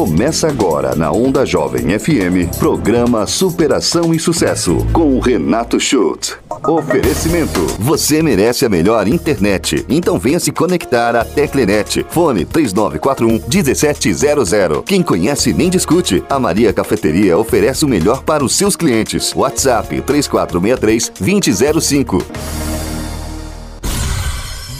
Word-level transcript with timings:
Começa 0.00 0.48
agora 0.48 0.94
na 0.94 1.12
Onda 1.12 1.44
Jovem 1.44 1.98
FM, 1.98 2.56
programa 2.58 3.26
Superação 3.26 4.14
e 4.14 4.18
Sucesso, 4.18 4.78
com 4.94 5.14
o 5.14 5.20
Renato 5.20 5.78
Schultz. 5.78 6.38
Oferecimento: 6.66 7.60
Você 7.78 8.22
merece 8.22 8.64
a 8.64 8.70
melhor 8.70 9.06
internet. 9.06 9.84
Então 9.90 10.18
venha 10.18 10.40
se 10.40 10.50
conectar 10.52 11.14
à 11.14 11.22
Teclenet. 11.22 12.06
Fone 12.08 12.46
3941 12.46 13.46
1700. 13.46 14.84
Quem 14.86 15.02
conhece 15.02 15.52
nem 15.52 15.68
discute. 15.68 16.24
A 16.30 16.38
Maria 16.38 16.72
Cafeteria 16.72 17.36
oferece 17.36 17.84
o 17.84 17.88
melhor 17.88 18.22
para 18.22 18.42
os 18.42 18.56
seus 18.56 18.76
clientes. 18.76 19.34
WhatsApp 19.36 20.00
3463 20.00 21.12
2005. 21.20 22.69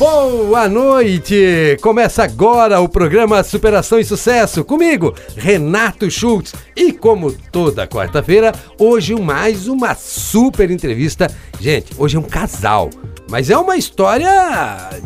Boa 0.00 0.66
noite! 0.66 1.76
Começa 1.82 2.24
agora 2.24 2.80
o 2.80 2.88
programa 2.88 3.42
Superação 3.44 3.98
e 4.00 4.04
Sucesso 4.04 4.64
comigo, 4.64 5.14
Renato 5.36 6.10
Schultz. 6.10 6.54
E 6.74 6.90
como 6.90 7.30
toda 7.30 7.86
quarta-feira, 7.86 8.50
hoje 8.78 9.14
mais 9.14 9.68
uma 9.68 9.94
super 9.94 10.70
entrevista. 10.70 11.26
Gente, 11.60 11.92
hoje 11.98 12.16
é 12.16 12.18
um 12.18 12.22
casal. 12.22 12.88
Mas 13.30 13.48
é 13.48 13.56
uma 13.56 13.76
história 13.76 14.28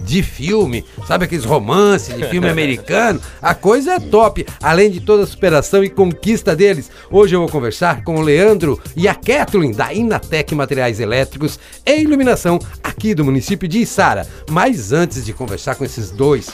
de 0.02 0.22
filme, 0.22 0.82
sabe 1.06 1.26
aqueles 1.26 1.44
romances 1.44 2.16
de 2.16 2.24
filme 2.30 2.48
americano? 2.48 3.20
A 3.40 3.54
coisa 3.54 3.92
é 3.92 4.00
top, 4.00 4.46
além 4.62 4.90
de 4.90 4.98
toda 5.00 5.24
a 5.24 5.26
superação 5.26 5.84
e 5.84 5.90
conquista 5.90 6.56
deles. 6.56 6.90
Hoje 7.10 7.36
eu 7.36 7.40
vou 7.40 7.50
conversar 7.50 8.02
com 8.02 8.16
o 8.16 8.22
Leandro 8.22 8.80
e 8.96 9.06
a 9.06 9.14
Kathleen 9.14 9.72
da 9.72 9.92
Inatec 9.92 10.54
Materiais 10.54 11.00
Elétricos 11.00 11.58
e 11.84 12.00
Iluminação 12.00 12.58
aqui 12.82 13.14
do 13.14 13.26
município 13.26 13.68
de 13.68 13.80
Içara. 13.80 14.26
Mas 14.50 14.90
antes 14.90 15.22
de 15.22 15.34
conversar 15.34 15.74
com 15.74 15.84
esses 15.84 16.10
dois, 16.10 16.48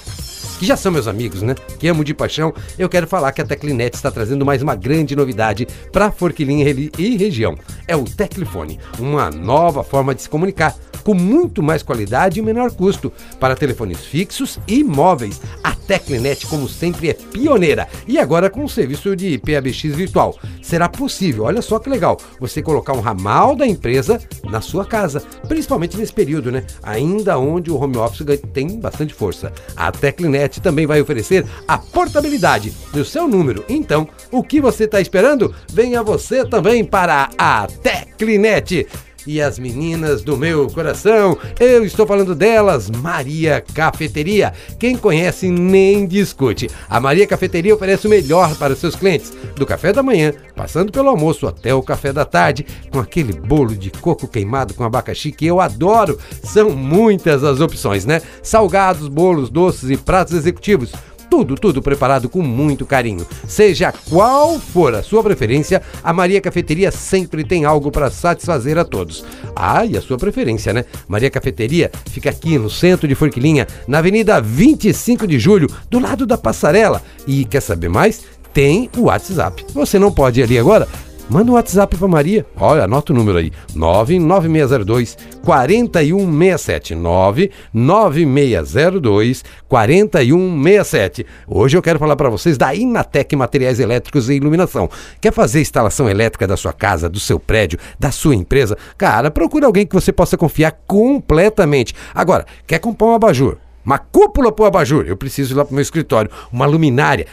que 0.58 0.66
já 0.66 0.76
são 0.76 0.90
meus 0.90 1.06
amigos, 1.06 1.40
né? 1.40 1.54
Que 1.78 1.86
amo 1.86 2.04
de 2.04 2.12
paixão, 2.12 2.52
eu 2.78 2.88
quero 2.88 3.06
falar 3.06 3.30
que 3.30 3.40
a 3.40 3.46
Teclinet 3.46 3.94
está 3.94 4.10
trazendo 4.10 4.44
mais 4.44 4.60
uma 4.60 4.74
grande 4.74 5.14
novidade 5.14 5.68
para 5.92 6.10
Forquilinha 6.10 6.66
e 6.98 7.16
região. 7.16 7.54
É 7.86 7.94
o 7.94 8.02
Teclifone, 8.02 8.80
uma 8.98 9.30
nova 9.30 9.84
forma 9.84 10.16
de 10.16 10.22
se 10.22 10.28
comunicar 10.28 10.76
com 11.02 11.14
muito 11.14 11.62
mais 11.62 11.82
qualidade 11.82 12.38
e 12.38 12.42
menor 12.42 12.70
custo 12.72 13.12
para 13.38 13.56
telefones 13.56 14.00
fixos 14.04 14.58
e 14.66 14.82
móveis. 14.84 15.40
A 15.62 15.72
Teclinet, 15.72 16.46
como 16.46 16.68
sempre, 16.68 17.10
é 17.10 17.14
pioneira 17.14 17.88
e 18.06 18.18
agora 18.18 18.48
com 18.48 18.64
o 18.64 18.68
serviço 18.68 19.16
de 19.16 19.38
PABX 19.38 19.94
virtual. 19.94 20.38
Será 20.62 20.88
possível, 20.88 21.44
olha 21.44 21.60
só 21.62 21.78
que 21.78 21.90
legal, 21.90 22.16
você 22.38 22.62
colocar 22.62 22.92
um 22.92 23.00
ramal 23.00 23.56
da 23.56 23.66
empresa 23.66 24.20
na 24.44 24.60
sua 24.60 24.84
casa, 24.84 25.20
principalmente 25.48 25.96
nesse 25.96 26.12
período, 26.12 26.52
né? 26.52 26.64
Ainda 26.82 27.38
onde 27.38 27.70
o 27.70 27.76
home 27.76 27.96
office 27.96 28.24
tem 28.52 28.78
bastante 28.78 29.12
força. 29.12 29.52
A 29.76 29.90
Teclinet 29.90 30.60
também 30.60 30.86
vai 30.86 31.00
oferecer 31.00 31.44
a 31.66 31.78
portabilidade 31.78 32.72
do 32.92 33.04
seu 33.04 33.26
número. 33.26 33.64
Então, 33.68 34.08
o 34.30 34.42
que 34.42 34.60
você 34.60 34.84
está 34.84 35.00
esperando? 35.00 35.54
Venha 35.72 36.02
você 36.02 36.44
também 36.44 36.84
para 36.84 37.30
a 37.36 37.66
Teclinet 37.66 38.86
e 39.26 39.40
as 39.40 39.58
meninas 39.58 40.22
do 40.22 40.36
meu 40.36 40.68
coração. 40.68 41.36
Eu 41.58 41.84
estou 41.84 42.06
falando 42.06 42.34
delas, 42.34 42.90
Maria 42.90 43.62
Cafeteria. 43.74 44.52
Quem 44.78 44.96
conhece 44.96 45.48
nem 45.48 46.06
discute. 46.06 46.68
A 46.88 47.00
Maria 47.00 47.26
Cafeteria 47.26 47.74
oferece 47.74 48.06
o 48.06 48.10
melhor 48.10 48.56
para 48.56 48.76
seus 48.76 48.94
clientes, 48.94 49.32
do 49.56 49.66
café 49.66 49.92
da 49.92 50.02
manhã, 50.02 50.32
passando 50.54 50.92
pelo 50.92 51.08
almoço 51.08 51.46
até 51.46 51.74
o 51.74 51.82
café 51.82 52.12
da 52.12 52.24
tarde, 52.24 52.66
com 52.90 52.98
aquele 52.98 53.32
bolo 53.32 53.74
de 53.74 53.90
coco 53.90 54.28
queimado 54.28 54.74
com 54.74 54.84
abacaxi 54.84 55.32
que 55.32 55.46
eu 55.46 55.60
adoro. 55.60 56.18
São 56.42 56.70
muitas 56.70 57.44
as 57.44 57.60
opções, 57.60 58.04
né? 58.04 58.22
Salgados, 58.42 59.08
bolos, 59.08 59.50
doces 59.50 59.90
e 59.90 59.96
pratos 59.96 60.34
executivos 60.34 60.92
tudo, 61.30 61.54
tudo 61.54 61.80
preparado 61.80 62.28
com 62.28 62.42
muito 62.42 62.84
carinho. 62.84 63.24
Seja 63.46 63.92
qual 64.10 64.58
for 64.58 64.94
a 64.94 65.02
sua 65.02 65.22
preferência, 65.22 65.80
a 66.02 66.12
Maria 66.12 66.40
Cafeteria 66.40 66.90
sempre 66.90 67.44
tem 67.44 67.64
algo 67.64 67.90
para 67.92 68.10
satisfazer 68.10 68.76
a 68.76 68.84
todos. 68.84 69.24
Ah, 69.54 69.86
e 69.86 69.96
a 69.96 70.02
sua 70.02 70.18
preferência, 70.18 70.72
né? 70.72 70.84
Maria 71.06 71.30
Cafeteria 71.30 71.90
fica 72.10 72.28
aqui 72.28 72.58
no 72.58 72.68
centro 72.68 73.06
de 73.06 73.14
Forquilinha, 73.14 73.66
na 73.86 73.98
Avenida 73.98 74.40
25 74.40 75.26
de 75.26 75.38
Julho, 75.38 75.68
do 75.88 76.00
lado 76.00 76.26
da 76.26 76.36
passarela. 76.36 77.00
E 77.26 77.44
quer 77.44 77.60
saber 77.60 77.88
mais? 77.88 78.22
Tem 78.52 78.90
o 78.96 79.02
WhatsApp. 79.02 79.64
Você 79.72 79.98
não 79.98 80.10
pode 80.10 80.40
ir 80.40 80.42
ali 80.42 80.58
agora? 80.58 80.88
Manda 81.30 81.52
um 81.52 81.54
WhatsApp 81.54 81.96
para 81.96 82.08
Maria. 82.08 82.44
Olha, 82.56 82.82
anota 82.82 83.12
o 83.12 83.16
número 83.16 83.38
aí: 83.38 83.52
99602 83.72 85.16
4167. 85.44 86.96
99602 86.96 89.44
4167. 89.68 91.24
Hoje 91.46 91.76
eu 91.76 91.82
quero 91.82 92.00
falar 92.00 92.16
para 92.16 92.28
vocês 92.28 92.58
da 92.58 92.74
Inatec 92.74 93.36
Materiais 93.36 93.78
Elétricos 93.78 94.28
e 94.28 94.34
Iluminação. 94.34 94.90
Quer 95.20 95.32
fazer 95.32 95.60
instalação 95.60 96.10
elétrica 96.10 96.48
da 96.48 96.56
sua 96.56 96.72
casa, 96.72 97.08
do 97.08 97.20
seu 97.20 97.38
prédio, 97.38 97.78
da 97.96 98.10
sua 98.10 98.34
empresa? 98.34 98.76
Cara, 98.98 99.30
procure 99.30 99.64
alguém 99.64 99.86
que 99.86 99.94
você 99.94 100.12
possa 100.12 100.36
confiar 100.36 100.72
completamente. 100.84 101.94
Agora, 102.12 102.44
quer 102.66 102.80
comprar 102.80 103.06
um 103.06 103.14
abajur? 103.14 103.56
Uma 103.86 103.98
cúpula 103.98 104.50
para 104.50 104.64
o 104.64 104.66
abajur? 104.66 105.04
Eu 105.06 105.16
preciso 105.16 105.54
ir 105.54 105.56
lá 105.56 105.64
para 105.64 105.70
o 105.70 105.74
meu 105.74 105.82
escritório. 105.82 106.28
Uma 106.52 106.66
luminária? 106.66 107.28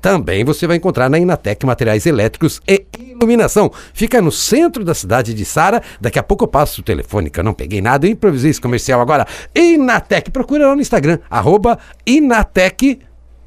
Também 0.00 0.44
você 0.44 0.66
vai 0.66 0.76
encontrar 0.76 1.10
na 1.10 1.18
Inatec 1.18 1.64
Materiais 1.66 2.06
Elétricos 2.06 2.60
e 2.66 2.86
Iluminação. 2.98 3.70
Fica 3.92 4.22
no 4.22 4.32
centro 4.32 4.84
da 4.84 4.94
cidade 4.94 5.34
de 5.34 5.44
Sara. 5.44 5.82
Daqui 6.00 6.18
a 6.18 6.22
pouco 6.22 6.44
eu 6.44 6.48
passo 6.48 6.80
o 6.80 6.84
telefone, 6.84 7.28
que 7.28 7.38
eu 7.38 7.44
não 7.44 7.52
peguei 7.52 7.82
nada, 7.82 8.06
eu 8.06 8.10
improvisei 8.10 8.50
esse 8.50 8.60
comercial 8.60 9.00
agora. 9.00 9.26
Inatec, 9.54 10.30
procura 10.30 10.68
lá 10.68 10.74
no 10.74 10.80
Instagram, 10.80 11.18
arroba 11.28 11.78
Inatec... 12.06 13.00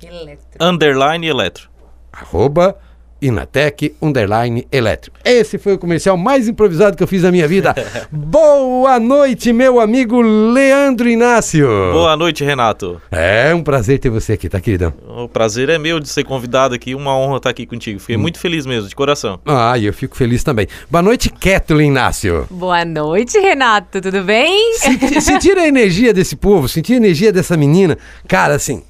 Eletro. 0.03 0.45
Underline 0.59 1.25
Eletro. 1.25 1.69
Arroba 2.11 2.77
Inatec 3.23 3.95
Underline 4.01 4.67
Elétrico. 4.69 5.17
Esse 5.23 5.57
foi 5.57 5.73
o 5.73 5.77
comercial 5.77 6.17
mais 6.17 6.49
improvisado 6.49 6.97
que 6.97 7.01
eu 7.01 7.07
fiz 7.07 7.23
na 7.23 7.31
minha 7.31 7.47
vida. 7.47 7.73
Boa 8.11 8.99
noite, 8.99 9.53
meu 9.53 9.79
amigo 9.79 10.21
Leandro 10.21 11.07
Inácio. 11.07 11.67
Boa 11.93 12.17
noite, 12.17 12.43
Renato. 12.43 13.01
É 13.09 13.55
um 13.55 13.63
prazer 13.63 13.99
ter 13.99 14.09
você 14.09 14.33
aqui, 14.33 14.49
tá, 14.49 14.59
queridão? 14.59 14.93
O 15.07 15.29
prazer 15.29 15.69
é 15.69 15.77
meu 15.77 15.99
de 15.99 16.09
ser 16.09 16.25
convidado 16.25 16.75
aqui, 16.75 16.93
uma 16.93 17.17
honra 17.17 17.37
estar 17.37 17.49
aqui 17.49 17.65
contigo. 17.65 17.99
Fiquei 17.99 18.17
hum. 18.17 18.19
muito 18.19 18.37
feliz 18.37 18.65
mesmo, 18.65 18.89
de 18.89 18.95
coração. 18.95 19.39
Ah, 19.45 19.77
e 19.77 19.85
eu 19.85 19.93
fico 19.93 20.17
feliz 20.17 20.43
também. 20.43 20.67
Boa 20.91 21.01
noite, 21.01 21.29
Kathleen 21.29 21.89
Inácio. 21.89 22.45
Boa 22.51 22.83
noite, 22.83 23.39
Renato, 23.39 24.01
tudo 24.01 24.21
bem? 24.23 24.73
Sentir, 24.77 25.21
sentir 25.21 25.57
a 25.57 25.65
energia 25.65 26.13
desse 26.13 26.35
povo, 26.35 26.67
sentir 26.67 26.93
a 26.93 26.97
energia 26.97 27.31
dessa 27.31 27.55
menina, 27.55 27.97
cara, 28.27 28.55
assim, 28.55 28.83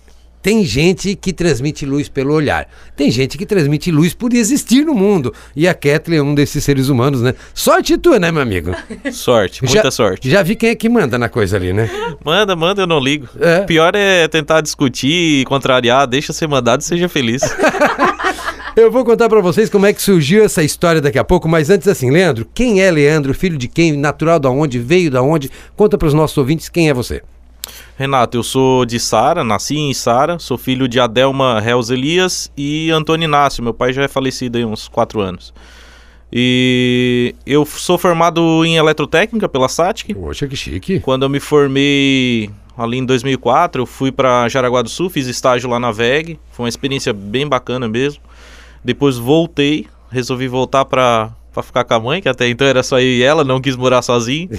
tem 0.44 0.66
gente 0.66 1.16
que 1.16 1.32
transmite 1.32 1.86
luz 1.86 2.10
pelo 2.10 2.34
olhar. 2.34 2.68
Tem 2.98 3.10
gente 3.10 3.38
que 3.38 3.46
transmite 3.46 3.90
luz 3.90 4.14
por 4.14 4.34
existir 4.34 4.86
no 4.86 4.94
mundo. 4.94 5.34
E 5.56 5.70
a 5.70 5.74
Kathleen 5.74 6.20
é 6.20 6.22
um 6.22 6.36
desses 6.36 6.62
seres 6.66 6.90
humanos, 6.90 7.22
né? 7.22 7.34
Sorte 7.54 7.98
tua, 7.98 8.20
né, 8.20 8.30
meu 8.30 8.42
amigo? 8.42 8.76
Sorte, 9.14 9.64
muita 9.64 9.84
já, 9.84 9.92
sorte. 9.92 10.30
Já 10.30 10.44
vi 10.44 10.58
quem 10.58 10.72
é 10.72 10.76
que 10.76 10.90
manda 10.90 11.18
na 11.18 11.30
coisa 11.30 11.56
ali, 11.56 11.72
né? 11.72 11.90
Manda, 12.26 12.58
manda, 12.58 12.82
eu 12.82 12.88
não 12.88 13.00
ligo. 13.00 13.30
É. 13.40 13.62
Pior 13.62 13.96
é 13.96 14.28
tentar 14.28 14.60
discutir, 14.60 15.46
contrariar, 15.46 16.06
deixa 16.06 16.34
ser 16.34 16.48
mandado 16.48 16.82
e 16.82 16.84
seja 16.84 17.08
feliz. 17.08 17.42
Eu 18.76 18.92
vou 18.92 19.06
contar 19.06 19.30
para 19.30 19.40
vocês 19.40 19.70
como 19.70 19.86
é 19.86 19.94
que 19.94 20.02
surgiu 20.02 20.44
essa 20.44 20.64
história 20.64 21.00
daqui 21.00 21.20
a 21.20 21.24
pouco, 21.24 21.48
mas 21.48 21.70
antes 21.70 21.88
assim, 21.88 22.10
Leandro, 22.10 22.48
quem 22.56 22.82
é 22.82 22.90
Leandro? 22.90 23.32
Filho 23.32 23.56
de 23.56 23.68
quem? 23.68 23.96
Natural 23.96 24.40
da 24.40 24.50
onde? 24.50 24.80
Veio 24.80 25.12
da 25.12 25.22
onde? 25.22 25.52
Conta 25.76 25.96
para 25.96 26.08
os 26.08 26.14
nossos 26.14 26.36
ouvintes 26.40 26.70
quem 26.70 26.90
é 26.90 26.94
você. 26.94 27.22
Renato, 27.96 28.38
eu 28.38 28.44
sou 28.44 28.86
de 28.86 29.00
Sara, 29.00 29.44
nasci 29.44 29.78
em 29.78 29.94
Sara, 29.94 30.40
sou 30.40 30.58
filho 30.58 30.88
de 30.88 31.00
Adelma 31.00 31.60
Reus 31.60 31.92
Elias 31.92 32.52
e 32.58 32.90
Antônio 32.90 33.26
Inácio. 33.26 33.64
Meu 33.64 33.74
pai 33.74 33.94
já 33.94 34.04
é 34.04 34.08
falecido 34.08 34.58
há 34.58 34.66
uns 34.66 34.88
quatro 34.88 35.22
anos. 35.22 35.54
E 36.32 37.36
eu 37.46 37.64
sou 37.64 37.96
formado 38.00 38.66
em 38.66 38.78
eletrotécnica 38.78 39.48
pela 39.48 39.70
SATIC. 39.70 40.16
Poxa, 40.16 40.48
que 40.48 40.56
chique. 40.56 41.00
Quando 41.00 41.22
eu 41.22 41.30
me 41.30 41.40
formei 41.40 42.50
ali 42.76 42.98
em 42.98 43.06
2004, 43.06 43.84
eu 43.84 43.86
fui 43.86 44.12
para 44.12 44.50
Jaraguá 44.50 44.82
do 44.82 44.90
Sul, 44.90 45.12
fiz 45.12 45.28
estágio 45.28 45.70
lá 45.70 45.80
na 45.80 45.92
VEG. 45.92 46.40
Foi 46.52 46.64
uma 46.64 46.70
experiência 46.70 47.14
bem 47.14 47.48
bacana 47.48 47.88
mesmo. 47.88 48.24
Depois 48.84 49.18
voltei, 49.18 49.86
resolvi 50.10 50.48
voltar 50.48 50.86
para 50.86 51.32
para 51.54 51.62
ficar 51.62 51.84
com 51.84 51.94
a 51.94 52.00
mãe, 52.00 52.20
que 52.20 52.28
até 52.28 52.50
então 52.50 52.66
era 52.66 52.82
só 52.82 53.00
eu 53.00 53.06
e 53.06 53.22
ela, 53.22 53.44
não 53.44 53.62
quis 53.62 53.76
morar 53.76 54.02
sozinho. 54.02 54.50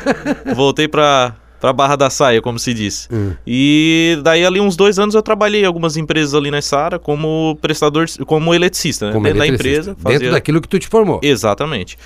voltei 0.54 0.86
para 0.86 1.34
para 1.62 1.72
Barra 1.72 1.94
da 1.94 2.10
Saia, 2.10 2.42
como 2.42 2.58
se 2.58 2.74
diz. 2.74 3.08
Hum. 3.08 3.34
E 3.46 4.18
daí 4.24 4.44
ali 4.44 4.60
uns 4.60 4.74
dois 4.74 4.98
anos 4.98 5.14
eu 5.14 5.22
trabalhei 5.22 5.62
em 5.62 5.64
algumas 5.64 5.96
empresas 5.96 6.34
ali 6.34 6.50
na 6.50 6.60
Sara 6.60 6.98
como 6.98 7.56
prestador, 7.62 8.06
como 8.26 8.52
eletricista, 8.52 9.06
né? 9.06 9.12
Como 9.12 9.24
dentro 9.24 9.44
eletricista. 9.44 9.68
da 9.68 9.92
empresa. 9.92 9.96
Fazia... 10.02 10.18
Dentro 10.18 10.34
daquilo 10.34 10.60
que 10.60 10.66
tu 10.66 10.76
te 10.80 10.88
formou. 10.88 11.20
Exatamente. 11.22 11.96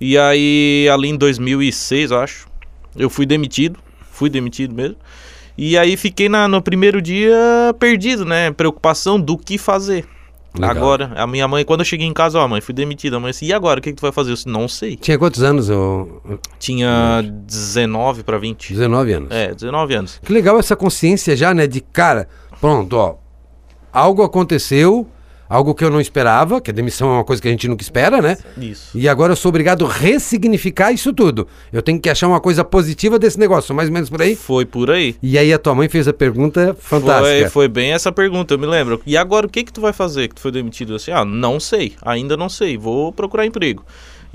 E 0.00 0.18
aí 0.18 0.88
ali 0.92 1.10
em 1.10 1.16
2006, 1.16 2.10
eu 2.10 2.18
acho, 2.18 2.48
eu 2.96 3.08
fui 3.08 3.24
demitido, 3.24 3.78
fui 4.10 4.28
demitido 4.28 4.74
mesmo. 4.74 4.96
E 5.56 5.78
aí 5.78 5.96
fiquei 5.96 6.28
na, 6.28 6.48
no 6.48 6.60
primeiro 6.60 7.00
dia 7.00 7.36
perdido, 7.78 8.24
né? 8.24 8.50
Preocupação 8.50 9.20
do 9.20 9.38
que 9.38 9.56
fazer. 9.58 10.04
Legal. 10.54 10.70
Agora, 10.70 11.12
a 11.16 11.26
minha 11.26 11.48
mãe, 11.48 11.64
quando 11.64 11.80
eu 11.80 11.84
cheguei 11.84 12.06
em 12.06 12.12
casa, 12.12 12.38
ó, 12.38 12.46
mãe, 12.46 12.60
fui 12.60 12.72
demitida. 12.72 13.16
A 13.16 13.20
mãe 13.20 13.32
disse, 13.32 13.44
e 13.44 13.52
agora? 13.52 13.80
O 13.80 13.82
que, 13.82 13.90
que 13.90 13.96
tu 13.96 14.02
vai 14.02 14.12
fazer? 14.12 14.30
Eu 14.30 14.34
disse, 14.34 14.48
não 14.48 14.68
sei. 14.68 14.96
Tinha 14.96 15.18
quantos 15.18 15.42
anos? 15.42 15.68
Eu... 15.68 16.22
Tinha 16.60 17.22
19 17.22 18.22
para 18.22 18.38
20. 18.38 18.72
19 18.72 19.12
anos. 19.12 19.30
É, 19.32 19.52
19 19.52 19.94
anos. 19.94 20.20
Que 20.24 20.32
legal 20.32 20.56
essa 20.58 20.76
consciência 20.76 21.36
já, 21.36 21.52
né? 21.52 21.66
De 21.66 21.80
cara, 21.80 22.28
pronto, 22.60 22.96
ó. 22.96 23.16
Algo 23.92 24.22
aconteceu, 24.22 25.08
algo 25.48 25.74
que 25.74 25.84
eu 25.84 25.90
não 25.90 26.00
esperava, 26.00 26.60
que 26.60 26.70
a 26.70 26.74
demissão 26.74 27.08
é 27.10 27.12
uma 27.14 27.24
coisa 27.24 27.40
que 27.40 27.48
a 27.48 27.50
gente 27.50 27.68
nunca 27.68 27.82
espera, 27.82 28.20
né? 28.20 28.36
Isso. 28.56 28.96
E 28.96 29.08
agora 29.08 29.32
eu 29.32 29.36
sou 29.36 29.48
obrigado 29.48 29.86
a 29.86 29.92
ressignificar 29.92 30.92
isso 30.92 31.12
tudo. 31.12 31.46
Eu 31.72 31.82
tenho 31.82 32.00
que 32.00 32.08
achar 32.08 32.28
uma 32.28 32.40
coisa 32.40 32.64
positiva 32.64 33.18
desse 33.18 33.38
negócio, 33.38 33.74
mais 33.74 33.88
ou 33.88 33.94
menos 33.94 34.10
por 34.10 34.22
aí. 34.22 34.36
Foi 34.36 34.64
por 34.64 34.90
aí. 34.90 35.16
E 35.22 35.38
aí 35.38 35.52
a 35.52 35.58
tua 35.58 35.74
mãe 35.74 35.88
fez 35.88 36.08
a 36.08 36.12
pergunta 36.12 36.76
fantástica. 36.78 37.40
Foi, 37.42 37.50
foi 37.50 37.68
bem 37.68 37.92
essa 37.92 38.10
pergunta, 38.10 38.54
eu 38.54 38.58
me 38.58 38.66
lembro. 38.66 39.00
E 39.06 39.16
agora 39.16 39.46
o 39.46 39.48
que 39.48 39.64
que 39.64 39.72
tu 39.72 39.80
vai 39.80 39.92
fazer 39.92 40.28
que 40.28 40.34
tu 40.34 40.40
foi 40.40 40.52
demitido 40.52 40.94
assim? 40.94 41.10
Ah, 41.10 41.24
não 41.24 41.60
sei, 41.60 41.94
ainda 42.02 42.36
não 42.36 42.48
sei, 42.48 42.76
vou 42.76 43.12
procurar 43.12 43.46
emprego. 43.46 43.84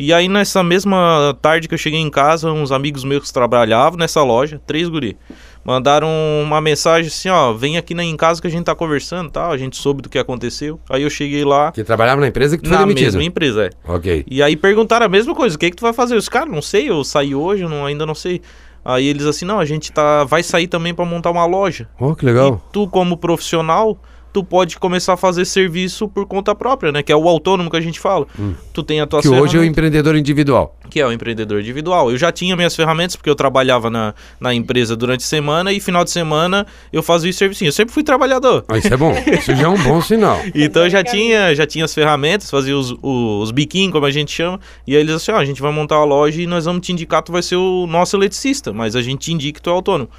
E 0.02 0.14
aí 0.14 0.30
nessa 0.30 0.64
mesma 0.64 1.38
tarde 1.42 1.68
que 1.68 1.74
eu 1.74 1.78
cheguei 1.78 2.00
em 2.00 2.10
casa, 2.10 2.50
uns 2.50 2.72
amigos 2.72 3.04
meus 3.04 3.28
que 3.28 3.34
trabalhavam 3.34 4.00
nessa 4.00 4.24
loja, 4.24 4.62
três 4.66 4.88
guri, 4.88 5.18
mandaram 5.62 6.08
uma 6.42 6.62
mensagem 6.62 7.10
assim, 7.10 7.28
ó, 7.28 7.52
vem 7.52 7.78
aqui 7.78 7.94
na, 7.94 8.02
em 8.02 8.16
casa 8.16 8.40
que 8.42 8.48
a 8.48 8.50
gente 8.50 8.64
tá 8.64 8.74
conversando, 8.74 9.30
tal, 9.30 9.52
a 9.52 9.58
gente 9.58 9.76
soube 9.76 10.02
do 10.02 10.08
que 10.08 10.18
aconteceu. 10.18 10.80
Aí 10.90 11.04
eu 11.04 11.10
cheguei 11.10 11.44
lá 11.44 11.74
Que 11.74 11.84
trabalhava 11.84 12.22
na 12.22 12.28
empresa 12.28 12.58
que 12.58 12.64
tu 12.64 12.70
foi 12.70 12.78
na 12.78 12.84
demitido. 12.86 13.08
mesma 13.08 13.24
empresa, 13.26 13.66
é. 13.66 13.70
Ok. 13.86 14.24
E 14.26 14.42
aí 14.42 14.56
perguntaram 14.56 15.06
a 15.06 15.10
mesma 15.10 15.36
coisa, 15.36 15.58
o 15.58 15.60
que 15.60 15.70
que 15.70 15.76
tu 15.76 15.82
vai 15.82 15.92
fazer? 15.92 16.16
Os 16.16 16.30
caras, 16.30 16.50
não 16.50 16.62
sei, 16.62 16.90
eu 16.90 17.04
saí 17.04 17.36
hoje, 17.36 17.66
não, 17.66 17.86
ainda 17.86 18.06
não 18.06 18.16
sei. 18.16 18.42
Aí 18.86 19.06
eles 19.06 19.26
assim, 19.26 19.44
não, 19.44 19.60
a 19.60 19.66
gente 19.66 19.92
tá 19.92 20.24
vai 20.24 20.42
sair 20.42 20.68
também 20.68 20.94
para 20.94 21.04
montar 21.04 21.30
uma 21.30 21.46
loja. 21.46 21.90
Oh, 22.00 22.16
que 22.16 22.24
legal. 22.26 22.62
E 22.70 22.72
tu, 22.72 22.88
como 22.88 23.18
profissional, 23.18 23.98
tu 24.32 24.44
pode 24.44 24.78
começar 24.78 25.14
a 25.14 25.18
fazer 25.18 25.46
serviço 25.46 26.08
por 26.08 26.26
conta 26.26 26.54
própria, 26.54 26.92
né? 26.92 27.02
Que 27.02 27.12
é 27.12 27.16
o 27.16 27.28
autônomo 27.28 27.70
que 27.70 27.78
a 27.78 27.82
gente 27.82 28.00
fala. 28.00 28.28
Tu 28.74 28.84
tem 28.84 29.02
a 29.02 29.08
tua 29.08 29.22
Que 29.22 29.28
hoje 29.30 29.58
é 29.58 29.60
o 29.60 29.64
empreendedor 29.64 30.16
individual. 30.16 30.76
que 30.90 31.00
é 31.00 31.06
o 31.06 31.12
empreendedor 31.12 31.60
individual. 31.60 32.10
Eu 32.12 32.18
já 32.18 32.32
tinha 32.32 32.56
minhas 32.56 32.76
ferramentas, 32.76 33.16
porque 33.16 33.30
eu 33.30 33.36
trabalhava 33.36 33.90
na, 33.90 34.14
na 34.40 34.54
empresa 34.54 34.96
durante 34.96 35.22
a 35.24 35.28
semana 35.28 35.72
e 35.72 35.80
final 35.80 36.04
de 36.04 36.12
semana 36.12 36.66
eu 36.92 37.04
fazia 37.04 37.30
o 37.30 37.34
servicinho. 37.34 37.70
Eu 37.70 37.74
sempre 37.74 37.94
fui 37.94 38.04
trabalhador. 38.04 38.64
Ah, 38.68 38.78
isso 38.78 38.94
é 38.94 38.98
bom. 38.98 39.14
Isso 39.40 39.56
já 39.56 39.64
é 39.64 39.68
um 39.68 39.82
bom 39.82 40.02
sinal. 40.02 40.40
Então 40.54 40.84
eu 40.84 40.90
já 40.90 41.04
tinha, 41.04 41.54
já 41.56 41.66
tinha 41.66 41.86
as 41.86 41.94
ferramentas, 41.94 42.50
fazia 42.50 42.76
os, 42.78 42.92
os, 42.92 42.98
os 43.04 43.52
biquinhos, 43.52 43.92
como 43.92 44.06
a 44.06 44.12
gente 44.12 44.32
chama. 44.32 44.60
E 44.86 44.96
aí 44.96 45.02
eles 45.02 45.14
assim, 45.16 45.32
ó, 45.32 45.38
a 45.38 45.46
gente 45.46 45.62
vai 45.62 45.72
montar 45.72 45.96
a 45.96 46.04
loja 46.04 46.42
e 46.42 46.48
nós 46.48 46.66
vamos 46.66 46.86
te 46.86 46.92
indicar, 46.92 47.22
tu 47.22 47.32
vai 47.32 47.42
ser 47.42 47.56
o 47.56 47.86
nosso 47.88 48.16
eletricista, 48.16 48.74
mas 48.74 48.96
a 48.96 49.02
gente 49.02 49.20
te 49.22 49.34
indica 49.34 49.60
que 49.60 49.62
tu 49.64 49.70
é 49.70 49.74
autônomo. 49.74 50.10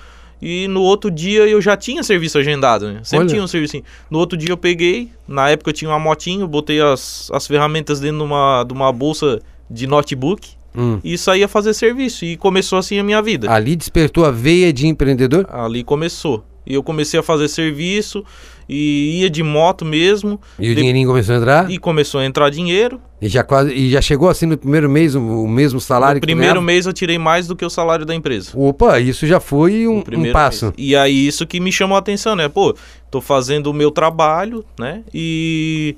E 0.43 0.67
no 0.69 0.83
outro 0.83 1.11
dia 1.11 1.47
eu 1.47 1.61
já 1.61 1.77
tinha 1.77 2.03
serviço 2.03 2.39
agendado, 2.39 2.91
né? 2.93 3.01
Sempre 3.03 3.19
Olha. 3.25 3.29
tinha 3.29 3.43
um 3.43 3.47
serviço. 3.47 3.83
No 4.11 4.19
outro 4.19 4.39
dia 4.39 4.51
eu 4.51 4.57
peguei, 4.57 5.11
na 5.29 5.51
época 5.51 5.71
eu 5.71 5.75
tinha 5.75 5.91
uma 5.91 5.99
motinho, 5.99 6.49
botei 6.49 6.81
as, 6.81 7.31
as 7.33 7.47
ferramentas 7.47 8.01
dentro 8.01 8.19
de 8.19 8.25
uma, 8.25 8.65
de 8.65 8.73
uma 8.73 8.93
bolsa 8.93 9.41
de 9.71 9.87
notebook 9.87 10.49
Hum. 10.73 11.01
e 11.03 11.19
saía 11.19 11.49
fazer 11.49 11.75
serviço. 11.75 12.25
E 12.25 12.37
começou 12.37 12.79
assim 12.79 12.99
a 12.99 13.03
minha 13.03 13.21
vida. 13.21 13.51
Ali 13.53 13.75
despertou 13.75 14.25
a 14.25 14.31
veia 14.31 14.73
de 14.73 14.87
empreendedor? 14.87 15.45
Ali 15.51 15.83
começou. 15.83 16.45
E 16.67 16.75
eu 16.75 16.83
comecei 16.83 17.19
a 17.19 17.23
fazer 17.23 17.49
serviço 17.49 18.25
e 18.69 19.21
ia 19.23 19.31
de 19.31 19.43
moto 19.43 19.85
mesmo. 19.85 20.41
E 20.59 20.67
o 20.71 20.75
De- 20.75 20.77
dinheirinho 20.81 21.09
começou 21.09 21.35
a 21.35 21.39
entrar? 21.39 21.71
E 21.71 21.79
começou 21.79 22.21
a 22.21 22.25
entrar 22.25 22.51
dinheiro. 22.51 23.01
E 23.21 23.29
já, 23.29 23.43
quase, 23.43 23.73
e 23.75 23.91
já 23.91 24.01
chegou 24.01 24.29
assim 24.29 24.47
no 24.47 24.57
primeiro 24.57 24.89
mês 24.89 25.15
o, 25.15 25.21
o 25.21 25.49
mesmo 25.49 25.81
salário 25.81 26.17
no 26.17 26.21
que 26.21 26.27
primeiro 26.27 26.63
mês 26.63 26.87
eu 26.87 26.93
tirei 26.93 27.19
mais 27.19 27.47
do 27.47 27.57
que 27.57 27.65
o 27.65 27.71
salário 27.71 28.07
da 28.07 28.15
empresa. 28.15 28.51
Opa, 28.55 29.01
isso 29.01 29.27
já 29.27 29.41
foi 29.41 29.89
um, 29.89 29.99
um 29.99 30.33
passo. 30.33 30.67
mês. 30.67 30.75
E 30.79 30.95
aí 30.95 31.27
isso 31.27 31.47
que 31.47 31.59
me 31.61 31.73
chamou 31.73 31.97
a 31.97 31.99
atenção, 31.99 32.37
né? 32.37 32.49
Pô, 32.49 32.75
tô 33.11 33.21
fazendo 33.21 33.67
o 33.69 33.75
meu 33.75 33.91
trabalho, 33.91 34.65
né? 34.79 35.03
E 35.13 35.97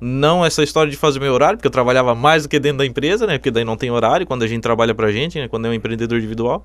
não 0.00 0.44
essa 0.44 0.62
história 0.62 0.90
de 0.90 0.96
fazer 0.96 1.18
meu 1.20 1.32
horário, 1.32 1.56
porque 1.58 1.66
eu 1.66 1.70
trabalhava 1.72 2.14
mais 2.14 2.42
do 2.44 2.48
que 2.48 2.58
dentro 2.58 2.78
da 2.78 2.86
empresa, 2.86 3.26
né? 3.26 3.38
Porque 3.38 3.50
daí 3.50 3.64
não 3.64 3.76
tem 3.76 3.90
horário 3.90 4.26
quando 4.26 4.42
a 4.42 4.46
gente 4.46 4.62
trabalha 4.62 4.94
pra 4.94 5.10
gente, 5.12 5.38
né? 5.38 5.48
Quando 5.48 5.66
é 5.66 5.70
um 5.70 5.74
empreendedor 5.74 6.18
individual. 6.18 6.64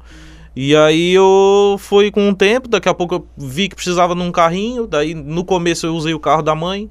E 0.56 0.75
aí 0.75 1.13
eu 1.13 1.77
fui 1.80 2.12
com 2.12 2.30
o 2.30 2.36
tempo, 2.36 2.68
daqui 2.68 2.89
a 2.89 2.94
pouco 2.94 3.15
eu 3.15 3.27
vi 3.38 3.69
que 3.69 3.75
precisava 3.75 4.13
de 4.13 4.21
um 4.21 4.31
carrinho, 4.31 4.86
daí 4.86 5.13
no 5.13 5.45
começo 5.45 5.86
eu 5.86 5.95
usei 5.95 6.13
o 6.13 6.19
carro 6.19 6.42
da 6.42 6.53
mãe. 6.53 6.89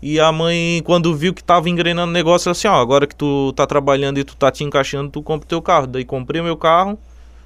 E 0.00 0.18
a 0.18 0.32
mãe, 0.32 0.82
quando 0.84 1.14
viu 1.14 1.32
que 1.32 1.44
tava 1.44 1.68
engrenando 1.70 2.10
o 2.10 2.12
negócio, 2.12 2.50
assim, 2.50 2.66
ó, 2.66 2.74
agora 2.74 3.06
que 3.06 3.14
tu 3.14 3.52
tá 3.54 3.66
trabalhando 3.66 4.18
e 4.18 4.24
tu 4.24 4.34
tá 4.36 4.50
te 4.50 4.64
encaixando, 4.64 5.10
tu 5.10 5.22
compra 5.22 5.44
o 5.44 5.48
teu 5.48 5.62
carro. 5.62 5.86
Daí 5.86 6.04
comprei 6.04 6.40
o 6.40 6.44
meu 6.44 6.56
carro 6.56 6.98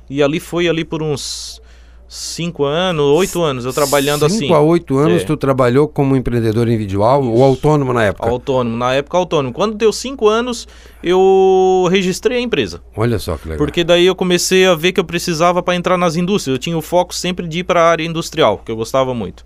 e 0.08 0.22
ali 0.22 0.40
foi 0.40 0.68
ali 0.68 0.84
por 0.84 1.02
uns 1.02 1.60
cinco 2.08 2.64
anos, 2.64 3.04
oito 3.04 3.42
anos, 3.42 3.64
eu 3.64 3.72
trabalhando 3.72 4.28
Cinco 4.28 4.44
assim. 4.44 4.52
a 4.54 4.60
oito 4.60 4.96
anos 4.96 5.22
É. 5.22 5.24
tu 5.24 5.36
trabalhou 5.36 5.88
como 5.88 6.14
empreendedor 6.14 6.68
individual 6.68 7.24
ou 7.24 7.42
autônomo 7.42 7.92
na 7.92 8.04
época? 8.04 8.28
Autônomo, 8.28 8.76
na 8.76 8.94
época 8.94 9.16
autônomo. 9.18 9.52
Quando 9.52 9.74
deu 9.74 9.92
cinco 9.92 10.28
anos, 10.28 10.68
eu 11.02 11.86
registrei 11.90 12.38
a 12.38 12.40
empresa. 12.40 12.80
Olha 12.96 13.18
só 13.18 13.36
que 13.36 13.48
legal. 13.48 13.58
Porque 13.58 13.82
daí 13.82 14.06
eu 14.06 14.14
comecei 14.14 14.66
a 14.66 14.74
ver 14.74 14.92
que 14.92 15.00
eu 15.00 15.04
precisava 15.04 15.62
para 15.62 15.74
entrar 15.74 15.96
nas 15.96 16.16
indústrias. 16.16 16.54
Eu 16.54 16.58
tinha 16.58 16.76
o 16.78 16.82
foco 16.82 17.14
sempre 17.14 17.46
de 17.48 17.60
ir 17.60 17.64
para 17.64 17.80
a 17.82 17.90
área 17.90 18.04
industrial, 18.04 18.58
que 18.64 18.70
eu 18.70 18.76
gostava 18.76 19.12
muito. 19.14 19.44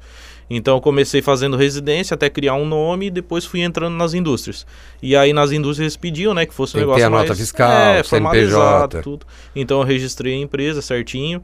Então 0.53 0.75
eu 0.77 0.81
comecei 0.81 1.23
fazendo 1.23 1.57
residência 1.57 2.15
até 2.15 2.29
criar 2.29 2.55
um 2.55 2.67
nome 2.67 3.07
e 3.07 3.11
depois 3.11 3.45
fui 3.45 3.61
entrando 3.61 3.95
nas 3.95 4.15
indústrias. 4.15 4.67
E 5.01 5.15
aí 5.15 5.33
nas 5.33 5.53
indústrias 5.53 5.85
eles 5.93 5.97
pediam, 5.97 6.35
né, 6.35 6.45
que 6.45 6.53
fosse 6.53 6.73
Tem 6.73 6.83
um 6.83 6.87
que 6.87 6.87
negócio 6.89 7.03
ter 7.03 7.07
a 7.07 7.11
nota 7.11 7.29
mais 7.29 7.39
fiscal, 7.39 7.71
é, 7.71 8.03
CNPJ. 8.03 9.01
tudo. 9.03 9.25
Então 9.55 9.79
eu 9.79 9.87
registrei 9.87 10.35
a 10.35 10.39
empresa 10.39 10.83
certinho 10.83 11.41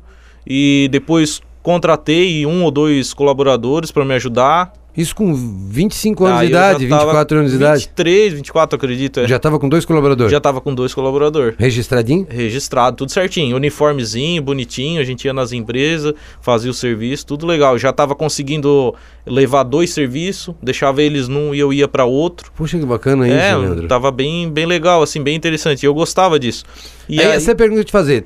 e 0.47 0.89
depois 0.91 1.41
contratei 1.63 2.47
um 2.47 2.63
ou 2.63 2.71
dois 2.71 3.13
colaboradores 3.13 3.91
para 3.91 4.05
me 4.05 4.15
ajudar. 4.15 4.73
Isso 4.97 5.15
com 5.15 5.35
25 5.35 6.25
anos 6.25 6.41
Aí 6.41 6.47
de 6.47 6.53
idade, 6.53 6.89
tava 6.89 7.05
24 7.05 7.39
anos 7.39 7.51
de 7.51 7.57
idade? 7.59 7.81
23, 7.83 8.33
24, 8.33 8.77
acredito. 8.77 9.21
É. 9.21 9.29
Já 9.29 9.39
tava 9.39 9.59
com 9.59 9.69
dois 9.69 9.85
colaboradores? 9.85 10.33
Já 10.33 10.41
tava 10.41 10.59
com 10.59 10.75
dois 10.75 10.95
colaboradores. 10.95 11.55
Registradinho? 11.59 12.27
Registrado, 12.31 12.97
tudo 12.97 13.13
certinho. 13.13 13.57
Uniformezinho, 13.57 14.41
bonitinho. 14.41 14.99
A 14.99 15.05
gente 15.05 15.27
ia 15.27 15.35
nas 15.35 15.53
empresas, 15.53 16.15
fazia 16.41 16.71
o 16.71 16.75
serviço, 16.75 17.27
tudo 17.27 17.47
legal. 17.47 17.77
Já 17.77 17.93
tava 17.93 18.15
conseguindo 18.15 18.95
levar 19.27 19.65
dois 19.65 19.91
serviços, 19.91 20.55
deixava 20.63 21.03
eles 21.03 21.29
num 21.29 21.55
e 21.55 21.59
eu 21.59 21.75
ia 21.75 21.87
para 21.87 22.07
outro. 22.07 22.51
Puxa 22.57 22.79
que 22.79 22.87
bacana 22.87 23.29
isso, 23.29 23.37
é, 23.37 23.55
Leandro. 23.55 23.89
tava 23.89 24.11
bem, 24.11 24.51
bem 24.51 24.65
legal, 24.65 25.03
assim, 25.03 25.23
bem 25.23 25.37
interessante. 25.37 25.85
Eu 25.85 25.93
gostava 25.93 26.39
disso. 26.39 26.65
E 27.07 27.21
aí, 27.21 27.27
aí, 27.27 27.37
essa 27.37 27.51
é 27.51 27.53
a 27.53 27.57
pergunta 27.57 27.81
que 27.81 27.81
eu 27.81 27.87
te 27.87 27.93
fazer. 27.93 28.25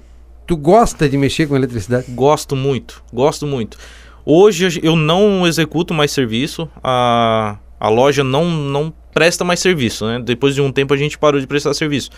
Tu 0.50 0.56
gosta 0.56 1.08
de 1.08 1.17
mexer 1.17 1.47
com 1.47 1.55
eletricidade? 1.55 2.06
Gosto 2.08 2.56
muito, 2.56 3.05
gosto 3.12 3.47
muito. 3.47 3.79
Hoje 4.26 4.81
eu 4.82 4.97
não 4.97 5.47
executo 5.47 5.94
mais 5.94 6.11
serviço, 6.11 6.69
a, 6.82 7.56
a 7.79 7.88
loja 7.88 8.25
não, 8.25 8.50
não 8.50 8.93
presta 9.14 9.44
mais 9.44 9.61
serviço, 9.61 10.05
né? 10.08 10.19
Depois 10.19 10.56
de 10.56 10.61
um 10.61 10.73
tempo 10.73 10.93
a 10.93 10.97
gente 10.97 11.17
parou 11.17 11.41
de 11.41 11.47
prestar 11.47 11.73
serviço. 11.73 12.11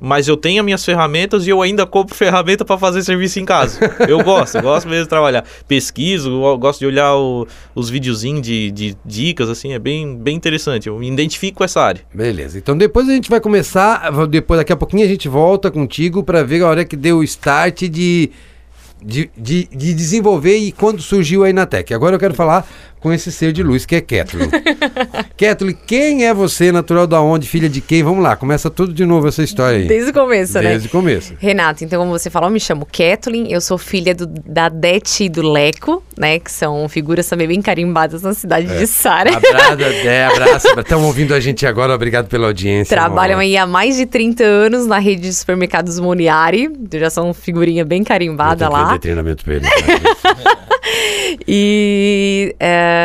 Mas 0.00 0.28
eu 0.28 0.36
tenho 0.36 0.60
as 0.60 0.64
minhas 0.64 0.84
ferramentas 0.84 1.46
e 1.46 1.50
eu 1.50 1.62
ainda 1.62 1.86
compro 1.86 2.14
ferramenta 2.16 2.64
para 2.64 2.76
fazer 2.78 3.02
serviço 3.02 3.38
em 3.40 3.44
casa. 3.44 3.78
Eu 4.08 4.22
gosto, 4.22 4.60
gosto 4.60 4.86
mesmo 4.88 5.04
de 5.04 5.08
trabalhar. 5.08 5.44
Pesquiso, 5.66 6.30
gosto 6.58 6.80
de 6.80 6.86
olhar 6.86 7.14
o- 7.16 7.46
os 7.74 7.88
videozinhos 7.88 8.42
de, 8.42 8.70
de 8.70 8.96
dicas, 9.04 9.48
assim, 9.48 9.72
é 9.72 9.78
bem, 9.78 10.16
bem 10.16 10.36
interessante. 10.36 10.88
Eu 10.88 10.98
me 10.98 11.08
identifico 11.10 11.58
com 11.58 11.64
essa 11.64 11.80
área. 11.80 12.02
Beleza. 12.14 12.58
Então 12.58 12.76
depois 12.76 13.08
a 13.08 13.12
gente 13.12 13.30
vai 13.30 13.40
começar, 13.40 14.10
depois 14.26 14.58
daqui 14.60 14.72
a 14.72 14.76
pouquinho 14.76 15.04
a 15.04 15.08
gente 15.08 15.28
volta 15.28 15.70
contigo 15.70 16.22
para 16.22 16.42
ver 16.42 16.62
a 16.62 16.68
hora 16.68 16.84
que 16.84 16.96
deu 16.96 17.18
o 17.18 17.24
start 17.24 17.82
de, 17.84 18.30
de, 19.02 19.30
de, 19.36 19.68
de 19.70 19.94
desenvolver 19.94 20.56
e 20.58 20.72
quando 20.72 21.00
surgiu 21.00 21.44
aí 21.44 21.52
na 21.52 21.66
Tech. 21.66 21.92
Agora 21.94 22.16
eu 22.16 22.20
quero 22.20 22.34
falar 22.34 22.66
com 23.06 23.12
esse 23.12 23.30
ser 23.30 23.52
de 23.52 23.62
luz 23.62 23.86
que 23.86 23.94
é 23.94 24.00
Kathleen. 24.00 24.50
Kathleen, 25.38 25.78
quem 25.86 26.26
é 26.26 26.34
você, 26.34 26.72
natural 26.72 27.06
da 27.06 27.20
onde, 27.20 27.46
filha 27.46 27.68
de 27.68 27.80
quem? 27.80 28.02
Vamos 28.02 28.20
lá, 28.20 28.34
começa 28.34 28.68
tudo 28.68 28.92
de 28.92 29.06
novo 29.06 29.28
essa 29.28 29.44
história 29.44 29.78
aí. 29.78 29.86
Desde 29.86 30.10
o 30.10 30.12
começo, 30.12 30.54
né? 30.54 30.70
Desde 30.70 30.88
o 30.88 30.90
começo. 30.90 31.34
Renato, 31.38 31.84
então 31.84 32.00
como 32.00 32.10
você 32.10 32.28
falou, 32.28 32.48
eu 32.48 32.52
me 32.52 32.58
chamo 32.58 32.84
Kathleen, 32.84 33.52
eu 33.52 33.60
sou 33.60 33.78
filha 33.78 34.12
do- 34.12 34.26
da 34.26 34.68
Dete 34.68 35.22
e 35.22 35.28
do 35.28 35.40
Leco, 35.48 36.02
né, 36.18 36.40
que 36.40 36.50
são 36.50 36.88
figuras 36.88 37.28
também 37.28 37.46
bem 37.46 37.62
carimbadas 37.62 38.22
na 38.22 38.34
cidade 38.34 38.66
É. 38.72 38.76
de 38.78 38.88
Sara. 38.88 39.36
Abraço, 39.36 39.76
Dé, 39.76 40.24
abraço. 40.26 40.66
Estão 40.80 41.04
ouvindo 41.04 41.32
a 41.32 41.38
gente 41.38 41.64
agora, 41.64 41.94
obrigado 41.94 42.26
pela 42.26 42.48
audiência. 42.48 42.96
Trabalham 42.96 43.36
Uma- 43.36 43.42
aí 43.42 43.56
há 43.56 43.68
mais 43.68 43.94
de 43.94 44.04
30 44.06 44.42
anos 44.42 44.84
na 44.84 44.98
rede 44.98 45.22
de 45.22 45.32
supermercados 45.32 46.00
Moniari, 46.00 46.68
já 46.94 47.08
são 47.08 47.32
figurinha 47.32 47.84
bem 47.84 48.00
Eu 48.00 48.04
carimbada 48.04 48.66
que 48.66 48.72
lá. 48.72 48.84
vender 48.86 48.98
treinamento 48.98 49.44
pra 49.44 49.54
ele. 49.54 49.66
E 51.48 52.54
é, 52.60 52.95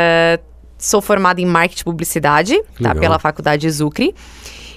sou 0.77 1.01
formada 1.01 1.39
em 1.41 1.45
marketing 1.45 1.81
e 1.81 1.85
publicidade, 1.85 2.61
tá? 2.81 2.95
Pela 2.99 3.19
faculdade 3.19 3.69
Zucre. 3.69 4.13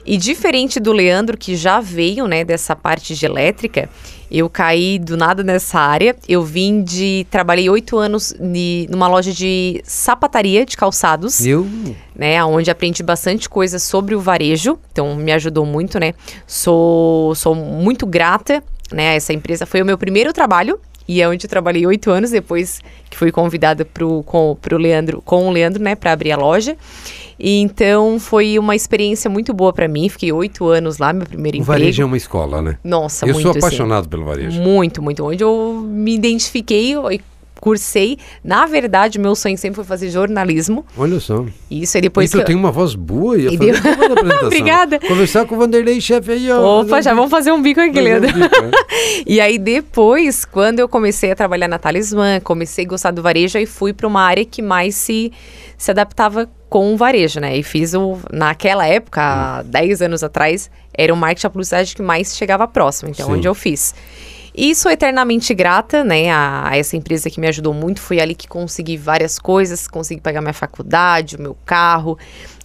E 0.06 0.18
diferente 0.18 0.78
do 0.78 0.92
Leandro, 0.92 1.35
que 1.38 1.56
já 1.56 1.80
veio, 1.80 2.26
né, 2.26 2.44
dessa 2.44 2.76
parte 2.76 3.14
de 3.14 3.25
elétrica, 3.25 3.88
eu 4.30 4.50
caí 4.50 4.99
do 4.99 5.16
nada 5.16 5.42
nessa 5.42 5.80
área. 5.80 6.14
Eu 6.28 6.42
vim 6.42 6.83
de. 6.83 7.26
Trabalhei 7.30 7.71
oito 7.71 7.97
anos 7.97 8.35
ni- 8.38 8.87
numa 8.90 9.09
loja 9.09 9.33
de 9.33 9.80
sapataria 9.83 10.66
de 10.66 10.76
calçados 10.76 11.47
Eu, 11.47 11.66
né, 12.14 12.44
onde 12.44 12.71
aprendi 12.71 13.02
bastante 13.02 13.49
coisa 13.49 13.78
sobre 13.78 14.14
o 14.14 14.21
varejo, 14.21 14.78
então 14.92 15.16
me 15.16 15.33
ajudou 15.33 15.64
muito, 15.64 15.99
né? 15.99 16.12
Sou, 16.47 17.35
sou 17.35 17.54
muito 17.54 18.04
grata, 18.06 18.62
né? 18.92 19.11
a 19.11 19.14
Essa 19.14 19.33
empresa 19.33 19.64
foi 19.64 19.80
o 19.80 19.87
meu 19.87 19.97
primeiro 19.97 20.35
trabalho 20.35 20.78
e 21.06 21.20
é 21.20 21.28
onde 21.28 21.44
eu 21.44 21.50
trabalhei 21.50 21.87
oito 21.87 22.11
anos 22.11 22.30
depois 22.30 22.80
que 23.11 23.16
fui 23.16 23.30
convidada 23.30 23.84
pro, 23.84 24.23
com, 24.25 24.56
pro 24.61 24.76
Leandro, 24.76 25.23
com 25.23 25.46
o 25.49 25.50
Leandro, 25.50 25.82
né, 25.82 25.94
para 25.94 26.12
abrir 26.12 26.32
a 26.32 26.37
loja. 26.37 26.76
E 27.38 27.61
então 27.61 28.18
foi 28.18 28.58
uma 28.58 28.76
experiência 28.76 29.28
muito 29.28 29.52
boa 29.52 29.73
para 29.73 29.88
mim. 29.88 30.08
Fiquei 30.08 30.32
oito 30.32 30.68
anos 30.68 30.99
lá, 30.99 31.12
meu 31.12 31.26
primeiro 31.26 31.58
o 31.58 31.61
emprego. 31.61 31.78
varejo 31.80 32.02
é 32.02 32.04
uma 32.04 32.16
escola, 32.16 32.62
né? 32.62 32.78
Nossa, 32.82 33.26
eu 33.26 33.34
muito 33.34 33.42
sou 33.42 33.50
assim. 33.50 33.58
apaixonado 33.58 34.08
pelo 34.08 34.25
varejo. 34.25 34.61
Muito, 34.61 35.02
muito. 35.02 35.25
Onde 35.25 35.42
eu 35.42 35.82
me 35.84 36.14
identifiquei 36.14 36.94
cursei. 37.64 38.18
Na 38.44 38.66
verdade, 38.66 39.18
meu 39.18 39.35
sonho 39.35 39.56
sempre 39.56 39.76
foi 39.76 39.85
fazer 39.85 40.11
jornalismo. 40.11 40.85
Olha 40.99 41.18
só. 41.18 41.47
Isso, 41.71 41.97
aí 41.97 42.02
depois 42.02 42.28
e 42.28 42.33
tu 42.33 42.37
que 42.37 42.42
eu- 42.42 42.47
tem 42.47 42.54
uma 42.54 42.71
voz 42.71 42.94
boa 42.94 43.38
e 43.38 43.47
E 43.47 43.56
deu-. 43.56 43.75
Obrigada. 44.44 45.00
Conversar 45.00 45.47
com 45.47 45.54
o 45.54 45.59
Vanderlei, 45.59 45.99
chefe 45.99 46.33
aí, 46.33 46.52
ó. 46.52 46.83
Opa, 46.83 47.00
já 47.00 47.14
vamos 47.14 47.30
fazer 47.30 47.52
um 47.52 47.62
bico 47.62 47.80
aqui, 47.80 47.99
um 47.99 48.02
Leandro. 48.02 48.30
bico, 48.33 48.62
né? 48.62 48.71
E 49.26 49.40
aí 49.40 49.59
depois, 49.59 50.44
quando 50.44 50.78
eu 50.80 50.88
comecei 50.88 51.30
a 51.33 51.35
trabalhar 51.37 51.66
na 51.68 51.78
Talismã, 51.78 52.38
comecei 52.40 52.85
a 52.85 52.88
gostar 52.88 53.11
do 53.12 53.23
varejo 53.23 53.56
e 53.59 53.64
fui 53.64 53.94
para 53.94 54.06
uma 54.06 54.21
área 54.21 54.44
que 54.44 54.61
mais 54.61 54.94
se, 54.94 55.33
se 55.78 55.90
adaptava 55.90 56.49
com 56.68 56.92
o 56.92 56.97
varejo, 56.99 57.40
né? 57.40 57.56
E 57.56 57.62
fiz 57.62 57.94
o 57.94 58.18
naquela 58.30 58.87
época, 58.87 59.23
há 59.23 59.62
10 59.62 60.02
anos 60.02 60.23
atrás, 60.23 60.71
era 60.92 61.14
o 61.14 61.16
marketing 61.16 61.47
e 61.47 61.49
a 61.49 61.50
publicidade 61.50 61.94
que 61.97 62.02
mais 62.02 62.37
chegava 62.37 62.66
próximo, 62.68 63.11
então 63.11 63.26
Sim. 63.26 63.33
onde 63.33 63.49
eu 63.49 63.54
fiz. 63.54 63.94
E 64.54 64.73
sou 64.75 64.90
eternamente 64.90 65.52
grata, 65.52 66.04
né, 66.04 66.30
a, 66.30 66.68
a 66.68 66.76
essa 66.76 66.96
empresa 66.96 67.28
que 67.28 67.40
me 67.40 67.49
ajudou 67.49 67.75
muito. 67.75 68.00
Foi 68.00 68.20
ali 68.20 68.34
que 68.34 68.46
consegui 68.46 68.96
várias 68.96 69.38
coisas, 69.38 69.88
consegui 69.88 70.20
pagar 70.20 70.40
minha 70.40 70.52
faculdade, 70.52 71.37
o 71.37 71.42
meu 71.42 71.56
carro. 71.66 72.16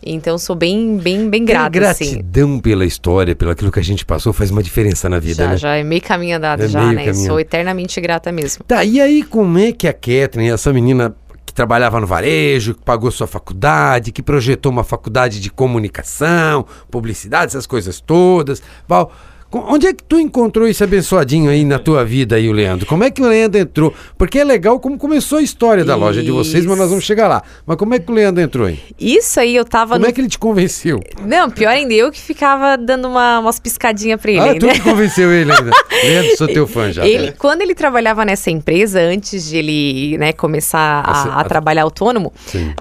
Então 0.06 0.38
sou 0.38 0.56
bem, 0.56 0.98
bem, 0.98 1.30
bem 1.30 1.44
grata, 1.44 1.90
assim. 1.90 2.12
gratidão 2.12 2.60
pela 2.60 2.86
história, 2.86 3.36
pelo 3.36 3.52
aquilo 3.52 3.72
que 3.72 3.80
a 3.80 3.84
gente 3.84 4.06
passou, 4.06 4.32
faz 4.32 4.52
uma 4.52 4.62
diferença 4.62 5.10
na 5.10 5.20
vida, 5.20 5.44
Já, 5.44 5.50
né? 5.50 5.58
já 5.58 5.76
é 5.76 5.84
meio 5.84 6.02
caminho 6.02 6.38
andado, 6.38 6.64
É 6.64 6.68
já, 6.68 6.92
né? 6.94 7.06
caminho. 7.06 7.26
Sou 7.26 7.40
eternamente 7.40 8.00
grata 8.00 8.32
mesmo. 8.32 8.64
Tá, 8.66 8.84
e 8.84 9.02
aí 9.02 9.24
como 9.24 9.58
é 9.58 9.72
que 9.72 9.88
a 9.88 9.94
Kathleen, 9.94 10.52
essa 10.52 10.72
menina 10.72 11.16
que 11.46 11.54
trabalhava 11.54 12.00
no 12.00 12.06
varejo, 12.06 12.76
que 12.76 12.82
pagou 12.84 13.10
sua 13.10 13.26
faculdade, 13.26 14.12
que 14.12 14.22
projetou 14.22 14.72
uma 14.72 14.84
faculdade 14.84 15.40
de 15.40 15.50
comunicação, 15.50 16.66
publicidade, 16.92 17.48
essas 17.48 17.66
coisas 17.66 18.00
todas, 18.00 18.62
Val, 18.88 19.12
onde 19.52 19.88
é 19.88 19.94
que 19.94 20.04
tu 20.04 20.20
encontrou 20.20 20.68
esse 20.68 20.84
abençoadinho 20.84 21.50
aí 21.50 21.64
na 21.66 21.80
tua 21.80 22.06
vida 22.06 22.36
aí, 22.36 22.48
o 22.48 22.52
Leandro? 22.52 22.86
Como 22.86 23.04
é 23.04 23.10
que 23.10 23.22
o 23.22 23.28
Leandro 23.28 23.60
entrou? 23.60 23.94
Porque 24.18 24.40
é 24.40 24.44
legal 24.44 24.80
como 24.80 24.98
começou 24.98 25.40
a 25.40 25.42
história 25.42 25.84
da 25.84 25.96
loja 25.96 26.22
de 26.22 26.32
vocês, 26.32 26.66
mas 26.66 26.78
nós 26.78 26.90
vamos 26.90 27.04
chegar 27.04 27.28
lá. 27.28 27.42
Mas 27.66 27.78
como 27.78 27.94
é 27.94 28.00
que 28.00 28.12
o 28.12 28.14
Leandro 28.14 28.42
entrou 28.42 28.68
aí? 28.68 28.80
Isso 29.00 29.40
aí 29.40 29.56
eu 29.56 29.66
tava 29.66 29.96
Como 29.96 30.06
no... 30.06 30.10
é 30.10 30.14
que 30.14 30.22
ele 30.22 30.28
te 30.28 30.38
convenceu? 30.38 31.00
Não, 31.26 31.50
pior 31.50 31.70
ainda, 31.70 31.94
eu 31.94 32.12
que 32.12 32.20
ficava 32.20 32.78
dando 32.78 33.08
uma, 33.08 33.40
umas 33.40 33.60
piscadinhas 33.60 34.22
pra 34.22 34.32
ele 34.32 34.40
Ah, 34.42 34.56
tu 34.60 34.68
que 34.68 34.80
convenceu 34.82 35.32
ele 35.32 35.52
ainda. 35.52 35.72
Leandro, 36.04 36.38
sou 36.38 36.48
teu 36.48 36.68
fã 36.68 36.92
já. 36.92 37.08
Ele, 37.08 37.32
quando 37.32 37.62
ele 37.62 37.74
trabalhava 37.74 38.24
nessa 38.24 38.52
empresa, 38.52 39.00
antes 39.02 39.50
de 39.50 39.58
ele 39.58 40.18
né, 40.18 40.34
começar 40.34 41.04
A 41.06 41.12
a, 41.12 41.42
a 41.42 41.44
trabalhar 41.44 41.84
autônomo, 41.84 42.32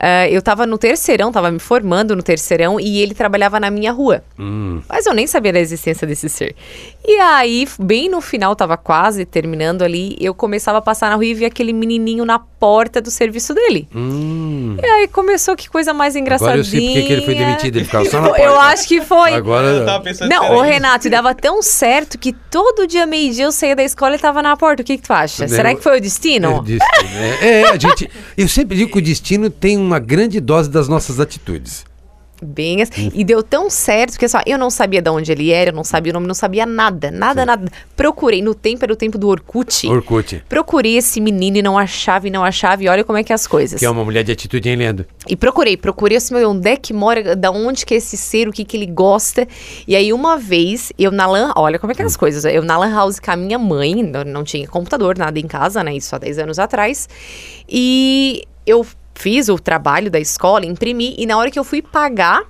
eh, 0.01 0.29
eu 0.31 0.43
tava 0.43 0.67
no 0.67 0.77
terceirão, 0.77 1.33
tava 1.33 1.51
me 1.51 1.59
formando 1.59 2.15
no 2.15 2.23
terceirão 2.23 2.79
e 2.79 3.01
ele 3.01 3.15
trabalhava 3.15 3.59
na 3.59 3.71
minha 3.71 3.93
rua. 3.93 4.23
Hum. 4.39 4.81
Mas 4.89 5.07
eu 5.07 5.15
nem 5.15 5.27
sabia 5.27 5.53
da 5.53 5.61
existência 5.61 6.07
desse 6.07 6.29
ser. 6.29 6.55
E 7.07 7.19
aí, 7.21 7.67
bem 7.81 8.09
no 8.11 8.21
final, 8.21 8.55
tava 8.55 8.77
quase 8.77 9.25
terminando 9.25 9.81
ali, 9.83 10.15
eu 10.21 10.35
começava 10.35 10.79
a 10.79 10.83
passar 10.83 11.09
na 11.09 11.15
rua 11.15 11.25
e 11.25 11.33
via 11.33 11.47
aquele 11.47 11.73
menininho 11.73 12.23
na 12.25 12.38
porta 12.38 13.00
do 13.00 13.11
serviço 13.11 13.55
dele. 13.55 13.88
Hum. 13.95 14.77
E 14.83 14.85
aí 14.87 15.09
começou 15.09 15.57
que 15.57 15.71
coisa 15.71 15.95
mais 15.95 16.17
engraçadinha. 16.17 16.50
Agora 16.55 16.61
eu 16.61 16.65
sei 16.65 16.81
porque 16.87 17.03
que 17.03 17.12
ele 17.15 17.23
foi 17.25 17.35
demitido, 17.35 17.77
ele 17.77 17.85
ficava 17.87 18.05
só 18.05 18.21
na 18.21 18.29
porta. 18.29 18.43
Eu 18.43 18.61
acho 18.61 18.87
que 18.87 19.00
foi. 19.00 19.33
Agora. 19.33 20.00
pensando 20.05 20.29
Não, 20.29 20.57
ô 20.57 20.61
Renato, 20.61 21.07
e 21.07 21.11
dava 21.11 21.35
tão 21.35 21.62
certo 21.62 22.19
que 22.19 22.33
todo 22.33 22.87
dia, 22.87 23.07
meio-dia, 23.07 23.45
eu 23.47 23.53
saía 23.53 23.75
da 23.77 23.83
escola 23.85 24.17
e 24.17 24.19
tava 24.19 24.43
na 24.43 24.55
porta. 24.57 24.83
O 24.83 24.85
que, 24.85 24.99
que 24.99 25.03
tu 25.07 25.12
acha? 25.12 25.43
Né, 25.45 25.49
Será 25.49 25.73
eu- 25.73 25.77
que 25.79 25.83
foi 25.83 25.93
o 25.93 25.97
É, 25.97 26.00
destino? 26.00 26.62
destino, 26.62 27.09
é. 27.41 27.61
É, 27.62 27.69
a 27.71 27.79
gente. 27.79 28.11
Eu 28.37 28.49
sempre 28.49 28.77
digo 28.77 28.93
que 28.93 28.99
o 28.99 29.03
destino 29.03 29.49
tem 29.49 29.79
uma 29.79 29.99
grande 29.99 30.41
dose 30.41 30.69
das 30.69 30.88
nossas 30.88 31.19
atitudes. 31.21 31.87
Bem 32.42 32.83
assim. 32.83 33.11
E 33.14 33.25
deu 33.25 33.42
tão 33.42 33.68
certo 33.68 34.18
que 34.18 34.28
só 34.28 34.40
eu 34.47 34.57
não 34.57 34.71
sabia 34.71 35.02
de 35.02 35.11
onde 35.11 35.33
ele 35.33 35.50
era, 35.50 35.71
eu 35.71 35.75
não 35.75 35.85
sabia 35.85 36.12
o 36.12 36.14
nome, 36.14 36.26
não 36.26 36.35
sabia 36.35 36.64
nada, 36.64 37.11
nada, 37.11 37.45
nada. 37.45 37.71
Procurei, 37.97 38.40
no 38.40 38.54
tempo 38.54 38.85
era 38.85 38.92
o 38.92 38.97
tempo 38.97 39.18
do 39.18 39.28
Orkut. 39.28 39.88
Orkut. 39.88 40.42
Procurei 40.49 40.97
esse 40.97 41.21
menino 41.21 41.57
e 41.57 41.62
não 41.62 41.76
achava, 41.76 42.28
e 42.28 42.30
não 42.30 42.45
achava, 42.45 42.83
e 42.83 42.88
olha 42.88 43.02
como 43.02 43.18
é 43.18 43.25
que 43.25 43.33
é 43.33 43.35
as 43.35 43.47
coisas. 43.47 43.78
Que 43.78 43.87
é 43.87 43.90
uma 43.90 44.04
mulher 44.04 44.23
de 44.23 44.33
atitude, 44.33 44.68
hein, 44.68 44.76
Leandro? 44.76 45.07
E 45.28 45.35
procurei, 45.35 45.76
procurei 45.76 46.16
assim, 46.16 46.35
meu, 46.35 46.50
onde 46.50 46.68
é 46.68 46.76
que 46.76 46.92
mora, 46.92 47.35
da 47.35 47.50
onde 47.50 47.85
que 47.85 47.95
é 47.95 47.97
esse 47.97 48.16
ser, 48.16 48.49
o 48.49 48.52
que 48.52 48.64
que 48.64 48.76
ele 48.76 48.87
gosta. 48.87 49.47
E 49.87 49.97
aí 49.97 50.12
uma 50.12 50.37
vez, 50.38 50.92
eu 50.99 51.11
na 51.11 51.26
lan, 51.26 51.52
olha 51.57 51.78
como 51.78 51.92
é 51.92 51.95
que 51.95 52.02
é 52.02 52.04
as 52.04 52.16
coisas, 52.16 52.45
eu 52.45 52.62
na 52.62 52.78
lan 52.78 52.95
house 52.95 53.18
com 53.18 53.30
a 53.30 53.37
minha 53.37 53.59
mãe, 53.59 54.02
não, 54.02 54.25
não 54.25 54.45
tinha 54.45 54.66
computador, 54.68 55.18
nada 55.18 55.38
em 55.38 55.47
casa, 55.47 55.83
né, 55.83 55.95
isso 55.95 56.14
há 56.14 56.18
10 56.18 56.38
anos 56.38 56.59
atrás. 56.59 57.09
E 57.68 58.45
eu 58.66 58.87
fiz 59.19 59.49
o 59.49 59.59
trabalho 59.59 60.11
da 60.11 60.21
escola, 60.21 60.65
imprimi, 60.65 61.17
e 61.19 61.27
na 61.27 61.37
hora 61.37 61.51
que 61.51 61.59
eu 61.59 61.65
fui 61.65 61.83
pagar, 61.83 62.43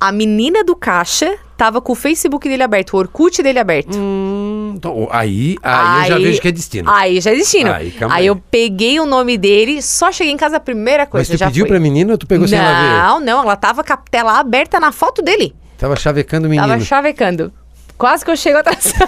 a 0.00 0.10
menina 0.10 0.64
do 0.64 0.74
caixa 0.74 1.36
tava 1.56 1.80
com 1.80 1.92
o 1.92 1.94
Facebook 1.94 2.48
dele 2.48 2.62
aberto, 2.64 2.94
o 2.94 2.96
Orkut 2.98 3.42
dele 3.42 3.60
aberto. 3.60 3.96
Hum, 3.96 4.74
então, 4.76 5.08
aí, 5.10 5.56
aí, 5.62 6.02
eu 6.02 6.08
já 6.08 6.16
Aí- 6.16 6.22
vejo 6.24 6.40
que 6.40 6.48
é 6.48 6.52
destino. 6.52 6.90
Aí 6.90 7.20
já 7.20 7.30
é 7.30 7.34
destino. 7.36 7.72
Aí, 7.72 7.94
aí 8.00 8.08
aí. 8.10 8.26
eu 8.26 8.36
peguei 8.50 8.98
o 8.98 9.06
nome 9.06 9.38
dele, 9.38 9.80
só 9.80 10.10
cheguei 10.10 10.32
em 10.32 10.36
casa, 10.36 10.56
a 10.56 10.60
primeira 10.60 11.06
coisa 11.06 11.32
Mas 11.32 11.38
tu 11.40 11.44
pediu 11.44 11.62
foi. 11.64 11.68
pra 11.68 11.80
menina 11.80 12.12
ou 12.12 12.18
tu 12.18 12.26
pegou 12.26 12.46
sem 12.48 12.58
ela 12.58 12.72
ver? 12.72 13.02
Não, 13.06 13.20
não, 13.20 13.42
ela 13.42 13.56
tava 13.56 13.84
com 13.84 13.92
a 13.92 13.96
tela 13.96 14.38
aberta 14.38 14.80
na 14.80 14.90
foto 14.90 15.22
dele. 15.22 15.54
Tava 15.78 15.94
chavecando 15.94 16.46
o 16.46 16.50
menino. 16.50 16.66
Tava 16.66 16.80
chavecando. 16.82 17.52
Quase 17.98 18.24
que 18.24 18.30
eu 18.30 18.36
chego 18.36 18.58
atrasada. 18.58 19.06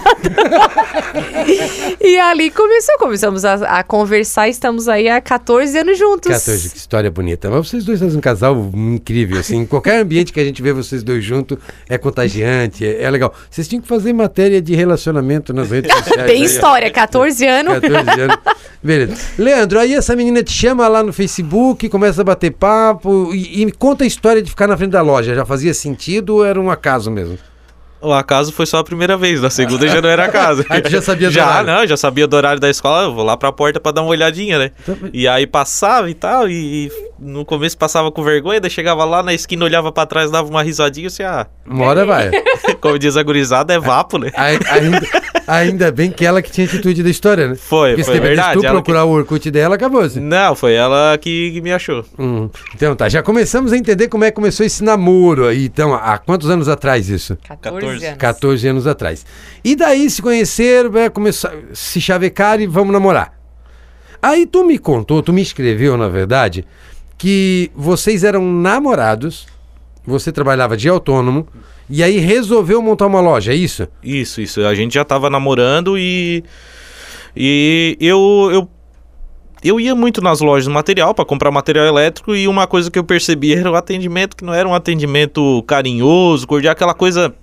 e 2.01 2.17
ali 2.17 2.49
começou, 2.49 2.97
começamos 2.97 3.45
a, 3.45 3.53
a 3.79 3.83
conversar, 3.83 4.49
estamos 4.49 4.87
aí 4.87 5.07
há 5.07 5.21
14 5.21 5.77
anos 5.77 5.97
juntos. 5.97 6.31
14, 6.31 6.69
que 6.69 6.77
história 6.77 7.11
bonita. 7.11 7.49
Mas 7.51 7.67
vocês 7.67 7.85
dois 7.85 7.99
são 7.99 8.07
um 8.07 8.19
casal 8.19 8.71
incrível, 8.73 9.39
assim. 9.39 9.63
Qualquer 9.65 10.01
ambiente 10.01 10.33
que 10.33 10.39
a 10.39 10.43
gente 10.43 10.59
vê 10.61 10.73
vocês 10.73 11.03
dois 11.03 11.23
juntos 11.23 11.59
é 11.87 11.99
contagiante, 11.99 12.83
é, 12.83 13.03
é 13.03 13.11
legal. 13.11 13.31
Vocês 13.49 13.67
tinham 13.67 13.81
que 13.81 13.87
fazer 13.87 14.11
matéria 14.11 14.59
de 14.59 14.73
relacionamento 14.73 15.53
nas 15.53 15.69
redes 15.69 15.93
sociais. 15.95 16.25
Tem 16.29 16.41
ó. 16.41 16.45
história, 16.45 16.89
14 16.89 17.45
anos. 17.45 17.73
14 17.79 18.21
anos. 18.21 18.37
Beleza. 18.81 19.15
Leandro, 19.37 19.79
aí 19.79 19.93
essa 19.93 20.15
menina 20.15 20.41
te 20.41 20.51
chama 20.51 20.87
lá 20.87 21.03
no 21.03 21.13
Facebook, 21.13 21.87
começa 21.89 22.21
a 22.21 22.23
bater 22.23 22.51
papo 22.51 23.31
e, 23.35 23.61
e 23.61 23.71
conta 23.73 24.03
a 24.03 24.07
história 24.07 24.41
de 24.41 24.49
ficar 24.49 24.67
na 24.67 24.75
frente 24.75 24.91
da 24.91 25.01
loja. 25.01 25.35
Já 25.35 25.45
fazia 25.45 25.75
sentido 25.75 26.35
ou 26.37 26.45
era 26.45 26.59
um 26.59 26.71
acaso 26.71 27.11
mesmo? 27.11 27.37
O 28.01 28.13
acaso 28.13 28.51
foi 28.53 28.65
só 28.65 28.77
a 28.77 28.83
primeira 28.83 29.17
vez, 29.17 29.41
na 29.41 29.49
segunda 29.49 29.85
já 29.87 30.01
não 30.01 30.07
era 30.09 30.25
acaso. 30.25 30.65
Aí 30.69 30.81
tu 30.81 30.89
já 30.89 31.01
sabia 31.01 31.27
do 31.27 31.33
Já, 31.33 31.45
horário. 31.45 31.67
não, 31.67 31.87
já 31.87 31.97
sabia 31.97 32.25
do 32.27 32.35
horário 32.35 32.59
da 32.59 32.69
escola, 32.69 33.03
eu 33.03 33.13
vou 33.13 33.25
lá 33.25 33.35
pra 33.35 33.51
porta 33.51 33.79
pra 33.79 33.91
dar 33.91 34.01
uma 34.01 34.11
olhadinha, 34.11 34.57
né? 34.57 34.71
Então, 34.81 34.97
E 35.11 35.27
aí 35.27 35.45
passava 35.45 36.09
e 36.09 36.13
tal, 36.13 36.47
e, 36.49 36.85
e 36.87 36.91
no 37.19 37.43
começo 37.43 37.77
passava 37.77 38.09
com 38.11 38.23
vergonha, 38.23 38.61
daí 38.61 38.69
chegava 38.71 39.03
lá 39.03 39.21
na 39.21 39.33
esquina, 39.33 39.65
olhava 39.65 39.91
pra 39.91 40.05
trás, 40.05 40.31
dava 40.31 40.47
uma 40.49 40.63
risadinha 40.63 41.05
e 41.05 41.07
assim, 41.07 41.23
ah, 41.23 41.45
Uma 41.65 41.85
hora 41.87 42.05
vai. 42.05 42.31
como 42.79 42.97
diz 42.97 43.17
a 43.17 43.23
gurizada, 43.23 43.73
é 43.73 43.79
vapo, 43.79 44.17
né? 44.17 44.31
Ai- 44.35 44.59
Ainda, 44.71 45.01
ainda 45.49 45.91
bem 45.91 46.11
que 46.11 46.25
ela 46.25 46.41
que 46.41 46.51
tinha 46.51 46.67
atitude 46.67 47.01
da 47.01 47.09
história, 47.09 47.47
né? 47.47 47.55
Foi, 47.55 47.89
Porque 47.89 48.03
foi 48.03 48.15
se 48.15 48.19
verdade, 48.19 48.59
tu 48.59 48.65
ela 48.65 48.75
procurar 48.75 49.05
o 49.05 49.09
Orkut 49.09 49.49
dela, 49.49 49.75
acabou 49.75 50.01
assim. 50.01 50.19
Não, 50.19 50.55
foi 50.55 50.73
ela 50.73 51.17
que, 51.17 51.51
que 51.51 51.61
me 51.61 51.71
achou. 51.71 52.05
Hum. 52.17 52.49
Então 52.75 52.95
tá, 52.95 53.09
já 53.09 53.23
começamos 53.23 53.73
a 53.73 53.77
entender 53.77 54.07
como 54.07 54.23
é 54.23 54.31
que 54.31 54.35
começou 54.35 54.65
esse 54.65 54.83
namoro 54.83 55.47
aí. 55.47 55.65
Então, 55.65 55.93
há 55.93 56.17
quantos 56.17 56.49
anos 56.49 56.67
atrás 56.67 57.09
isso? 57.09 57.37
14, 57.47 57.81
14. 57.81 58.05
anos. 58.05 58.17
14 58.17 58.67
anos 58.67 58.87
atrás. 58.87 59.25
E 59.63 59.75
daí 59.75 60.09
se 60.09 60.21
conheceram, 60.21 60.91
começar 61.11 61.51
se 61.73 61.99
chavecar 61.99 62.61
e 62.61 62.67
vamos 62.67 62.93
namorar. 62.93 63.33
Aí 64.21 64.45
tu 64.45 64.63
me 64.65 64.77
contou, 64.77 65.23
tu 65.23 65.31
me 65.31 65.41
escreveu, 65.41 65.97
na 65.97 66.09
verdade, 66.09 66.65
que 67.17 67.71
vocês 67.75 68.23
eram 68.23 68.45
namorados, 68.45 69.47
você 70.05 70.31
trabalhava 70.31 70.75
de 70.75 70.89
autônomo, 70.89 71.47
e 71.89 72.03
aí 72.03 72.19
resolveu 72.19 72.81
montar 72.81 73.07
uma 73.07 73.19
loja, 73.19 73.51
é 73.51 73.55
isso? 73.55 73.87
Isso, 74.03 74.41
isso. 74.41 74.61
A 74.61 74.75
gente 74.75 74.93
já 74.93 75.03
tava 75.03 75.29
namorando 75.29 75.97
e. 75.97 76.43
E 77.35 77.97
eu. 77.99 78.49
eu 78.51 78.69
eu 79.61 79.77
ia 79.77 79.93
muito 79.93 80.21
nas 80.21 80.39
lojas 80.39 80.63
de 80.63 80.69
material 80.69 81.13
para 81.13 81.25
comprar 81.25 81.51
material 81.51 81.85
elétrico 81.85 82.33
e 82.33 82.47
uma 82.47 82.65
coisa 82.65 82.89
que 82.89 82.97
eu 82.97 83.03
percebi 83.03 83.53
era 83.53 83.69
o 83.69 83.75
atendimento 83.75 84.37
que 84.37 84.45
não 84.45 84.53
era 84.53 84.65
um 84.65 84.73
atendimento 84.73 85.61
carinhoso, 85.67 86.47
cordial, 86.47 86.71
aquela 86.71 86.93
coisa 86.93 87.35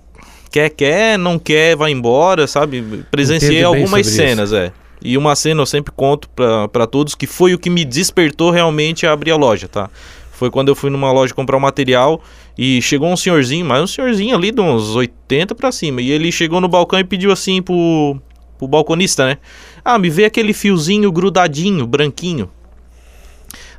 quer, 0.51 0.69
quer, 0.69 1.19
não 1.19 1.37
quer, 1.37 1.75
vai 1.75 1.91
embora, 1.91 2.47
sabe? 2.47 3.03
Presenciei 3.11 3.63
algumas 3.63 4.07
cenas, 4.07 4.51
é. 4.51 4.71
E 5.01 5.15
uma 5.15 5.35
cena 5.35 5.61
eu 5.61 5.65
sempre 5.65 5.93
conto 5.95 6.27
para 6.71 6.87
todos 6.87 7.13
que 7.13 7.27
foi 7.27 7.53
o 7.53 7.59
que 7.59 7.69
me 7.69 7.85
despertou 7.85 8.49
realmente 8.49 9.05
a 9.05 9.11
abrir 9.11 9.31
a 9.31 9.35
loja, 9.35 9.67
tá? 9.67 9.89
Foi 10.37 10.51
quando 10.51 10.67
eu 10.67 10.75
fui 10.75 10.91
numa 10.91 11.11
loja 11.11 11.33
comprar 11.33 11.57
um 11.57 11.59
material 11.59 12.21
e 12.55 12.79
chegou 12.79 13.09
um 13.09 13.17
senhorzinho, 13.17 13.65
mas 13.65 13.81
um 13.81 13.87
senhorzinho 13.87 14.35
ali 14.35 14.51
de 14.51 14.61
uns 14.61 14.95
80 14.95 15.55
pra 15.55 15.71
cima. 15.71 15.99
E 15.99 16.11
ele 16.11 16.31
chegou 16.31 16.61
no 16.61 16.67
balcão 16.67 16.99
e 16.99 17.03
pediu 17.03 17.31
assim 17.31 17.59
pro, 17.59 18.21
pro 18.55 18.67
balconista, 18.67 19.25
né? 19.25 19.39
Ah, 19.83 19.97
me 19.97 20.11
vê 20.11 20.25
aquele 20.25 20.53
fiozinho 20.53 21.11
grudadinho, 21.11 21.87
branquinho. 21.87 22.51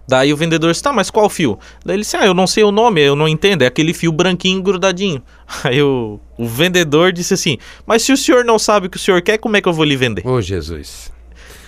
Daí 0.09 0.33
o 0.33 0.37
vendedor 0.37 0.73
disse, 0.73 0.83
tá, 0.83 0.93
mas 0.93 1.11
qual 1.11 1.31
fio? 1.31 1.61
Daí 1.85 1.95
ele 1.95 2.03
disse, 2.03 2.17
ah, 2.17 2.27
eu 2.27 2.35
não 2.35 2.47
sei 2.49 2.65
o 2.65 2.73
nome, 2.73 3.03
eu 3.03 3.15
não 3.15 3.29
entendo, 3.29 3.63
é 3.63 3.67
aquele 3.67 3.95
fio 3.95 4.11
branquinho 4.11 4.61
grudadinho. 4.61 5.23
Aí 5.63 5.81
o, 5.81 6.19
o 6.37 6.45
vendedor 6.45 7.13
disse 7.13 7.35
assim, 7.35 7.57
mas 7.87 8.03
se 8.03 8.11
o 8.11 8.17
senhor 8.17 8.45
não 8.45 8.59
sabe 8.59 8.89
o 8.89 8.91
que 8.91 8.97
o 8.97 9.01
senhor 9.01 9.23
quer, 9.23 9.39
como 9.39 9.57
é 9.57 9.61
que 9.61 9.69
eu 9.69 9.73
vou 9.73 9.85
lhe 9.85 9.95
vender? 9.95 10.27
Ô 10.27 10.41
Jesus. 10.41 11.13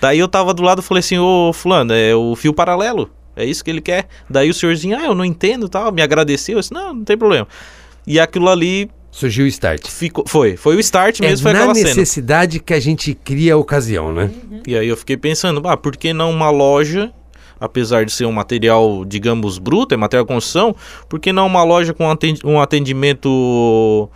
Daí 0.01 0.19
eu 0.19 0.27
tava 0.27 0.53
do 0.53 0.63
lado 0.63 0.81
e 0.81 0.83
falei 0.83 0.99
assim, 0.99 1.17
ô 1.17 1.53
fulano, 1.53 1.93
é 1.93 2.13
o 2.13 2.35
fio 2.35 2.51
paralelo, 2.51 3.09
é 3.35 3.45
isso 3.45 3.63
que 3.63 3.69
ele 3.69 3.81
quer. 3.81 4.07
Daí 4.29 4.49
o 4.49 4.53
senhorzinho, 4.53 4.97
ah, 4.97 5.05
eu 5.05 5.15
não 5.15 5.25
entendo 5.25 5.69
tal, 5.69 5.91
me 5.91 6.01
agradeceu, 6.01 6.55
eu 6.55 6.59
disse, 6.61 6.73
não, 6.73 6.93
não 6.93 7.03
tem 7.03 7.17
problema. 7.17 7.47
E 8.05 8.19
aquilo 8.19 8.49
ali 8.49 8.89
Surgiu 9.11 9.43
o 9.43 9.47
start. 9.47 9.87
ficou, 9.87 10.23
foi, 10.25 10.55
foi 10.55 10.75
o 10.77 10.79
start 10.79 11.19
mesmo, 11.19 11.47
é 11.47 11.51
foi 11.51 11.59
aquela 11.59 11.75
cena. 11.75 11.87
necessidade 11.89 12.59
que 12.59 12.73
a 12.73 12.79
gente 12.79 13.13
cria 13.13 13.55
a 13.55 13.57
ocasião, 13.57 14.13
né? 14.13 14.31
E 14.65 14.75
aí 14.75 14.87
eu 14.87 14.95
fiquei 14.95 15.17
pensando, 15.17 15.61
ah, 15.67 15.75
por 15.75 15.97
que 15.97 16.13
não 16.13 16.31
uma 16.31 16.49
loja 16.49 17.11
apesar 17.59 18.03
de 18.05 18.11
ser 18.11 18.25
um 18.25 18.31
material, 18.31 19.05
digamos, 19.05 19.59
bruto, 19.59 19.93
é 19.93 19.97
material 19.97 20.25
de 20.25 20.33
construção, 20.33 20.75
por 21.07 21.19
que 21.19 21.31
não 21.31 21.45
uma 21.45 21.63
loja 21.63 21.93
com 21.93 22.05
um 22.43 22.59
atendimento 22.59 24.09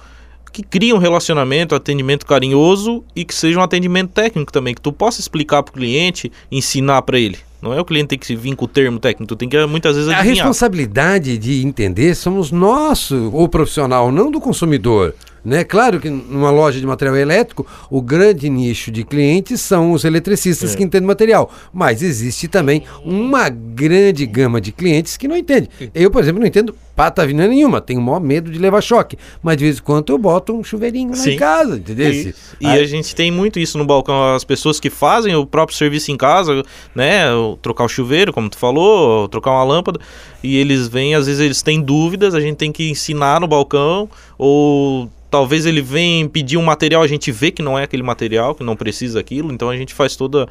que 0.52 0.64
cria 0.64 0.96
um 0.96 0.98
relacionamento, 0.98 1.76
atendimento 1.76 2.26
carinhoso 2.26 3.04
e 3.16 3.24
que 3.24 3.36
seja 3.36 3.60
um 3.60 3.62
atendimento 3.62 4.12
técnico 4.14 4.52
também, 4.52 4.74
que 4.74 4.82
tu 4.82 4.92
possa 4.92 5.20
explicar 5.20 5.62
para 5.62 5.72
o 5.72 5.74
cliente, 5.74 6.32
ensinar 6.52 7.04
para 7.04 7.20
ele. 7.20 7.38
Não 7.66 7.74
é 7.74 7.82
o 7.82 7.86
cliente 7.86 8.10
ter 8.10 8.18
que 8.18 8.28
se 8.28 8.36
vir 8.36 8.56
com 8.56 8.66
o 8.66 8.68
termo 8.68 9.00
técnico, 9.00 9.36
tem 9.36 9.50
que 9.50 9.66
muitas 9.66 9.96
vezes 9.96 10.12
adivinhar. 10.12 10.46
A 10.46 10.50
responsabilidade 10.50 11.36
de 11.36 11.66
entender 11.66 12.14
somos 12.14 12.52
nosso, 12.52 13.32
o 13.34 13.50
profissional, 13.50 14.12
não 14.12 14.30
do 14.30 14.40
consumidor. 14.40 15.16
Né? 15.46 15.64
Claro 15.64 16.00
que 16.00 16.10
numa 16.10 16.50
loja 16.50 16.80
de 16.80 16.88
material 16.88 17.16
elétrico, 17.16 17.66
o 17.90 18.02
grande 18.02 18.50
nicho 18.50 18.92
de 18.92 19.04
clientes 19.04 19.62
são 19.62 19.92
os 19.92 20.04
eletricistas 20.04 20.74
é. 20.74 20.78
que 20.78 20.84
entendem 20.84 21.08
material. 21.08 21.52
Mas 21.72 22.02
existe 22.02 22.48
também 22.48 22.84
uma 23.04 23.48
grande 23.48 24.25
gama 24.25 24.60
de 24.60 24.72
clientes 24.72 25.16
que 25.16 25.28
não 25.28 25.38
entendem. 25.38 25.70
Eu, 25.94 26.10
por 26.10 26.24
exemplo, 26.24 26.40
não 26.40 26.48
entendo 26.48 26.75
patavina 26.96 27.46
nenhuma, 27.46 27.82
tenho 27.82 28.00
o 28.00 28.04
maior 28.04 28.22
medo 28.22 28.50
de 28.50 28.58
levar 28.58 28.82
choque. 28.82 29.18
Mas 29.44 29.58
de 29.58 29.66
vez 29.66 29.78
em 29.78 29.82
quando 29.82 30.12
eu 30.12 30.18
boto 30.18 30.54
um 30.54 30.64
chuveirinho 30.64 31.10
lá 31.10 31.16
Sim. 31.16 31.32
em 31.32 31.38
casa, 31.38 31.75
entendeu? 31.75 32.12
E, 32.12 32.34
e 32.62 32.68
a 32.68 32.86
gente 32.86 33.14
tem 33.14 33.30
muito 33.30 33.60
isso 33.60 33.78
no 33.78 33.86
balcão, 33.86 34.34
as 34.34 34.44
pessoas 34.44 34.80
que 34.80 34.90
fazem 34.90 35.36
o 35.36 35.46
próprio 35.46 35.78
serviço 35.78 36.12
em 36.12 36.18
casa, 36.18 36.64
né? 36.96 37.25
Trocar 37.62 37.84
o 37.84 37.90
chuveiro, 37.90 38.32
como 38.32 38.50
tu 38.50 38.58
falou, 38.58 39.28
trocar 39.28 39.52
uma 39.52 39.64
lâmpada, 39.64 40.00
e 40.46 40.58
eles 40.58 40.88
vêm, 40.88 41.16
às 41.16 41.25
vezes 41.25 41.42
eles 41.42 41.62
têm 41.62 41.82
dúvidas, 41.82 42.36
a 42.36 42.40
gente 42.40 42.58
tem 42.58 42.72
que 42.72 42.90
ensinar 42.90 43.42
no 43.42 43.48
balcão, 43.48 44.10
ou 44.38 45.10
talvez 45.30 45.66
ele 45.66 45.82
venha 45.82 46.30
pedir 46.30 46.58
um 46.58 46.64
material, 46.64 47.02
a 47.02 47.08
gente 47.08 47.32
vê 47.32 47.52
que 47.52 47.62
não 47.62 47.78
é 47.78 47.84
aquele 47.84 48.04
material, 48.04 48.54
que 48.54 48.64
não 48.64 48.75
precisa 48.75 49.20
aquilo, 49.20 49.52
então 49.52 49.70
a 49.70 49.75
gente 49.75 49.94
faz 49.94 50.16
toda 50.16 50.48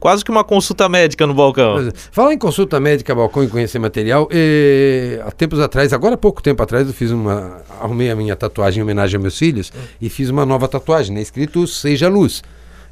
quase 0.00 0.24
que 0.24 0.30
uma 0.30 0.42
consulta 0.42 0.88
médica 0.88 1.26
no 1.26 1.34
balcão. 1.34 1.78
É. 1.78 1.92
Falar 2.10 2.32
em 2.32 2.38
consulta 2.38 2.80
médica, 2.80 3.14
balcão 3.14 3.44
e 3.44 3.48
conhecer 3.48 3.78
material, 3.78 4.28
e, 4.32 5.20
há 5.24 5.30
tempos 5.30 5.60
atrás, 5.60 5.92
agora 5.92 6.14
há 6.14 6.18
pouco 6.18 6.42
tempo 6.42 6.62
atrás, 6.62 6.86
eu 6.86 6.94
fiz 6.94 7.10
uma. 7.10 7.62
arrumei 7.80 8.10
a 8.10 8.16
minha 8.16 8.34
tatuagem 8.34 8.80
em 8.80 8.82
homenagem 8.82 9.16
aos 9.16 9.22
meus 9.22 9.38
filhos 9.38 9.72
e 10.00 10.08
fiz 10.08 10.30
uma 10.30 10.46
nova 10.46 10.66
tatuagem, 10.66 11.14
né? 11.14 11.20
Escrito 11.20 11.66
Seja 11.66 12.08
Luz. 12.08 12.42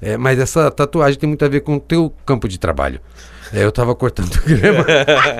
É, 0.00 0.16
mas 0.16 0.38
essa 0.38 0.70
tatuagem 0.70 1.18
tem 1.18 1.28
muito 1.28 1.44
a 1.44 1.48
ver 1.48 1.60
com 1.60 1.76
o 1.76 1.80
teu 1.80 2.12
campo 2.24 2.46
de 2.46 2.58
trabalho. 2.58 3.00
Eu 3.52 3.72
tava 3.72 3.94
cortando 3.94 4.30
grama 4.44 4.84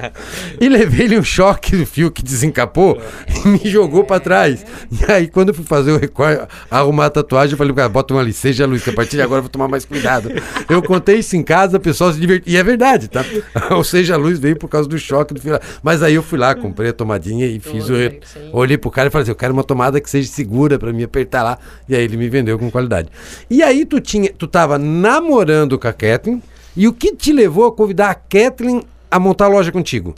e 0.61 0.69
levei-lhe 0.69 1.19
um 1.19 1.23
choque 1.23 1.77
do 1.77 1.85
fio 1.85 2.11
que 2.11 2.23
desencapou 2.23 3.00
e 3.45 3.49
me 3.49 3.61
jogou 3.65 4.05
para 4.05 4.21
trás. 4.21 4.65
E 4.91 5.11
aí, 5.11 5.29
quando 5.29 5.49
eu 5.49 5.55
fui 5.55 5.65
fazer 5.65 5.93
o 5.93 5.99
recorte, 5.99 6.47
arrumar 6.71 7.07
a 7.07 7.11
tatuagem, 7.11 7.53
eu 7.53 7.59
falei, 7.59 7.75
cara, 7.75 7.88
bota 7.88 8.15
uma 8.15 8.23
licença, 8.23 8.65
Luiz, 8.67 8.87
a 8.88 8.93
partir 8.93 9.17
de 9.17 9.23
agora 9.23 9.38
eu 9.38 9.43
vou 9.43 9.50
tomar 9.50 9.69
mais 9.69 9.85
cuidado. 9.85 10.31
Eu 10.69 10.83
contei 10.83 11.19
isso 11.19 11.37
em 11.37 11.43
casa, 11.43 11.77
o 11.77 11.81
pessoal 11.81 12.12
se 12.12 12.21
divertiu. 12.21 12.53
E 12.53 12.57
é 12.57 12.62
verdade, 12.62 13.09
tá? 13.09 13.25
Ou 13.71 13.85
seja, 13.85 14.15
a 14.15 14.17
luz 14.17 14.38
veio 14.38 14.57
por 14.57 14.69
causa 14.69 14.88
do 14.88 14.99
choque 14.99 15.35
do 15.35 15.41
fio. 15.41 15.59
Mas 15.83 16.03
aí 16.03 16.15
eu 16.15 16.23
fui 16.23 16.38
lá, 16.38 16.55
comprei 16.55 16.91
a 16.91 16.93
tomadinha 16.93 17.47
e 17.47 17.61
fiz 17.61 17.88
o. 17.88 17.95
Re... 17.95 18.21
Olhei 18.53 18.79
pro 18.79 18.91
cara 18.91 19.09
e 19.09 19.11
falei 19.11 19.23
assim: 19.23 19.33
eu 19.33 19.37
quero 19.37 19.53
uma 19.53 19.65
tomada 19.65 20.00
que 20.00 20.09
seja 20.09 20.29
segura 20.31 20.79
para 20.79 20.93
me 20.93 21.05
apertar 21.05 21.43
lá. 21.43 21.59
E 21.88 21.95
aí 21.95 22.03
ele 22.03 22.17
me 22.17 22.29
vendeu 22.29 22.59
com 22.59 22.71
qualidade. 22.71 23.09
E 23.50 23.62
aí 23.62 23.85
tu 23.85 24.00
tinha, 24.00 24.33
tu 24.33 24.47
tava 24.47 24.79
namorando 24.79 25.79
com 25.79 25.88
a 25.88 25.93
Kathleen 25.93 26.43
e 26.77 26.87
o 26.87 26.93
que 26.93 27.15
te 27.15 27.33
levou 27.33 27.67
a 27.67 27.73
convidar 27.73 28.11
a 28.11 28.15
Kathleen 28.15 28.83
a 29.11 29.19
montar 29.19 29.47
a 29.47 29.49
loja 29.49 29.73
contigo? 29.73 30.15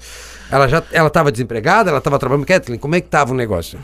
Ela 0.51 0.67
já 0.67 0.83
ela 0.93 1.09
estava 1.09 1.31
desempregada, 1.31 1.91
ela 1.91 1.99
estava 1.99 2.19
trabalhando. 2.19 2.47
Kathleen, 2.47 2.79
como 2.79 2.95
é 2.95 3.01
que 3.01 3.07
estava 3.07 3.33
o 3.33 3.37
negócio? 3.37 3.79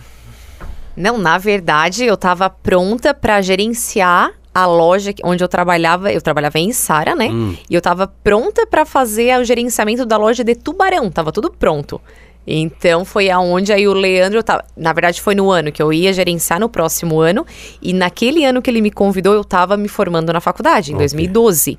Não, 0.96 1.18
na 1.18 1.38
verdade, 1.38 2.04
eu 2.04 2.14
estava 2.14 2.48
pronta 2.48 3.12
para 3.12 3.40
gerenciar 3.42 4.32
a 4.54 4.64
loja 4.64 5.12
onde 5.22 5.44
eu 5.44 5.48
trabalhava, 5.48 6.10
eu 6.10 6.22
trabalhava 6.22 6.58
em 6.58 6.72
Sara, 6.72 7.14
né? 7.14 7.28
Hum. 7.28 7.54
E 7.68 7.74
eu 7.74 7.78
estava 7.78 8.06
pronta 8.06 8.66
para 8.66 8.86
fazer 8.86 9.38
o 9.38 9.44
gerenciamento 9.44 10.06
da 10.06 10.16
loja 10.16 10.42
de 10.42 10.54
Tubarão, 10.54 11.10
tava 11.10 11.30
tudo 11.30 11.50
pronto. 11.50 12.00
Então 12.46 13.04
foi 13.04 13.28
aonde 13.28 13.72
aí 13.72 13.88
o 13.88 13.92
Leandro 13.92 14.42
tava, 14.42 14.64
na 14.76 14.92
verdade 14.92 15.20
foi 15.20 15.34
no 15.34 15.50
ano 15.50 15.72
que 15.72 15.82
eu 15.82 15.92
ia 15.92 16.12
gerenciar 16.12 16.60
no 16.60 16.68
próximo 16.68 17.20
ano 17.20 17.44
e 17.82 17.92
naquele 17.92 18.44
ano 18.44 18.62
que 18.62 18.70
ele 18.70 18.80
me 18.80 18.90
convidou 18.90 19.34
eu 19.34 19.40
estava 19.40 19.76
me 19.76 19.88
formando 19.88 20.32
na 20.32 20.40
faculdade 20.40 20.92
em 20.92 20.94
okay. 20.94 21.06
2012. 21.06 21.78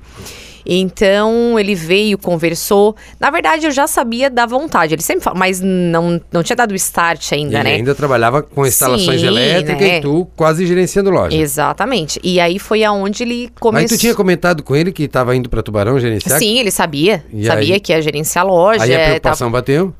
Então 0.70 1.58
ele 1.58 1.74
veio, 1.74 2.18
conversou. 2.18 2.94
Na 3.18 3.30
verdade, 3.30 3.64
eu 3.64 3.70
já 3.70 3.86
sabia 3.86 4.28
da 4.28 4.44
vontade. 4.44 4.94
Ele 4.94 5.02
sempre 5.02 5.24
fala, 5.24 5.38
mas 5.38 5.62
não, 5.62 6.20
não 6.30 6.42
tinha 6.42 6.56
dado 6.56 6.74
start 6.74 7.32
ainda, 7.32 7.60
ele 7.60 7.64
né? 7.64 7.74
ainda 7.76 7.94
trabalhava 7.94 8.42
com 8.42 8.66
instalações 8.66 9.22
Sim, 9.22 9.26
elétricas 9.26 9.80
né? 9.80 9.98
e 9.98 10.00
tu 10.02 10.28
quase 10.36 10.66
gerenciando 10.66 11.08
loja. 11.08 11.34
Exatamente. 11.34 12.20
E 12.22 12.38
aí 12.38 12.58
foi 12.58 12.84
aonde 12.84 13.22
ele 13.22 13.50
começou. 13.58 13.80
Aí 13.80 13.88
tu 13.88 13.98
tinha 13.98 14.14
comentado 14.14 14.62
com 14.62 14.76
ele 14.76 14.92
que 14.92 15.04
estava 15.04 15.34
indo 15.34 15.48
para 15.48 15.62
Tubarão 15.62 15.98
gerenciar? 15.98 16.38
Sim, 16.38 16.58
ele 16.58 16.70
sabia. 16.70 17.24
E 17.32 17.46
sabia 17.46 17.74
aí... 17.74 17.80
que 17.80 17.92
ia 17.92 18.02
gerenciar 18.02 18.44
a 18.44 18.48
loja. 18.48 18.84
Aí 18.84 18.94
a 18.94 19.04
preocupação 19.04 19.48
tava... 19.48 19.58
bateu? 19.58 19.94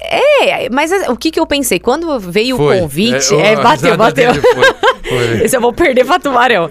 É, 0.00 0.68
mas 0.68 0.90
o 1.08 1.16
que 1.16 1.30
que 1.30 1.40
eu 1.40 1.46
pensei? 1.46 1.78
Quando 1.78 2.18
veio 2.18 2.56
foi. 2.56 2.76
o 2.76 2.80
convite, 2.80 3.34
é, 3.34 3.52
é 3.52 3.56
bateu, 3.56 3.96
bateu. 3.96 4.34
Foi, 4.34 4.64
foi. 5.08 5.40
Esse 5.44 5.56
eu 5.56 5.60
vou 5.60 5.72
perder 5.72 6.04
pra 6.04 6.18
Tubarão. 6.18 6.68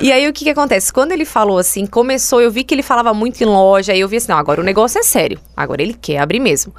e 0.00 0.12
aí 0.12 0.28
o 0.28 0.32
que 0.32 0.44
que 0.44 0.50
acontece? 0.50 0.92
Quando 0.92 1.12
ele 1.12 1.24
falou 1.24 1.58
assim, 1.58 1.86
começou, 1.86 2.40
eu 2.40 2.50
vi 2.50 2.62
que 2.64 2.74
ele 2.74 2.82
falava 2.82 3.14
muito 3.14 3.40
em 3.40 3.46
loja, 3.46 3.92
aí 3.92 4.00
eu 4.00 4.08
vi 4.08 4.16
assim, 4.16 4.30
não, 4.30 4.38
agora 4.38 4.60
o 4.60 4.64
negócio 4.64 4.98
é 4.98 5.02
sério. 5.02 5.38
Agora 5.56 5.80
ele 5.80 5.94
quer 5.94 6.18
abrir 6.18 6.40
mesmo. 6.40 6.74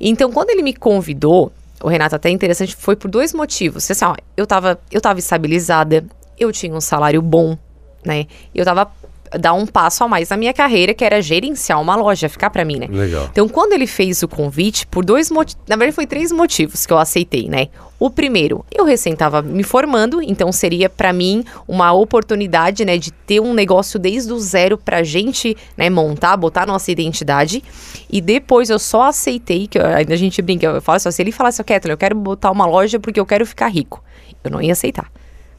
Então, 0.00 0.32
quando 0.32 0.50
ele 0.50 0.62
me 0.62 0.72
convidou, 0.72 1.52
o 1.82 1.88
Renato 1.88 2.14
até 2.14 2.30
interessante, 2.30 2.74
foi 2.74 2.96
por 2.96 3.10
dois 3.10 3.34
motivos. 3.34 3.90
Assim, 3.90 4.04
ó, 4.04 4.14
eu 4.36 4.46
tava, 4.46 4.80
eu 4.90 5.00
tava 5.00 5.18
estabilizada, 5.18 6.04
eu 6.38 6.50
tinha 6.52 6.74
um 6.74 6.80
salário 6.80 7.20
bom, 7.20 7.58
né? 8.04 8.26
Eu 8.54 8.64
tava 8.64 8.90
dar 9.38 9.52
um 9.54 9.66
passo 9.66 10.04
a 10.04 10.08
mais 10.08 10.28
na 10.28 10.36
minha 10.36 10.52
carreira, 10.52 10.94
que 10.94 11.04
era 11.04 11.20
gerenciar 11.20 11.80
uma 11.80 11.96
loja, 11.96 12.28
ficar 12.28 12.50
para 12.50 12.64
mim, 12.64 12.78
né? 12.78 12.88
Legal. 12.90 13.28
Então, 13.30 13.48
quando 13.48 13.72
ele 13.72 13.86
fez 13.86 14.22
o 14.22 14.28
convite, 14.28 14.86
por 14.86 15.04
dois 15.04 15.30
motivos, 15.30 15.62
na 15.68 15.76
verdade 15.76 15.94
foi 15.94 16.06
três 16.06 16.30
motivos 16.32 16.86
que 16.86 16.92
eu 16.92 16.98
aceitei, 16.98 17.48
né? 17.48 17.68
O 17.98 18.10
primeiro, 18.10 18.64
eu 18.72 18.84
recém 18.84 19.12
estava 19.12 19.40
me 19.40 19.62
formando, 19.62 20.20
então 20.20 20.50
seria 20.50 20.88
para 20.88 21.12
mim 21.12 21.44
uma 21.68 21.92
oportunidade, 21.92 22.84
né, 22.84 22.98
de 22.98 23.12
ter 23.12 23.38
um 23.38 23.54
negócio 23.54 23.96
desde 23.96 24.32
o 24.32 24.40
zero 24.40 24.76
pra 24.76 25.04
gente, 25.04 25.56
né, 25.76 25.88
montar, 25.88 26.36
botar 26.36 26.66
nossa 26.66 26.90
identidade. 26.90 27.62
E 28.10 28.20
depois 28.20 28.70
eu 28.70 28.78
só 28.80 29.02
aceitei, 29.02 29.68
que 29.68 29.78
ainda 29.78 30.14
a 30.14 30.16
gente 30.16 30.42
brinca, 30.42 30.66
eu 30.66 30.82
falo 30.82 30.96
assim, 30.96 31.12
se 31.12 31.22
ele 31.22 31.30
falasse, 31.30 31.62
Kathleen, 31.62 31.92
eu 31.92 31.96
quero 31.98 32.16
botar 32.16 32.50
uma 32.50 32.66
loja 32.66 32.98
porque 32.98 33.20
eu 33.20 33.26
quero 33.26 33.46
ficar 33.46 33.68
rico. 33.68 34.02
Eu 34.42 34.50
não 34.50 34.60
ia 34.60 34.72
aceitar. 34.72 35.08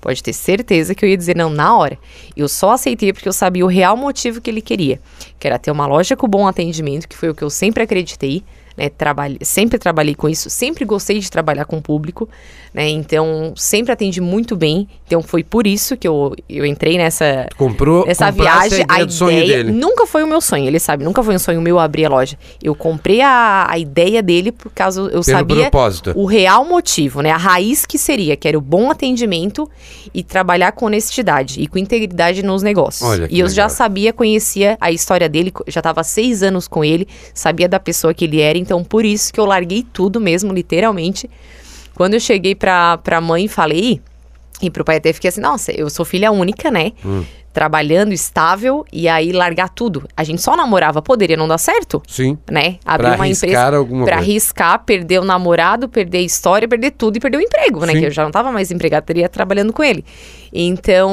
Pode 0.04 0.22
ter 0.22 0.34
certeza 0.34 0.94
que 0.94 1.06
eu 1.06 1.08
ia 1.08 1.16
dizer 1.16 1.34
não 1.34 1.50
na 1.50 1.78
hora. 1.78 1.98
Eu 2.36 2.50
só 2.50 2.72
aceitei 2.72 3.14
porque 3.14 3.30
eu 3.30 3.32
sabia 3.32 3.64
o 3.64 3.70
real 3.70 3.96
motivo 3.96 4.42
que 4.42 4.50
ele 4.50 4.62
queria, 4.62 5.00
que 5.40 5.48
era 5.48 5.58
ter 5.58 5.72
uma 5.72 5.88
loja 5.88 6.14
com 6.14 6.28
bom 6.28 6.46
atendimento, 6.46 7.08
que 7.08 7.16
foi 7.16 7.30
o 7.30 7.34
que 7.34 7.42
eu 7.42 7.50
sempre 7.50 7.84
acreditei 7.84 8.44
né? 8.78 8.90
Trabalhei, 8.90 9.40
sempre 9.42 9.78
trabalhei 9.78 10.16
com 10.16 10.28
isso, 10.30 10.50
sempre 10.50 10.86
gostei 10.86 11.20
de 11.20 11.30
trabalhar 11.30 11.66
com 11.66 11.78
o 11.78 11.82
público, 11.82 12.28
né? 12.74 12.90
Então, 12.90 13.54
sempre 13.56 13.92
atendi 13.92 14.20
muito 14.20 14.56
bem. 14.56 14.88
Então, 15.06 15.22
foi 15.22 15.44
por 15.44 15.68
isso 15.68 15.96
que 15.96 16.08
eu, 16.08 16.36
eu 16.50 16.66
entrei 16.66 16.98
nessa, 16.98 17.48
Comprou, 17.58 18.06
nessa 18.06 18.32
viagem. 18.32 18.86
A 18.90 19.02
ideia, 19.02 19.28
a 19.30 19.44
ideia 19.44 19.64
nunca 19.64 20.08
foi 20.08 20.24
o 20.24 20.28
meu 20.28 20.42
sonho, 20.42 20.66
ele 20.66 20.80
sabe, 20.80 21.04
nunca 21.04 21.24
foi 21.24 21.36
um 21.36 21.40
sonho 21.40 21.62
meu 21.62 21.80
abrir 21.80 22.06
a 22.06 22.10
loja. 22.10 22.38
Eu 22.62 22.74
comprei 22.76 23.22
a, 23.22 23.68
a 23.70 23.78
ideia 23.78 24.22
dele 24.22 24.52
por 24.52 24.72
causa 24.72 25.02
eu 25.02 25.10
Pelo 25.10 25.24
sabia 25.24 25.70
propósito. 25.70 26.14
o 26.16 26.26
real 26.26 26.66
motivo, 26.66 27.22
né? 27.22 27.32
A 27.32 27.38
raiz 27.38 27.86
que 27.86 27.98
seria, 27.98 28.36
que 28.36 28.48
era 28.48 28.58
o 28.58 28.62
bom 28.62 28.90
atendimento 28.92 29.70
e 30.14 30.24
trabalhar 30.24 30.72
com 30.72 30.86
honestidade 30.86 31.62
e 31.62 31.68
com 31.68 31.78
integridade 31.78 32.44
nos 32.44 32.64
negócios. 32.64 33.08
Olha, 33.08 33.28
e 33.30 33.40
eu 33.40 33.48
legal. 33.48 33.50
já 33.50 33.70
sabia, 33.70 34.12
conhecia 34.12 34.78
a 34.80 34.92
história 34.92 35.30
dele, 35.30 35.54
já 35.68 35.80
estava 35.80 36.04
seis 36.04 36.44
anos 36.44 36.68
com 36.68 36.84
ele, 36.84 37.08
sabia 37.34 37.68
da 37.68 37.80
pessoa 37.80 38.14
que 38.14 38.26
ele 38.26 38.42
era 38.42 38.58
então, 38.64 38.84
por 38.84 39.06
isso 39.06 39.32
que 39.32 39.40
eu 39.40 39.46
larguei 39.46 39.86
tudo 39.94 40.20
mesmo, 40.20 40.54
literalmente. 40.54 41.30
Quando 41.94 42.16
eu 42.16 42.20
cheguei 42.20 42.56
pra, 42.56 42.98
pra 42.98 43.22
mãe 43.22 43.46
e 43.46 43.48
falei, 43.48 44.02
e 44.62 44.70
pro 44.70 44.84
pai 44.84 44.98
até 44.98 45.14
fiquei 45.14 45.30
assim, 45.30 45.42
nossa, 45.42 45.72
eu 45.72 45.90
sou 45.90 46.04
filha 46.04 46.32
única, 46.32 46.72
né? 46.72 46.94
Hum 47.06 47.24
trabalhando 47.54 48.12
estável 48.12 48.84
e 48.92 49.08
aí 49.08 49.32
largar 49.32 49.70
tudo. 49.70 50.10
A 50.18 50.24
gente 50.24 50.42
só 50.42 50.58
namorava, 50.58 51.02
poderia 51.02 51.38
não 51.38 51.48
dar 51.48 51.60
certo? 51.60 52.02
Sim. 52.08 52.38
Né? 52.50 52.78
Abrir 52.84 53.08
pra 53.10 53.16
uma 53.16 53.28
empresa 53.28 53.76
alguma 53.76 54.06
pra 54.06 54.16
coisa. 54.16 54.32
arriscar, 54.32 54.84
perder 54.84 55.20
o 55.20 55.24
namorado, 55.24 55.88
perder 55.88 56.18
a 56.18 56.22
história, 56.22 56.68
perder 56.68 56.92
tudo 56.92 57.18
e 57.18 57.20
perder 57.20 57.38
o 57.38 57.42
emprego, 57.42 57.86
né? 57.86 57.94
Sim. 57.94 58.00
Que 58.00 58.06
eu 58.08 58.12
já 58.12 58.24
não 58.24 58.32
tava 58.32 58.52
mais 58.52 58.72
empregada, 58.72 59.06
teria 59.06 59.30
trabalhando 59.30 59.72
com 59.72 59.84
ele. 59.84 60.04
Então, 60.52 61.12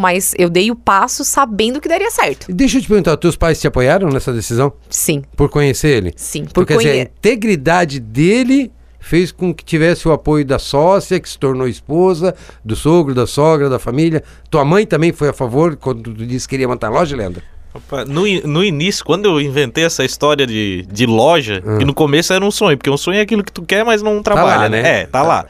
mas 0.00 0.34
eu 0.38 0.50
dei 0.50 0.70
o 0.70 0.76
passo 0.76 1.24
sabendo 1.24 1.80
que 1.80 1.88
daria 1.88 2.10
certo. 2.10 2.52
Deixa 2.52 2.78
eu 2.78 2.82
te 2.82 2.88
perguntar, 2.88 3.16
teus 3.16 3.36
pais 3.36 3.60
te 3.60 3.66
apoiaram 3.66 4.08
nessa 4.08 4.32
decisão? 4.32 4.72
Sim. 4.90 5.22
Por 5.36 5.48
conhecer 5.48 5.88
ele? 5.88 6.12
Sim. 6.16 6.44
Por 6.44 6.52
Porque, 6.54 6.74
conhe... 6.74 6.86
dizer, 6.86 6.98
a 6.98 7.02
integridade 7.02 8.00
dele 8.00 8.72
fez 9.02 9.32
com 9.32 9.52
que 9.52 9.64
tivesse 9.64 10.06
o 10.08 10.12
apoio 10.12 10.44
da 10.44 10.58
sócia, 10.58 11.18
que 11.20 11.28
se 11.28 11.38
tornou 11.38 11.66
esposa, 11.68 12.34
do 12.64 12.76
sogro, 12.76 13.14
da 13.14 13.26
sogra, 13.26 13.68
da 13.68 13.78
família. 13.78 14.22
Tua 14.48 14.64
mãe 14.64 14.86
também 14.86 15.12
foi 15.12 15.28
a 15.28 15.32
favor 15.32 15.76
quando 15.76 16.14
tu 16.14 16.24
disse 16.24 16.46
que 16.46 16.52
queria 16.52 16.68
montar 16.68 16.86
a 16.86 16.90
loja, 16.90 17.16
Leandro? 17.16 17.42
Rapaz, 17.74 18.06
No, 18.08 18.22
no 18.46 18.62
início, 18.62 19.02
quando 19.04 19.26
eu 19.26 19.40
inventei 19.40 19.84
essa 19.84 20.04
história 20.04 20.46
de, 20.46 20.86
de 20.92 21.06
loja, 21.06 21.62
Hum. 21.66 21.78
que 21.78 21.84
no 21.84 21.94
começo 21.94 22.32
era 22.32 22.44
um 22.44 22.50
sonho, 22.50 22.76
porque 22.76 22.90
um 22.90 22.96
sonho 22.98 23.18
é 23.18 23.22
aquilo 23.22 23.42
que 23.42 23.50
tu 23.52 23.62
quer, 23.62 23.82
mas 23.84 24.02
não 24.02 24.22
trabalha, 24.22 24.56
lá, 24.62 24.68
né? 24.68 24.82
né? 24.82 25.00
É, 25.00 25.06
tá 25.06 25.22
lá. 25.22 25.46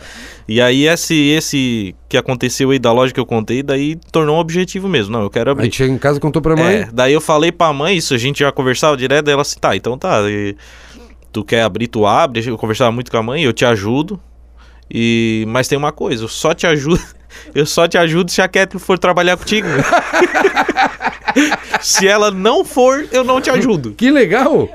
E 0.49 0.61
aí 0.61 0.87
esse, 0.87 1.15
esse 1.31 1.95
que 2.09 2.17
aconteceu 2.17 2.71
aí 2.71 2.79
da 2.79 2.93
loja 2.93 3.13
que 3.13 3.19
eu 3.19 3.27
contei, 3.27 3.63
daí 3.63 3.97
tornou 4.11 4.37
um 4.37 4.39
objetivo 4.41 4.89
mesmo. 4.89 5.13
Não, 5.13 5.23
eu 5.23 5.31
quero 5.31 5.51
A 5.51 5.53
abrir. 5.53 5.65
gente 5.65 5.77
chega 5.77 5.93
em 5.93 5.99
casa 5.99 6.19
e 6.19 6.21
contou 6.21 6.41
pra 6.43 6.55
mãe. 6.57 6.75
É, 6.77 6.89
daí 6.93 7.13
eu 7.13 7.21
falei 7.21 7.51
pra 7.53 7.73
mãe, 7.73 7.97
isso 7.97 8.15
a 8.15 8.19
gente 8.19 8.41
já 8.41 8.53
conversava 8.53 8.97
direto, 8.97 9.25
daí 9.25 9.33
ela 9.33 9.43
assim, 9.43 9.59
tá, 9.61 9.75
então 9.77 9.97
tá, 9.99 10.21
e 10.29 10.55
tu 11.33 11.43
quer 11.43 11.63
abrir, 11.63 11.89
tu 11.89 12.07
abre, 12.07 12.47
eu 12.47 12.59
conversava 12.59 12.93
muito 12.93 13.11
com 13.11 13.17
a 13.17 13.23
mãe, 13.23 13.43
eu 13.43 13.53
te 13.53 13.65
ajudo, 13.65 14.21
e 14.91 15.45
mas 15.49 15.67
tem 15.67 15.79
uma 15.79 15.93
coisa, 15.93 16.25
eu 16.25 16.29
só 16.29 16.55
te 16.55 16.67
ajudo, 16.67 17.03
eu 17.55 17.65
só 17.65 17.89
te 17.89 17.97
ajudo 17.97 18.31
se 18.31 18.43
a 18.43 18.49
Kathleen 18.49 18.79
for 18.79 18.99
trabalhar 18.99 19.37
contigo. 19.37 19.69
se 21.81 22.07
ela 22.07 22.31
não 22.31 22.65
for, 22.65 23.09
eu 23.11 23.25
não 23.25 23.41
te 23.41 23.49
ajudo. 23.49 23.93
Que 23.93 24.11
legal! 24.11 24.69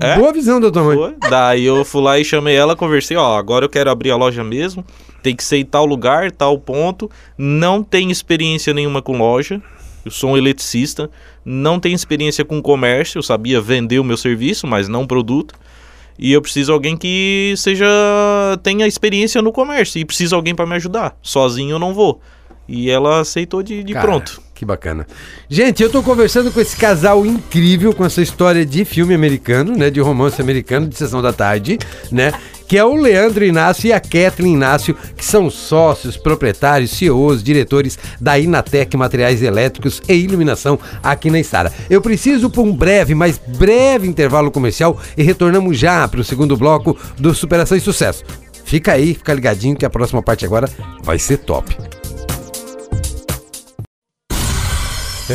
É? 0.00 0.16
Boa 0.16 0.32
visão 0.32 0.60
da 0.60 0.70
tua 0.70 0.84
mãe. 0.84 0.96
Foi. 0.96 1.30
Daí 1.30 1.64
eu 1.64 1.84
fui 1.84 2.02
lá 2.02 2.18
e 2.18 2.24
chamei 2.24 2.54
ela, 2.54 2.76
conversei, 2.76 3.16
ó, 3.16 3.36
agora 3.36 3.64
eu 3.64 3.68
quero 3.68 3.90
abrir 3.90 4.10
a 4.10 4.16
loja 4.16 4.44
mesmo, 4.44 4.84
tem 5.22 5.34
que 5.34 5.42
ser 5.42 5.56
em 5.56 5.64
tal 5.64 5.86
lugar, 5.86 6.30
tal 6.30 6.58
ponto, 6.58 7.10
não 7.36 7.82
tem 7.82 8.10
experiência 8.10 8.74
nenhuma 8.74 9.00
com 9.00 9.16
loja, 9.16 9.60
eu 10.04 10.10
sou 10.10 10.30
um 10.30 10.36
eletricista, 10.36 11.10
não 11.44 11.78
tenho 11.78 11.94
experiência 11.94 12.44
com 12.44 12.60
comércio, 12.62 13.18
eu 13.18 13.22
sabia 13.22 13.60
vender 13.60 13.98
o 13.98 14.04
meu 14.04 14.16
serviço, 14.16 14.66
mas 14.66 14.88
não 14.88 15.06
produto. 15.06 15.54
E 16.18 16.32
eu 16.32 16.42
preciso 16.42 16.66
de 16.66 16.72
alguém 16.72 16.96
que 16.96 17.54
seja 17.56 17.86
tenha 18.62 18.86
experiência 18.86 19.40
no 19.40 19.52
comércio 19.52 19.98
e 19.98 20.04
preciso 20.04 20.30
de 20.30 20.34
alguém 20.34 20.54
para 20.54 20.66
me 20.66 20.74
ajudar. 20.74 21.16
Sozinho 21.22 21.76
eu 21.76 21.78
não 21.78 21.94
vou. 21.94 22.20
E 22.68 22.90
ela 22.90 23.20
aceitou 23.20 23.62
de, 23.62 23.82
de 23.82 23.92
Cara, 23.94 24.06
pronto. 24.06 24.40
Que 24.54 24.64
bacana. 24.64 25.06
Gente, 25.48 25.82
eu 25.82 25.88
tô 25.88 26.02
conversando 26.02 26.52
com 26.52 26.60
esse 26.60 26.76
casal 26.76 27.24
incrível, 27.24 27.94
com 27.94 28.04
essa 28.04 28.20
história 28.20 28.64
de 28.64 28.84
filme 28.84 29.14
americano, 29.14 29.74
né? 29.74 29.90
De 29.90 29.98
romance 30.00 30.40
americano, 30.40 30.86
de 30.86 30.94
sessão 30.94 31.22
da 31.22 31.32
tarde, 31.32 31.78
né? 32.12 32.32
Que 32.70 32.78
é 32.78 32.84
o 32.84 32.94
Leandro 32.94 33.44
Inácio 33.44 33.88
e 33.88 33.92
a 33.92 33.98
Kathleen 33.98 34.52
Inácio, 34.52 34.96
que 35.16 35.24
são 35.24 35.50
sócios, 35.50 36.16
proprietários, 36.16 36.92
CEOs, 36.92 37.42
diretores 37.42 37.98
da 38.20 38.38
Inatec 38.38 38.96
Materiais 38.96 39.42
Elétricos 39.42 40.00
e 40.08 40.14
Iluminação 40.14 40.78
aqui 41.02 41.32
na 41.32 41.40
Estara. 41.40 41.72
Eu 41.90 42.00
preciso 42.00 42.48
por 42.48 42.62
um 42.62 42.72
breve, 42.72 43.12
mas 43.12 43.40
breve 43.58 44.06
intervalo 44.06 44.52
comercial 44.52 44.96
e 45.16 45.22
retornamos 45.24 45.76
já 45.76 46.06
para 46.06 46.20
o 46.20 46.24
segundo 46.24 46.56
bloco 46.56 46.96
do 47.18 47.34
Superação 47.34 47.76
e 47.76 47.80
Sucesso. 47.80 48.22
Fica 48.64 48.92
aí, 48.92 49.14
fica 49.14 49.34
ligadinho 49.34 49.74
que 49.74 49.84
a 49.84 49.90
próxima 49.90 50.22
parte 50.22 50.44
agora 50.44 50.70
vai 51.02 51.18
ser 51.18 51.38
top. 51.38 51.76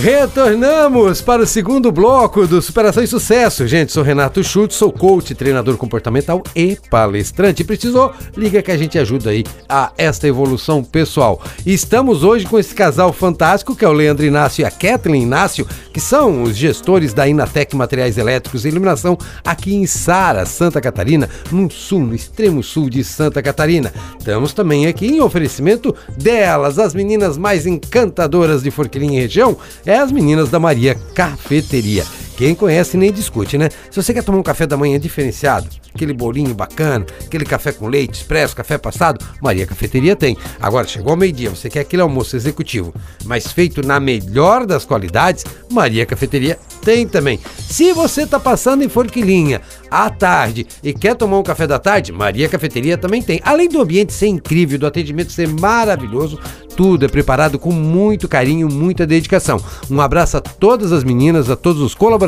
Retornamos 0.01 1.21
para 1.21 1.43
o 1.43 1.47
segundo 1.47 1.89
bloco 1.89 2.45
do 2.45 2.61
Superação 2.61 3.01
e 3.01 3.07
Sucesso. 3.07 3.65
Gente, 3.65 3.93
sou 3.93 4.03
Renato 4.03 4.43
Schultz, 4.43 4.75
sou 4.75 4.91
coach, 4.91 5.33
treinador 5.33 5.77
comportamental 5.77 6.43
e 6.53 6.77
palestrante. 6.89 7.63
Precisou? 7.63 8.11
Liga 8.35 8.61
que 8.61 8.71
a 8.71 8.77
gente 8.77 8.99
ajuda 8.99 9.29
aí 9.29 9.45
a 9.69 9.93
esta 9.97 10.27
evolução 10.27 10.83
pessoal. 10.83 11.41
E 11.65 11.73
estamos 11.73 12.23
hoje 12.23 12.45
com 12.45 12.59
esse 12.59 12.75
casal 12.75 13.13
fantástico 13.13 13.73
que 13.73 13.85
é 13.85 13.87
o 13.87 13.93
Leandro 13.93 14.25
Inácio 14.25 14.63
e 14.63 14.65
a 14.65 14.71
Kathleen 14.71 15.23
Inácio, 15.23 15.65
que 15.93 16.01
são 16.01 16.43
os 16.43 16.57
gestores 16.57 17.13
da 17.13 17.25
Inatec 17.25 17.73
Materiais 17.73 18.17
Elétricos 18.17 18.65
e 18.65 18.67
Iluminação 18.67 19.17
aqui 19.45 19.75
em 19.75 19.87
Sara, 19.87 20.45
Santa 20.45 20.81
Catarina, 20.81 21.29
no 21.49 21.71
sul, 21.71 22.01
no 22.01 22.13
extremo 22.13 22.61
sul 22.61 22.89
de 22.89 23.01
Santa 23.01 23.41
Catarina. 23.41 23.93
Estamos 24.19 24.51
também 24.51 24.87
aqui 24.87 25.07
em 25.07 25.21
oferecimento 25.21 25.95
delas, 26.17 26.79
as 26.79 26.93
meninas 26.93 27.37
mais 27.37 27.65
encantadoras 27.65 28.61
de 28.61 28.69
Forquilinha 28.71 29.19
e 29.19 29.21
região, 29.21 29.57
é 29.85 29.97
as 29.97 30.11
meninas 30.11 30.49
da 30.49 30.59
Maria 30.59 30.95
Cafeteria. 31.13 32.05
Quem 32.35 32.53
conhece 32.53 32.97
nem 32.97 33.13
discute, 33.13 33.57
né? 33.57 33.69
Se 33.89 34.01
você 34.01 34.13
quer 34.13 34.23
tomar 34.23 34.37
um 34.39 34.43
café 34.43 34.67
da 34.67 34.75
manhã 34.75 34.99
diferenciado, 34.99 35.69
aquele 35.93 36.13
bolinho 36.13 36.53
bacana, 36.53 37.05
aquele 37.25 37.45
café 37.45 37.71
com 37.71 37.87
leite, 37.87 38.15
expresso, 38.15 38.55
café 38.55 38.77
passado, 38.77 39.25
Maria 39.41 39.65
Cafeteria 39.65 40.15
tem. 40.15 40.37
Agora, 40.59 40.85
chegou 40.85 41.11
ao 41.11 41.17
meio-dia, 41.17 41.49
você 41.49 41.69
quer 41.69 41.79
aquele 41.79 42.01
almoço 42.01 42.35
executivo, 42.35 42.93
mas 43.23 43.51
feito 43.51 43.85
na 43.85 44.01
melhor 44.01 44.65
das 44.65 44.83
qualidades, 44.83 45.45
Maria 45.71 46.05
Cafeteria 46.05 46.59
tem 46.83 47.07
também. 47.07 47.39
Se 47.69 47.93
você 47.93 48.27
tá 48.27 48.39
passando 48.39 48.83
em 48.83 48.89
Forquilinha 48.89 49.61
à 49.89 50.09
tarde 50.09 50.67
e 50.83 50.93
quer 50.93 51.15
tomar 51.15 51.39
um 51.39 51.43
café 51.43 51.65
da 51.65 51.79
tarde, 51.79 52.11
Maria 52.11 52.49
Cafeteria 52.49 52.97
também 52.97 53.21
tem. 53.21 53.39
Além 53.43 53.69
do 53.69 53.81
ambiente 53.81 54.11
ser 54.11 54.27
incrível, 54.27 54.77
do 54.77 54.85
atendimento 54.85 55.31
ser 55.31 55.47
maravilhoso, 55.47 56.37
tudo 56.75 57.05
é 57.05 57.07
preparado 57.07 57.57
com 57.57 57.71
muito 57.71 58.27
carinho, 58.27 58.67
muita 58.67 59.07
dedicação. 59.07 59.63
Um 59.89 60.01
abraço 60.01 60.35
a 60.35 60.41
todas 60.41 60.91
as 60.91 61.05
meninas, 61.05 61.49
a 61.49 61.55
todos 61.55 61.81
os 61.81 61.95
colaboradores 61.95 62.24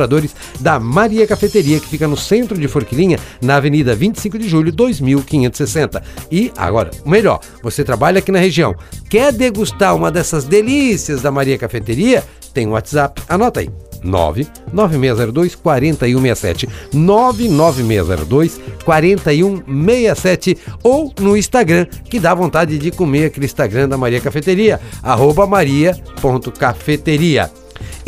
da 0.59 0.79
Maria 0.79 1.25
Cafeteria, 1.25 1.79
que 1.79 1.87
fica 1.87 2.07
no 2.07 2.17
centro 2.17 2.57
de 2.57 2.67
Forquilinha, 2.67 3.17
na 3.41 3.55
Avenida 3.55 3.95
25 3.95 4.37
de 4.37 4.49
Julho, 4.49 4.71
2560. 4.71 6.03
E 6.31 6.51
agora, 6.57 6.91
melhor, 7.05 7.39
você 7.63 7.83
trabalha 7.83 8.19
aqui 8.19 8.31
na 8.31 8.39
região, 8.39 8.75
quer 9.09 9.31
degustar 9.31 9.95
uma 9.95 10.11
dessas 10.11 10.43
delícias 10.43 11.21
da 11.21 11.31
Maria 11.31 11.57
Cafeteria? 11.57 12.23
Tem 12.53 12.67
um 12.67 12.71
WhatsApp, 12.71 13.21
anota 13.29 13.61
aí. 13.61 13.69
99602 14.03 15.55
4167 15.55 16.69
99602 16.93 18.59
4167 18.83 20.57
ou 20.83 21.13
no 21.19 21.37
Instagram, 21.37 21.85
que 22.09 22.19
dá 22.19 22.33
vontade 22.33 22.77
de 22.77 22.91
comer 22.91 23.25
aquele 23.25 23.45
Instagram 23.45 23.89
da 23.89 23.97
Maria 23.97 24.21
Cafeteria, 24.21 24.79
arroba 25.01 25.47
maria.cafeteria. 25.47 27.51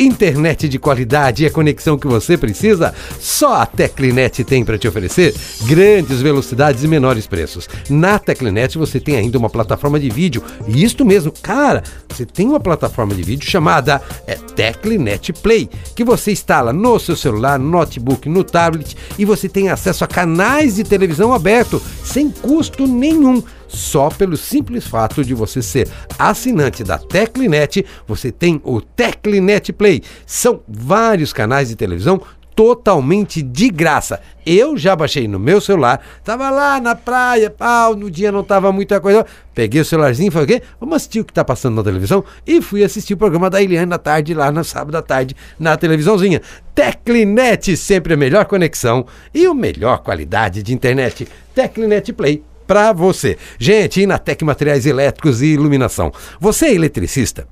Internet 0.00 0.66
de 0.66 0.78
qualidade 0.78 1.44
e 1.44 1.46
a 1.46 1.50
conexão 1.50 1.98
que 1.98 2.06
você 2.06 2.38
precisa, 2.38 2.94
só 3.20 3.56
a 3.56 3.66
Teclinet 3.66 4.42
tem 4.44 4.64
para 4.64 4.78
te 4.78 4.88
oferecer 4.88 5.34
grandes 5.66 6.22
velocidades 6.22 6.82
e 6.82 6.88
menores 6.88 7.26
preços. 7.26 7.68
Na 7.90 8.18
Teclinet 8.18 8.78
você 8.78 8.98
tem 8.98 9.16
ainda 9.16 9.36
uma 9.36 9.50
plataforma 9.50 10.00
de 10.00 10.08
vídeo, 10.08 10.42
e 10.66 10.82
isto 10.82 11.04
mesmo, 11.04 11.30
cara, 11.42 11.82
você 12.08 12.24
tem 12.24 12.48
uma 12.48 12.58
plataforma 12.58 13.14
de 13.14 13.22
vídeo 13.22 13.48
chamada 13.48 14.00
é, 14.26 14.36
Teclinet 14.36 15.34
Play, 15.34 15.68
que 15.94 16.02
você 16.02 16.32
instala 16.32 16.72
no 16.72 16.98
seu 16.98 17.14
celular, 17.14 17.58
no 17.58 17.68
notebook, 17.68 18.26
no 18.26 18.42
tablet 18.42 18.96
e 19.18 19.24
você 19.26 19.48
tem 19.48 19.68
acesso 19.68 20.02
a 20.02 20.06
canais 20.06 20.76
de 20.76 20.84
televisão 20.84 21.32
aberto 21.32 21.80
sem 22.02 22.30
custo 22.30 22.86
nenhum. 22.86 23.42
Só 23.70 24.08
pelo 24.08 24.36
simples 24.36 24.86
fato 24.86 25.24
de 25.24 25.32
você 25.32 25.62
ser 25.62 25.88
assinante 26.18 26.82
da 26.82 26.98
Teclinet, 26.98 27.86
você 28.06 28.32
tem 28.32 28.60
o 28.64 28.80
Teclinet 28.80 29.72
Play. 29.72 30.02
São 30.26 30.60
vários 30.68 31.32
canais 31.32 31.68
de 31.68 31.76
televisão 31.76 32.20
totalmente 32.60 33.40
de 33.40 33.70
graça. 33.70 34.20
Eu 34.44 34.76
já 34.76 34.96
baixei 34.96 35.28
no 35.28 35.38
meu 35.38 35.60
celular, 35.60 36.04
tava 36.24 36.50
lá 36.50 36.80
na 36.80 36.94
praia, 36.94 37.48
pau, 37.48 37.94
no 37.94 38.10
dia 38.10 38.32
não 38.32 38.42
tava 38.42 38.72
muita 38.72 39.00
coisa. 39.00 39.24
Peguei 39.54 39.80
o 39.80 39.84
celularzinho 39.84 40.32
falei, 40.32 40.44
o 40.44 40.48
quê? 40.48 40.62
Vamos 40.78 40.96
assistir 40.96 41.20
o 41.20 41.24
que 41.24 41.32
tá 41.32 41.44
passando 41.44 41.76
na 41.76 41.82
televisão 41.82 42.24
e 42.46 42.60
fui 42.60 42.82
assistir 42.82 43.14
o 43.14 43.16
programa 43.16 43.48
da 43.48 43.62
Eliane 43.62 43.94
à 43.94 43.98
tarde, 43.98 44.34
lá 44.34 44.50
no 44.50 44.64
sábado 44.64 44.96
à 44.96 45.02
tarde, 45.02 45.36
na 45.58 45.76
televisãozinha. 45.76 46.42
Teclinet, 46.74 47.76
sempre 47.76 48.14
a 48.14 48.16
melhor 48.16 48.44
conexão 48.46 49.06
e 49.32 49.46
a 49.46 49.54
melhor 49.54 49.98
qualidade 49.98 50.62
de 50.62 50.74
internet. 50.74 51.28
Teclinet 51.54 52.12
Play 52.12 52.42
para 52.70 52.92
você. 52.92 53.36
Gente, 53.58 54.00
Inatec 54.00 54.44
Materiais 54.44 54.86
Elétricos 54.86 55.42
e 55.42 55.46
Iluminação. 55.46 56.12
Você 56.38 56.66
é 56.66 56.74
eletricista? 56.76 57.48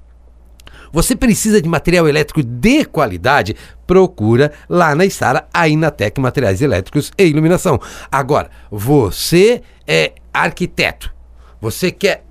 Você 0.92 1.16
precisa 1.16 1.60
de 1.60 1.68
material 1.68 2.08
elétrico 2.08 2.40
de 2.40 2.84
qualidade? 2.84 3.56
Procura 3.84 4.52
lá 4.68 4.94
na 4.94 5.04
Estara 5.04 5.48
a 5.52 5.66
Inatec 5.66 6.20
Materiais 6.20 6.62
Elétricos 6.62 7.10
e 7.18 7.24
Iluminação. 7.24 7.80
Agora, 8.12 8.48
você 8.70 9.60
é 9.88 10.12
arquiteto. 10.32 11.12
Você 11.60 11.90
quer 11.90 12.22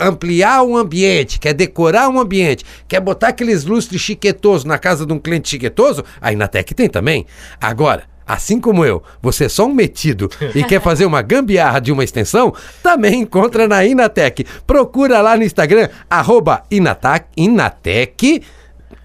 ampliar 0.00 0.64
um 0.64 0.76
ambiente, 0.76 1.38
quer 1.38 1.54
decorar 1.54 2.08
um 2.08 2.18
ambiente, 2.18 2.64
quer 2.88 2.98
botar 2.98 3.28
aqueles 3.28 3.64
lustres 3.64 4.00
chiquetosos 4.00 4.64
na 4.64 4.78
casa 4.78 5.06
de 5.06 5.12
um 5.12 5.18
cliente 5.20 5.48
chiquetoso? 5.48 6.04
A 6.20 6.32
Inatec 6.32 6.74
tem 6.74 6.88
também. 6.88 7.24
Agora, 7.60 8.10
Assim 8.32 8.58
como 8.58 8.82
eu, 8.82 9.02
você 9.20 9.44
é 9.44 9.48
só 9.50 9.66
um 9.66 9.74
metido 9.74 10.30
e 10.54 10.64
quer 10.64 10.80
fazer 10.82 11.04
uma 11.04 11.20
gambiarra 11.20 11.78
de 11.82 11.92
uma 11.92 12.02
extensão? 12.02 12.54
Também 12.82 13.20
encontra 13.20 13.68
na 13.68 13.84
Inatec. 13.84 14.46
Procura 14.66 15.20
lá 15.20 15.36
no 15.36 15.44
Instagram, 15.44 15.90
arroba 16.08 16.62
Inatec, 16.70 17.26
Inatec, 17.36 18.42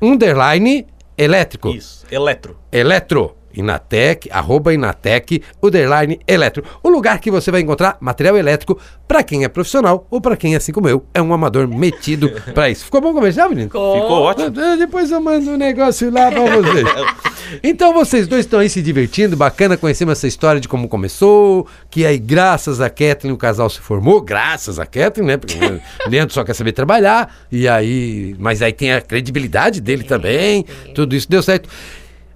underline, 0.02 0.88
elétrico. 1.18 1.68
Isso, 1.72 2.06
eletro. 2.10 2.58
Eletro. 2.72 3.36
Inatec, 3.58 4.30
arroba 4.32 4.74
Inatec, 4.74 5.42
underline 5.62 6.20
eletro. 6.28 6.64
O 6.84 6.90
lugar 6.90 7.20
que 7.20 7.32
você 7.32 7.52
vai 7.52 7.62
encontrar 7.62 7.98
material 8.00 8.38
elétrico 8.38 8.80
para 9.08 9.24
quem 9.24 9.44
é 9.44 9.48
profissional 9.48 10.06
ou 10.10 10.22
para 10.22 10.38
quem, 10.38 10.56
assim 10.56 10.72
como 10.72 10.88
eu, 10.88 11.06
é 11.14 11.22
um 11.22 11.34
amador 11.34 11.68
metido 11.68 12.32
para 12.54 12.70
isso. 12.70 12.86
Ficou 12.86 13.02
bom 13.02 13.14
comercial, 13.14 13.50
menino? 13.50 13.68
Ficou 13.68 14.22
ótimo. 14.22 14.54
Ah, 14.60 14.76
Depois 14.76 15.12
eu 15.12 15.20
mando 15.22 15.52
um 15.52 15.58
negócio 15.58 16.12
lá 16.12 16.32
pra 16.32 16.42
vocês. 16.42 16.88
Então 17.64 17.94
vocês 17.94 18.28
dois 18.28 18.46
estão 18.46 18.60
aí 18.60 18.70
se 18.70 18.82
divertindo, 18.82 19.38
bacana, 19.38 19.78
conhecemos 19.78 20.12
essa 20.18 20.28
história 20.28 20.60
de 20.60 20.68
como 20.68 20.90
começou, 20.90 21.66
que 21.90 22.06
aí 22.06 22.18
graças 22.18 22.82
a 22.82 22.90
Kathleen 22.90 23.34
o 23.34 23.38
casal 23.38 23.70
se 23.70 23.80
formou, 23.80 24.20
graças 24.22 24.80
a 24.80 24.86
Kathleen, 24.86 25.28
né? 25.28 25.38
Porque 25.38 25.58
o 25.58 25.80
Leandro 26.10 26.34
só 26.34 26.44
quer 26.44 26.54
saber 26.54 26.74
trabalhar, 26.74 27.34
e 27.50 27.66
aí, 27.68 28.36
mas 28.38 28.62
aí 28.62 28.74
tem 28.74 28.92
a 28.92 29.00
credibilidade 29.00 29.80
dele 29.80 30.04
também, 30.04 30.66
tudo 30.94 31.16
isso 31.16 31.30
deu 31.30 31.42
certo. 31.42 31.70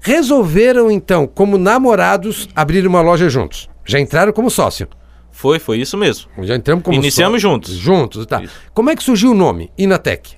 Resolveram 0.02 0.90
então, 0.90 1.28
como 1.28 1.58
namorados, 1.60 2.50
abrir 2.56 2.88
uma 2.88 3.02
loja 3.02 3.30
juntos. 3.30 3.70
Já 3.86 4.00
entraram 4.00 4.34
como 4.34 4.50
sócio. 4.50 4.88
Foi, 5.32 5.60
foi 5.60 5.80
isso 5.80 5.96
mesmo. 5.96 6.28
Já 6.42 6.56
entramos 6.56 6.84
como 6.84 6.98
Iniciamos 6.98 7.42
sócio. 7.42 7.54
juntos. 7.56 7.74
Juntos, 7.76 8.26
tá. 8.26 8.42
Isso. 8.44 8.54
Como 8.74 8.90
é 8.90 8.96
que 8.96 9.04
surgiu 9.04 9.32
o 9.32 9.36
nome? 9.36 9.72
Inatec. 9.78 10.38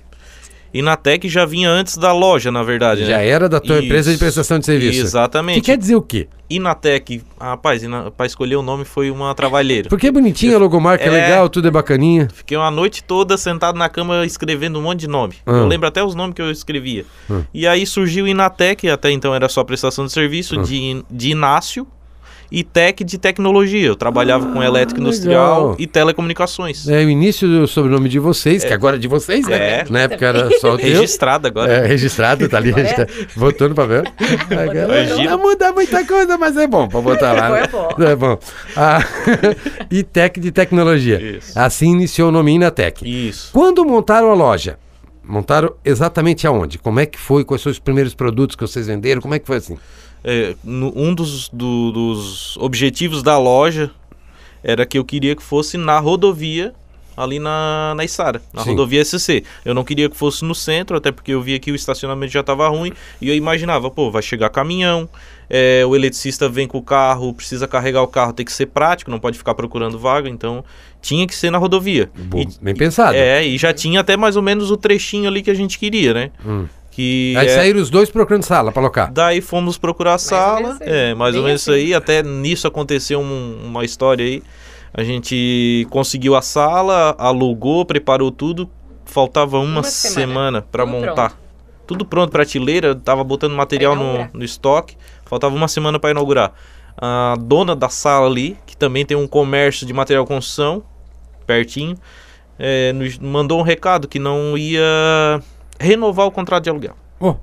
E 0.74 0.82
na 0.82 0.96
Tec 0.96 1.24
já 1.28 1.46
vinha 1.46 1.70
antes 1.70 1.96
da 1.96 2.12
loja, 2.12 2.50
na 2.50 2.64
verdade, 2.64 3.06
Já 3.06 3.18
né? 3.18 3.28
era 3.28 3.48
da 3.48 3.60
tua 3.60 3.76
Isso. 3.76 3.84
empresa 3.84 4.12
de 4.12 4.18
prestação 4.18 4.58
de 4.58 4.66
serviço. 4.66 5.00
Exatamente. 5.00 5.60
Que 5.60 5.66
quer 5.66 5.78
dizer 5.78 5.94
o 5.94 6.02
quê? 6.02 6.26
Inatec, 6.50 7.22
rapaz, 7.40 7.82
para 8.16 8.26
escolher 8.26 8.56
o 8.56 8.62
nome 8.62 8.84
foi 8.84 9.10
uma 9.10 9.34
trabalheira. 9.34 9.88
Porque 9.88 10.08
é 10.08 10.12
bonitinha 10.12 10.56
a 10.56 10.58
logomarca, 10.58 11.04
é 11.04 11.06
É. 11.06 11.10
legal, 11.10 11.48
tudo 11.48 11.68
é 11.68 11.70
bacaninha. 11.70 12.28
Fiquei 12.34 12.56
uma 12.56 12.70
noite 12.70 13.04
toda 13.04 13.38
sentado 13.38 13.78
na 13.78 13.88
cama 13.88 14.26
escrevendo 14.26 14.78
um 14.78 14.82
monte 14.82 15.00
de 15.00 15.08
nome. 15.08 15.34
Ah. 15.46 15.52
Eu 15.52 15.66
lembro 15.66 15.86
até 15.86 16.02
os 16.02 16.14
nomes 16.14 16.34
que 16.34 16.42
eu 16.42 16.50
escrevia. 16.50 17.04
E 17.54 17.66
aí 17.66 17.86
surgiu 17.86 18.26
Inatec, 18.26 18.88
até 18.88 19.10
então 19.12 19.34
era 19.34 19.48
só 19.48 19.62
prestação 19.64 20.04
de 20.06 20.12
serviço, 20.12 20.58
Ah. 20.58 20.62
de, 20.62 21.04
de 21.10 21.30
Inácio 21.30 21.86
e 22.56 22.62
Tec 22.62 23.02
de 23.02 23.18
tecnologia. 23.18 23.88
Eu 23.88 23.96
trabalhava 23.96 24.46
com 24.52 24.62
elétrica 24.62 25.00
legal. 25.00 25.12
industrial 25.12 25.76
e 25.78 25.86
telecomunicações. 25.88 26.86
É 26.88 27.04
o 27.04 27.10
início 27.10 27.48
do 27.48 27.66
sobrenome 27.66 28.08
de 28.08 28.20
vocês, 28.20 28.62
que 28.64 28.72
agora 28.72 28.94
é 28.94 28.98
de 28.98 29.08
vocês, 29.08 29.46
né? 29.48 29.80
É. 29.80 29.84
Na 29.90 30.02
época 30.02 30.24
era 30.24 30.50
só 30.60 30.74
o 30.74 30.78
teu. 30.78 30.86
Registrado 30.86 31.48
agora. 31.48 31.72
É, 31.72 31.86
registrado, 31.86 32.48
tá 32.48 32.56
ali, 32.58 32.70
registrado. 32.72 33.12
Votou 33.34 33.68
no 33.68 33.74
papel. 33.74 34.04
Não 35.28 35.38
muda 35.38 35.72
muita 35.72 36.06
coisa, 36.06 36.38
mas 36.38 36.56
é 36.56 36.66
bom 36.68 36.86
pra 36.86 37.00
botar 37.00 37.32
lá. 37.32 37.50
né? 37.50 37.62
É 37.64 37.66
bom. 37.66 37.88
É 37.98 38.16
bom. 38.16 38.38
Ah, 38.76 39.00
e 39.90 40.02
Tec 40.04 40.38
de 40.38 40.52
tecnologia. 40.52 41.20
Isso. 41.20 41.58
Assim 41.58 41.90
iniciou 41.90 42.28
o 42.28 42.32
nome 42.32 42.52
Inatec. 42.52 43.02
Isso. 43.28 43.50
Quando 43.52 43.84
montaram 43.84 44.30
a 44.30 44.34
loja? 44.34 44.78
Montaram 45.26 45.74
exatamente 45.84 46.46
aonde? 46.46 46.78
Como 46.78 47.00
é 47.00 47.06
que 47.06 47.18
foi? 47.18 47.44
Quais 47.44 47.62
foram 47.62 47.72
os 47.72 47.78
primeiros 47.78 48.14
produtos 48.14 48.54
que 48.54 48.62
vocês 48.62 48.86
venderam? 48.86 49.22
Como 49.22 49.34
é 49.34 49.38
que 49.38 49.46
foi 49.46 49.56
assim? 49.56 49.76
É, 50.24 50.54
um 50.64 51.14
dos, 51.14 51.48
do- 51.50 51.92
dos 51.92 52.56
objetivos 52.56 53.22
da 53.22 53.38
loja 53.38 53.90
era 54.62 54.86
que 54.86 54.98
eu 54.98 55.04
queria 55.04 55.36
que 55.36 55.42
fosse 55.42 55.76
na 55.76 55.98
rodovia, 55.98 56.72
ali 57.16 57.38
na, 57.38 57.92
na 57.94 58.04
Içara, 58.04 58.40
na 58.52 58.62
Sim. 58.62 58.70
rodovia 58.70 59.04
SC. 59.04 59.44
Eu 59.64 59.74
não 59.74 59.84
queria 59.84 60.08
que 60.08 60.16
fosse 60.16 60.44
no 60.44 60.54
centro, 60.54 60.96
até 60.96 61.12
porque 61.12 61.32
eu 61.32 61.42
via 61.42 61.58
que 61.58 61.70
o 61.70 61.74
estacionamento 61.74 62.32
já 62.32 62.40
estava 62.40 62.66
ruim, 62.68 62.92
e 63.20 63.28
eu 63.28 63.34
imaginava, 63.36 63.90
pô, 63.90 64.10
vai 64.10 64.22
chegar 64.22 64.48
caminhão, 64.48 65.06
é, 65.50 65.84
o 65.86 65.94
eletricista 65.94 66.48
vem 66.48 66.66
com 66.66 66.78
o 66.78 66.82
carro, 66.82 67.32
precisa 67.34 67.68
carregar 67.68 68.02
o 68.02 68.08
carro, 68.08 68.32
tem 68.32 68.44
que 68.46 68.52
ser 68.52 68.66
prático, 68.66 69.10
não 69.10 69.20
pode 69.20 69.36
ficar 69.36 69.54
procurando 69.54 69.98
vaga, 69.98 70.28
então 70.30 70.64
tinha 71.02 71.26
que 71.26 71.34
ser 71.34 71.50
na 71.50 71.58
rodovia. 71.58 72.10
Bom, 72.16 72.40
E- 72.40 72.48
bem 72.62 72.74
pensado. 72.74 73.14
é, 73.14 73.44
e 73.46 73.58
já 73.58 73.72
tinha 73.74 74.00
até 74.00 74.16
mais 74.16 74.34
ou 74.36 74.42
menos 74.42 74.70
o 74.70 74.76
trechinho 74.78 75.28
ali 75.28 75.42
que 75.42 75.50
a 75.50 75.54
gente 75.54 75.78
queria, 75.78 76.14
né? 76.14 76.30
Hum. 76.44 76.66
Que 76.94 77.34
Aí 77.36 77.46
é- 77.48 77.54
saíram 77.56 77.80
os 77.82 77.90
dois 77.90 78.08
procurando 78.08 78.44
sala 78.44 78.70
pra 78.70 78.80
alocar. 78.80 79.12
Daí 79.12 79.40
fomos 79.40 79.76
procurar 79.76 80.10
a 80.10 80.14
ou 80.14 80.18
sala. 80.20 80.60
menos 80.60 80.74
isso. 80.80 80.82
É, 80.90 81.14
mais 81.14 81.34
ou 81.34 81.40
Bem 81.40 81.46
menos 81.48 81.62
isso 81.62 81.72
assim. 81.72 81.80
aí. 81.80 81.94
Até 81.94 82.22
nisso 82.22 82.68
aconteceu 82.68 83.18
um- 83.20 83.58
uma 83.64 83.84
história 83.84 84.24
aí. 84.24 84.42
A 84.92 85.02
gente 85.02 85.86
conseguiu 85.90 86.36
a 86.36 86.42
sala, 86.42 87.16
alugou, 87.18 87.84
preparou 87.84 88.30
tudo. 88.30 88.70
Faltava 89.06 89.58
uma, 89.58 89.66
Uma 89.80 89.82
semana, 89.82 90.14
semana. 90.28 90.62
para 90.62 90.86
montar. 90.86 91.36
Tudo 91.84 92.04
pronto, 92.04 92.30
prateleira, 92.30 92.94
tava 92.94 93.24
botando 93.24 93.52
material 93.54 93.96
no, 93.96 94.28
no 94.32 94.44
estoque. 94.44 94.96
Faltava 95.26 95.52
uma 95.54 95.66
semana 95.68 95.98
para 95.98 96.10
inaugurar. 96.12 96.52
A 96.96 97.34
dona 97.40 97.74
da 97.74 97.88
sala 97.88 98.28
ali, 98.28 98.56
que 98.64 98.76
também 98.76 99.04
tem 99.04 99.16
um 99.16 99.26
comércio 99.26 99.84
de 99.84 99.92
material 99.92 100.22
de 100.24 100.28
construção, 100.28 100.84
pertinho, 101.44 101.96
é, 102.56 102.92
nos 102.92 103.18
mandou 103.18 103.58
um 103.58 103.62
recado 103.62 104.06
que 104.06 104.20
não 104.20 104.56
ia 104.56 105.42
renovar 105.78 106.26
o 106.26 106.30
contrato 106.30 106.64
de 106.64 106.70
aluguel. 106.70 106.94
Oh, 107.20 107.34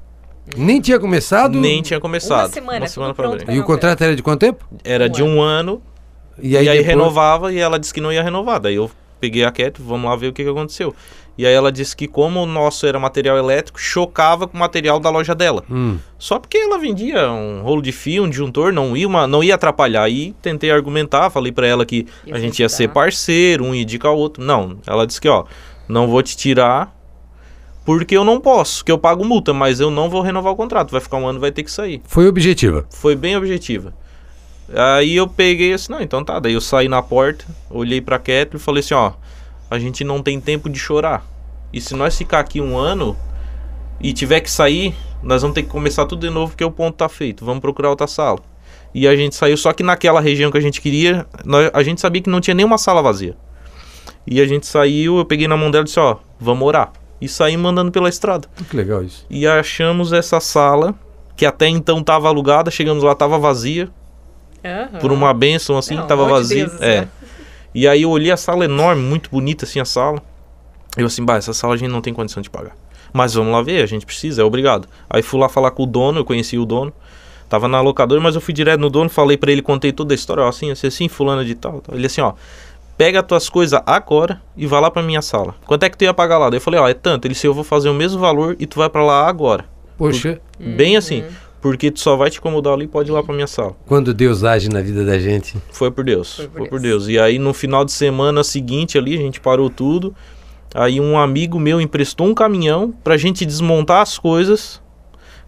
nem 0.57 0.81
tinha 0.81 0.99
começado. 0.99 1.57
Nem 1.57 1.81
tinha 1.81 1.99
começado. 1.99 2.47
Uma 2.47 2.49
semana, 2.49 2.85
tudo 2.87 3.05
pra 3.05 3.13
pronto 3.13 3.41
abrir. 3.43 3.55
E 3.55 3.59
o 3.59 3.63
contrato 3.63 4.01
era 4.03 4.15
de 4.15 4.23
quanto 4.23 4.39
tempo? 4.39 4.65
Era 4.83 5.05
Um 5.05 5.09
de 5.09 5.23
um 5.23 5.41
ano, 5.41 5.81
E 6.41 6.51
e 6.51 6.57
aí, 6.57 6.65
depois- 6.65 6.85
renovava, 6.85 7.53
e 7.53 7.59
ela 7.59 7.79
disse 7.79 7.93
que 7.93 8.01
não 8.01 8.11
ia 8.11 8.23
renovar. 8.23 8.59
Daí 8.59 8.75
eu 8.75 8.89
peguei 9.19 9.43
a 9.43 9.51
Cat, 9.51 9.79
vamos 9.81 10.09
lá 10.09 10.15
ver 10.15 10.27
o 10.27 10.33
que, 10.33 10.43
que 10.43 10.49
aconteceu. 10.49 10.93
E 11.37 11.45
aí 11.45 11.53
ela 11.53 11.71
disse 11.71 11.95
que 11.95 12.07
como 12.07 12.41
o 12.41 12.45
nosso 12.45 12.85
era 12.85 12.99
material 12.99 13.37
elétrico, 13.37 13.79
chocava 13.79 14.47
com 14.47 14.57
o 14.57 14.59
material 14.59 14.99
da 14.99 15.09
loja 15.09 15.33
dela. 15.33 15.63
Hum. 15.71 15.97
Só 16.19 16.37
porque 16.37 16.57
ela 16.57 16.77
vendia 16.77 17.31
um 17.31 17.61
rolo 17.61 17.81
de 17.81 17.91
fio, 17.91 18.23
um 18.23 18.29
disjuntor, 18.29 18.73
não 18.73 18.95
ia, 18.97 19.07
uma- 19.07 19.25
não 19.27 19.43
ia 19.43 19.55
atrapalhar. 19.55 20.03
Aí 20.03 20.35
tentei 20.41 20.69
argumentar, 20.71 21.29
falei 21.29 21.51
pra 21.51 21.65
ela 21.65 21.85
que 21.85 22.05
Ia 22.25 22.35
a 22.35 22.39
gente 22.39 22.59
ia 22.59 22.67
ser 22.67 22.89
parceiro, 22.89 23.63
um 23.63 23.73
ia 23.73 23.83
indicar 23.83 24.11
o 24.11 24.17
outro. 24.17 24.43
Não, 24.43 24.77
ela 24.85 25.07
disse 25.07 25.21
que 25.21 25.29
ó, 25.29 25.45
não 25.87 26.07
vou 26.07 26.21
te 26.21 26.35
tirar 26.35 26.93
porque 27.99 28.15
eu 28.15 28.23
não 28.23 28.39
posso, 28.39 28.83
que 28.85 28.91
eu 28.91 28.97
pago 28.97 29.23
multa, 29.25 29.53
mas 29.53 29.79
eu 29.79 29.89
não 29.91 30.09
vou 30.09 30.21
renovar 30.21 30.53
o 30.53 30.55
contrato. 30.55 30.91
Vai 30.91 31.01
ficar 31.01 31.17
um 31.17 31.27
ano, 31.27 31.39
vai 31.39 31.51
ter 31.51 31.63
que 31.63 31.71
sair. 31.71 32.01
Foi 32.05 32.27
objetiva. 32.27 32.85
Foi 32.89 33.15
bem 33.15 33.35
objetiva. 33.37 33.93
Aí 34.73 35.15
eu 35.15 35.27
peguei 35.27 35.73
assim, 35.73 35.91
não, 35.91 36.01
então 36.01 36.23
tá. 36.23 36.39
Daí 36.39 36.53
eu 36.53 36.61
saí 36.61 36.87
na 36.87 37.01
porta, 37.01 37.45
olhei 37.69 37.99
pra 38.01 38.17
Kathleen 38.17 38.49
e 38.55 38.59
falei 38.59 38.79
assim, 38.79 38.93
ó, 38.93 39.13
a 39.69 39.77
gente 39.79 40.03
não 40.03 40.21
tem 40.21 40.39
tempo 40.39 40.69
de 40.69 40.79
chorar. 40.79 41.25
E 41.73 41.79
se 41.81 41.93
nós 41.95 42.17
ficar 42.17 42.39
aqui 42.39 42.61
um 42.61 42.77
ano 42.77 43.15
e 43.99 44.13
tiver 44.13 44.39
que 44.39 44.49
sair, 44.49 44.95
nós 45.21 45.41
vamos 45.41 45.55
ter 45.55 45.63
que 45.63 45.69
começar 45.69 46.05
tudo 46.05 46.21
de 46.21 46.29
novo 46.33 46.51
porque 46.51 46.63
o 46.63 46.71
ponto 46.71 46.95
tá 46.95 47.09
feito. 47.09 47.43
Vamos 47.45 47.61
procurar 47.61 47.89
outra 47.89 48.07
sala. 48.07 48.39
E 48.93 49.07
a 49.07 49.15
gente 49.15 49.35
saiu, 49.35 49.55
só 49.55 49.71
que 49.71 49.83
naquela 49.83 50.19
região 50.19 50.51
que 50.51 50.57
a 50.57 50.61
gente 50.61 50.81
queria, 50.81 51.25
nós- 51.45 51.69
a 51.73 51.81
gente 51.83 52.01
sabia 52.01 52.21
que 52.21 52.29
não 52.29 52.41
tinha 52.41 52.53
nenhuma 52.53 52.77
sala 52.77 53.01
vazia. 53.01 53.35
E 54.27 54.39
a 54.41 54.45
gente 54.45 54.67
saiu, 54.67 55.17
eu 55.17 55.25
peguei 55.25 55.47
na 55.47 55.55
mão 55.57 55.71
dela 55.71 55.83
e 55.83 55.85
disse, 55.85 55.99
ó, 55.99 56.17
vamos 56.39 56.67
orar. 56.67 56.91
E 57.21 57.27
saí 57.27 57.55
mandando 57.55 57.91
pela 57.91 58.09
estrada. 58.09 58.47
Que 58.69 58.75
legal 58.75 59.03
isso. 59.03 59.25
E 59.29 59.45
achamos 59.45 60.11
essa 60.11 60.39
sala, 60.39 60.95
que 61.35 61.45
até 61.45 61.67
então 61.67 61.99
estava 61.99 62.27
alugada, 62.27 62.71
chegamos 62.71 63.03
lá, 63.03 63.11
estava 63.11 63.37
vazia, 63.37 63.89
Aham. 64.65 64.99
por 64.99 65.11
uma 65.11 65.33
benção 65.33 65.77
assim, 65.77 65.99
estava 65.99 66.23
de 66.23 66.29
vazia. 66.31 66.65
Deus, 66.65 66.81
é. 66.81 67.01
né? 67.01 67.07
E 67.73 67.87
aí 67.87 68.01
eu 68.01 68.09
olhei 68.09 68.31
a 68.31 68.37
sala 68.37 68.65
enorme, 68.65 69.01
muito 69.01 69.29
bonita 69.29 69.65
assim 69.65 69.79
a 69.79 69.85
sala. 69.85 70.21
Eu 70.97 71.05
assim, 71.05 71.23
bah, 71.23 71.37
essa 71.37 71.53
sala 71.53 71.75
a 71.75 71.77
gente 71.77 71.89
não 71.89 72.01
tem 72.01 72.13
condição 72.13 72.41
de 72.41 72.49
pagar. 72.49 72.75
Mas 73.13 73.33
vamos 73.33 73.53
lá 73.53 73.61
ver, 73.61 73.83
a 73.83 73.85
gente 73.85 74.05
precisa, 74.05 74.41
é 74.41 74.45
obrigado. 74.45 74.87
Aí 75.09 75.21
fui 75.21 75.39
lá 75.39 75.47
falar 75.47 75.71
com 75.71 75.83
o 75.83 75.85
dono, 75.85 76.19
eu 76.19 76.25
conheci 76.25 76.57
o 76.57 76.65
dono. 76.65 76.91
Tava 77.47 77.67
na 77.67 77.81
locadora, 77.81 78.21
mas 78.21 78.35
eu 78.35 78.39
fui 78.39 78.53
direto 78.53 78.79
no 78.79 78.89
dono, 78.89 79.09
falei 79.09 79.35
pra 79.35 79.51
ele, 79.51 79.61
contei 79.61 79.91
toda 79.91 80.13
a 80.13 80.15
história, 80.15 80.41
ó, 80.41 80.47
assim, 80.47 80.71
assim, 80.71 80.87
assim, 80.87 81.09
fulano 81.09 81.43
de 81.43 81.53
tal, 81.53 81.81
tal. 81.81 81.95
Ele 81.95 82.05
assim, 82.05 82.21
ó, 82.21 82.33
pega 83.01 83.19
as 83.21 83.25
tuas 83.25 83.49
coisas 83.49 83.81
agora 83.83 84.39
e 84.55 84.67
vai 84.67 84.79
lá 84.79 84.91
pra 84.91 85.01
minha 85.01 85.23
sala. 85.23 85.55
Quanto 85.65 85.81
é 85.81 85.89
que 85.89 85.97
tu 85.97 86.03
ia 86.03 86.13
pagar 86.13 86.37
lá? 86.37 86.51
Daí 86.51 86.57
eu 86.57 86.61
falei, 86.61 86.79
ó, 86.79 86.87
é 86.87 86.93
tanto. 86.93 87.25
Ele 87.25 87.33
disse, 87.33 87.47
eu 87.47 87.53
vou 87.53 87.63
fazer 87.63 87.89
o 87.89 87.95
mesmo 87.95 88.19
valor 88.19 88.55
e 88.59 88.67
tu 88.67 88.77
vai 88.77 88.87
pra 88.91 89.03
lá 89.03 89.27
agora. 89.27 89.65
Poxa, 89.97 90.39
Bem 90.59 90.95
assim, 90.95 91.23
porque 91.59 91.89
tu 91.89 91.99
só 91.99 92.15
vai 92.15 92.29
te 92.29 92.37
incomodar 92.37 92.73
ali, 92.73 92.85
pode 92.85 93.09
ir 93.09 93.11
lá 93.11 93.23
pra 93.23 93.33
minha 93.33 93.47
sala. 93.47 93.75
quando 93.87 94.13
Deus 94.13 94.43
age 94.43 94.69
na 94.69 94.81
vida 94.81 95.03
da 95.03 95.17
gente. 95.17 95.57
Foi 95.71 95.89
por 95.89 96.03
Deus. 96.03 96.35
Foi 96.35 96.45
Foi 96.47 96.61
por 96.61 96.69
por, 96.69 96.79
Deus. 96.79 97.07
Deus. 97.07 97.15
E 97.15 97.19
aí 97.19 97.39
no 97.39 97.55
final 97.55 97.83
de 97.83 97.91
semana 97.91 98.43
seguinte 98.43 98.99
ali, 98.99 99.15
a 99.15 99.19
gente 99.19 99.41
parou 99.41 99.67
tudo. 99.67 100.15
Aí 100.75 101.01
um 101.01 101.17
amigo 101.17 101.59
meu 101.59 101.81
emprestou 101.81 102.27
um 102.27 102.35
caminhão 102.35 102.93
pra 103.03 103.17
gente 103.17 103.47
desmontar 103.47 104.01
as 104.03 104.19
coisas. 104.19 104.79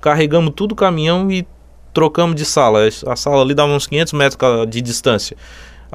Carregamos 0.02 0.54
tudo 0.56 0.72
o 0.72 0.76
caminhão 0.76 1.32
e 1.32 1.46
trocamos 1.94 2.36
de 2.36 2.46
sala. 2.46 2.80
A 3.06 3.16
sala 3.16 3.44
ali 3.44 3.54
dava 3.54 3.72
uns 3.74 3.86
500 3.86 4.14
metros 4.14 4.40
de 4.68 4.82
distância. 4.82 5.38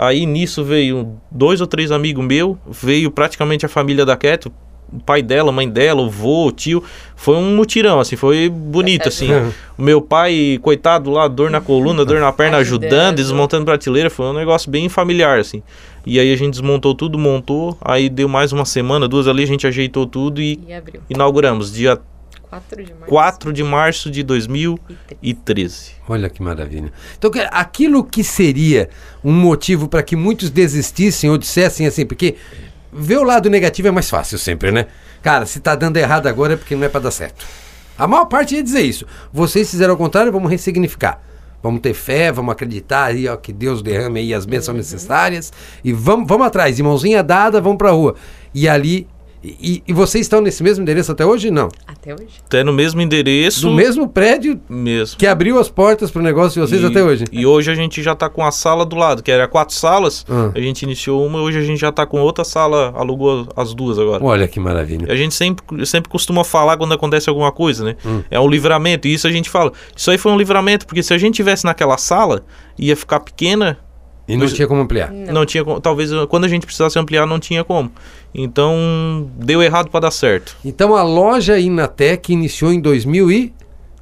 Aí 0.01 0.27
nisso 0.27 0.63
veio 0.63 1.19
dois 1.29 1.61
ou 1.61 1.67
três 1.67 1.91
amigos 1.91 2.25
meus, 2.25 2.57
veio 2.71 3.11
praticamente 3.11 3.67
a 3.67 3.69
família 3.69 4.07
da 4.07 4.17
Keto, 4.17 4.53
o 4.93 5.01
pai 5.01 5.21
dela, 5.21 5.51
mãe 5.51 5.69
dela, 5.69 6.01
o 6.01 6.09
vô, 6.09 6.47
o 6.47 6.53
tio. 6.53 6.85
Foi 7.17 7.35
um 7.35 7.57
mutirão, 7.57 7.99
assim, 7.99 8.15
foi 8.15 8.49
bonito, 8.49 9.09
assim. 9.09 9.29
O 9.77 9.83
meu 9.83 10.01
pai, 10.01 10.61
coitado 10.63 11.11
lá, 11.11 11.27
dor 11.27 11.51
na 11.51 11.61
coluna, 11.61 12.05
dor 12.05 12.21
na 12.21 12.33
perna, 12.33 12.59
Ajudando. 12.59 13.17
desmontando 13.17 13.65
prateleira, 13.65 14.09
foi 14.09 14.27
um 14.27 14.33
negócio 14.33 14.71
bem 14.71 14.89
familiar, 14.89 15.41
assim. 15.41 15.65
E 16.07 16.21
aí 16.21 16.33
a 16.33 16.37
gente 16.37 16.53
desmontou 16.53 16.95
tudo, 16.95 17.19
montou, 17.19 17.77
aí 17.81 18.09
deu 18.09 18.29
mais 18.29 18.53
uma 18.53 18.65
semana, 18.65 19.09
duas 19.09 19.27
ali, 19.27 19.43
a 19.43 19.47
gente 19.47 19.67
ajeitou 19.67 20.07
tudo 20.07 20.41
e 20.41 20.61
E 21.11 21.15
inauguramos, 21.15 21.73
dia 21.73 22.01
4 22.51 22.83
de 22.85 22.93
março. 22.95 23.07
4 23.09 23.53
de 23.53 23.63
março 23.65 24.11
de 24.11 24.23
2013. 24.23 25.93
Olha 26.09 26.29
que 26.29 26.43
maravilha. 26.43 26.93
Então, 27.17 27.31
que- 27.31 27.47
aquilo 27.51 28.03
que 28.05 28.25
seria 28.25 28.89
um 29.23 29.33
motivo 29.33 29.89
para 29.89 30.03
que 30.03 30.17
muitos 30.17 30.51
desistissem 30.51 31.31
ou 31.31 31.39
dissessem 31.39 31.87
assim, 31.87 32.07
porque 32.07 32.37
ver 32.93 33.19
o 33.19 33.23
lado 33.23 33.51
negativo 33.51 33.89
é 33.89 33.91
mais 33.91 34.09
fácil 34.09 34.39
sempre, 34.39 34.71
né? 34.71 34.87
Cara, 35.23 35.47
se 35.47 35.61
tá 35.61 35.75
dando 35.75 35.97
errado 35.97 36.27
agora 36.27 36.55
é 36.55 36.57
porque 36.57 36.75
não 36.75 36.85
é 36.85 36.89
para 36.89 37.01
dar 37.01 37.11
certo. 37.11 37.45
A 37.99 38.07
maior 38.07 38.27
parte 38.27 38.55
ia 38.55 38.63
dizer 38.63 38.83
isso. 38.83 39.05
Vocês 39.33 39.71
fizeram 39.71 39.93
ao 39.93 39.99
contrário, 39.99 40.33
vamos 40.33 40.51
ressignificar. 40.51 41.21
vamos 41.61 41.81
ter 41.81 41.93
fé, 41.93 42.31
vamos 42.31 42.53
acreditar 42.53 43.07
aí, 43.07 43.27
ó, 43.27 43.37
que 43.37 43.53
Deus 43.53 43.83
derrame 43.83 44.21
aí 44.21 44.33
as 44.33 44.47
bênçãos 44.47 44.77
necessárias 44.77 45.53
e 45.83 45.93
vamos, 45.93 46.29
vamos 46.29 46.47
atrás, 46.47 46.77
de 46.77 46.85
mãozinha 46.85 47.21
dada, 47.21 47.61
vamos 47.61 47.79
pra 47.79 47.91
rua. 47.91 48.15
E 48.55 48.69
ali, 48.69 49.09
e, 49.43 49.83
e 49.87 49.93
vocês 49.93 50.25
estão 50.27 50.41
nesse 50.41 50.63
mesmo 50.63 50.83
endereço 50.83 51.13
até 51.13 51.25
hoje? 51.25 51.51
Não. 51.51 51.69
Até 51.87 52.13
hoje. 52.15 52.27
Até 52.45 52.65
no 52.65 52.73
mesmo 52.73 53.01
endereço. 53.01 53.69
No 53.69 53.75
mesmo 53.75 54.09
prédio 54.09 54.61
mesmo. 54.69 55.17
que 55.19 55.27
abriu 55.27 55.59
as 55.59 55.69
portas 55.69 56.11
pro 56.11 56.23
negócio 56.23 56.61
de 56.61 56.69
vocês 56.69 56.83
E- 56.83 56.87
até 56.87 57.03
hoje. 57.03 57.25
E 57.33 57.47
hoje 57.47 57.71
a 57.71 57.75
gente 57.75 58.03
já 58.03 58.15
tá 58.15 58.29
com 58.29 58.45
a 58.45 58.51
sala 58.51 58.85
do 58.85 58.97
lado, 58.97 59.23
que 59.23 59.31
era 59.31 59.47
quatro 59.47 59.75
salas. 59.75 60.25
Ah. 60.29 60.51
A 60.55 60.61
gente 60.61 60.83
iniciou 60.83 61.25
uma, 61.27 61.41
hoje 61.41 61.59
a 61.59 61.63
gente 61.63 61.79
já 61.81 61.93
tá 61.93 62.05
com 62.07 62.21
outra 62.21 62.45
sala, 62.45 62.93
alugou 62.97 63.47
as 63.57 63.75
duas 63.75 63.99
agora. 63.99 64.25
Olha 64.25 64.49
que 64.49 64.59
maravilha. 64.59 65.13
A 65.13 65.17
gente 65.17 65.35
sempre, 65.35 65.87
sempre 65.87 66.11
costuma 66.11 66.43
falar 66.45 66.77
quando 66.77 66.93
acontece 66.95 67.29
alguma 67.29 67.53
coisa, 67.53 67.85
né? 67.85 67.97
Hum. 68.05 68.23
É 68.31 68.39
um 68.41 68.49
livramento. 68.49 69.07
E 69.09 69.15
isso 69.15 69.27
a 69.27 69.33
gente 69.33 69.49
fala. 69.49 69.73
Isso 69.97 70.11
aí 70.11 70.19
foi 70.19 70.33
um 70.33 70.37
livramento, 70.39 70.87
porque 70.87 71.03
se 71.03 71.15
a 71.15 71.19
gente 71.19 71.35
tivesse 71.37 71.65
naquela 71.65 71.97
sala, 71.97 72.43
ia 72.79 72.97
ficar 72.97 73.21
pequena. 73.21 73.79
E 74.29 74.37
não 74.37 74.47
tinha 74.47 74.69
como 74.69 74.83
ampliar. 74.83 75.11
Não, 75.11 75.47
tinha 75.47 75.65
como. 75.65 75.81
Talvez 75.81 76.11
quando 76.29 76.45
a 76.45 76.49
gente 76.49 76.67
precisasse 76.67 76.99
ampliar, 76.99 77.27
não 77.27 77.41
tinha 77.41 77.65
como. 77.65 77.91
Então, 78.35 79.31
deu 79.37 79.63
errado 79.63 79.91
para 79.91 80.01
dar 80.01 80.11
certo. 80.11 80.55
Então 80.63 80.95
a 80.95 81.03
loja 81.03 81.59
Inatec 81.59 82.31
iniciou 82.31 82.71
em 82.71 82.81
2000 82.81 83.31
e 83.33 83.55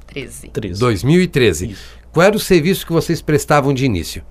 13. 0.07 0.49
13. 0.49 0.79
2013. 0.79 1.71
Isso. 1.71 1.97
Qual 2.11 2.25
era 2.25 2.35
o 2.35 2.39
serviço 2.39 2.85
que 2.85 2.91
vocês 2.91 3.21
prestavam 3.21 3.73
de 3.73 3.85
início? 3.85 4.23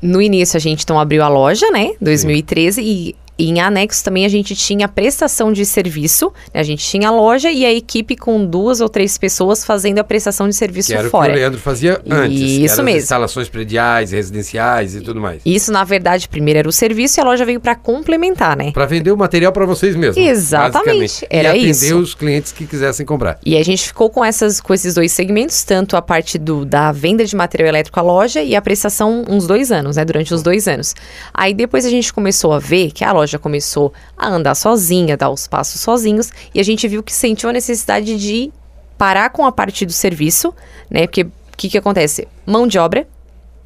No 0.00 0.22
início 0.22 0.56
a 0.56 0.60
gente 0.60 0.84
então 0.84 0.98
abriu 0.98 1.22
a 1.22 1.28
loja, 1.28 1.70
né? 1.70 1.92
2013 2.00 2.80
e 2.80 3.16
e 3.38 3.48
em 3.48 3.60
anexo 3.60 4.02
também 4.02 4.24
a 4.24 4.28
gente 4.28 4.56
tinha 4.56 4.88
prestação 4.88 5.52
de 5.52 5.64
serviço, 5.64 6.32
né? 6.52 6.60
a 6.60 6.62
gente 6.64 6.84
tinha 6.84 7.08
a 7.08 7.10
loja 7.12 7.50
e 7.50 7.64
a 7.64 7.72
equipe 7.72 8.16
com 8.16 8.44
duas 8.44 8.80
ou 8.80 8.88
três 8.88 9.16
pessoas 9.16 9.64
fazendo 9.64 9.98
a 10.00 10.04
prestação 10.04 10.48
de 10.48 10.56
serviço 10.56 10.88
Que 10.88 10.94
era 10.94 11.02
o 11.02 11.04
que 11.04 11.10
fora. 11.10 11.32
o 11.32 11.34
Leandro 11.34 11.60
fazia 11.60 12.00
antes. 12.10 12.40
Isso 12.40 12.82
mesmo. 12.82 13.00
instalações 13.00 13.48
prediais, 13.48 14.10
residenciais 14.10 14.94
e 14.96 15.00
tudo 15.00 15.20
mais. 15.20 15.40
Isso, 15.46 15.70
na 15.70 15.84
verdade, 15.84 16.28
primeiro 16.28 16.58
era 16.58 16.68
o 16.68 16.72
serviço 16.72 17.20
e 17.20 17.22
a 17.22 17.24
loja 17.24 17.44
veio 17.44 17.60
para 17.60 17.76
complementar, 17.76 18.56
né? 18.56 18.72
Para 18.72 18.86
vender 18.86 19.12
o 19.12 19.16
material 19.16 19.52
para 19.52 19.64
vocês 19.64 19.94
mesmos. 19.94 20.16
Exatamente, 20.16 21.26
era 21.30 21.56
e 21.56 21.60
atender 21.60 21.70
isso. 21.70 21.98
os 21.98 22.14
clientes 22.14 22.50
que 22.50 22.66
quisessem 22.66 23.06
comprar. 23.06 23.38
E 23.44 23.56
a 23.56 23.62
gente 23.62 23.86
ficou 23.86 24.10
com, 24.10 24.24
essas, 24.24 24.60
com 24.60 24.74
esses 24.74 24.94
dois 24.94 25.12
segmentos, 25.12 25.62
tanto 25.62 25.96
a 25.96 26.02
parte 26.02 26.38
do, 26.38 26.64
da 26.64 26.90
venda 26.90 27.24
de 27.24 27.36
material 27.36 27.68
elétrico 27.68 28.00
à 28.00 28.02
loja 28.02 28.42
e 28.42 28.56
a 28.56 28.62
prestação 28.62 29.24
uns 29.28 29.46
dois 29.46 29.70
anos, 29.70 29.96
né? 29.96 30.04
Durante 30.04 30.34
os 30.34 30.42
dois 30.42 30.66
anos. 30.66 30.94
Aí 31.32 31.54
depois 31.54 31.86
a 31.86 31.90
gente 31.90 32.12
começou 32.12 32.52
a 32.52 32.58
ver 32.58 32.90
que 32.90 33.04
a 33.04 33.12
loja 33.12 33.27
começou 33.36 33.92
a 34.16 34.28
andar 34.28 34.54
sozinha, 34.54 35.16
dar 35.16 35.30
os 35.30 35.48
passos 35.48 35.80
sozinhos, 35.80 36.30
e 36.54 36.60
a 36.60 36.62
gente 36.62 36.86
viu 36.86 37.02
que 37.02 37.12
sentiu 37.12 37.50
a 37.50 37.52
necessidade 37.52 38.16
de 38.16 38.52
parar 38.96 39.30
com 39.30 39.44
a 39.44 39.50
parte 39.50 39.84
do 39.84 39.92
serviço, 39.92 40.54
né? 40.88 41.08
Porque 41.08 41.22
o 41.22 41.32
que, 41.56 41.68
que 41.68 41.78
acontece? 41.78 42.28
Mão 42.46 42.68
de 42.68 42.78
obra, 42.78 43.08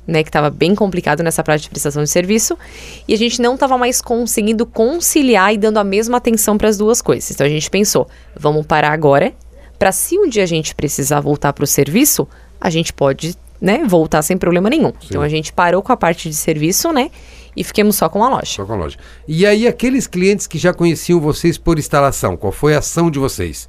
né, 0.06 0.22
que 0.22 0.28
estava 0.28 0.50
bem 0.50 0.74
complicado 0.74 1.22
nessa 1.22 1.42
parte 1.42 1.62
de 1.62 1.70
prestação 1.70 2.02
de 2.02 2.10
serviço, 2.10 2.58
e 3.06 3.14
a 3.14 3.18
gente 3.18 3.40
não 3.40 3.54
estava 3.54 3.78
mais 3.78 4.00
conseguindo 4.00 4.66
conciliar 4.66 5.54
e 5.54 5.58
dando 5.58 5.78
a 5.78 5.84
mesma 5.84 6.16
atenção 6.16 6.58
para 6.58 6.68
as 6.68 6.76
duas 6.76 7.00
coisas. 7.00 7.30
Então 7.30 7.46
a 7.46 7.50
gente 7.50 7.70
pensou, 7.70 8.08
vamos 8.36 8.66
parar 8.66 8.92
agora, 8.92 9.32
para 9.78 9.92
se 9.92 10.18
um 10.18 10.28
dia 10.28 10.42
a 10.42 10.46
gente 10.46 10.74
precisar 10.74 11.20
voltar 11.20 11.52
para 11.52 11.64
o 11.64 11.66
serviço, 11.66 12.26
a 12.60 12.70
gente 12.70 12.92
pode, 12.92 13.36
né, 13.60 13.84
voltar 13.84 14.22
sem 14.22 14.36
problema 14.36 14.68
nenhum. 14.68 14.92
Então 15.04 15.22
a 15.22 15.28
gente 15.28 15.52
parou 15.52 15.82
com 15.82 15.92
a 15.92 15.96
parte 15.96 16.28
de 16.28 16.34
serviço, 16.34 16.92
né, 16.92 17.10
e 17.56 17.62
fiquemos 17.64 17.96
só 17.96 18.08
com 18.08 18.24
a 18.24 18.28
loja. 18.28 18.46
Só 18.46 18.64
com 18.64 18.72
a 18.72 18.76
loja. 18.76 18.96
E 19.26 19.44
aí, 19.46 19.66
aqueles 19.66 20.06
clientes 20.06 20.46
que 20.46 20.58
já 20.58 20.72
conheciam 20.72 21.20
vocês 21.20 21.58
por 21.58 21.78
instalação, 21.78 22.36
qual 22.36 22.52
foi 22.52 22.74
a 22.74 22.78
ação 22.78 23.10
de 23.10 23.18
vocês? 23.18 23.68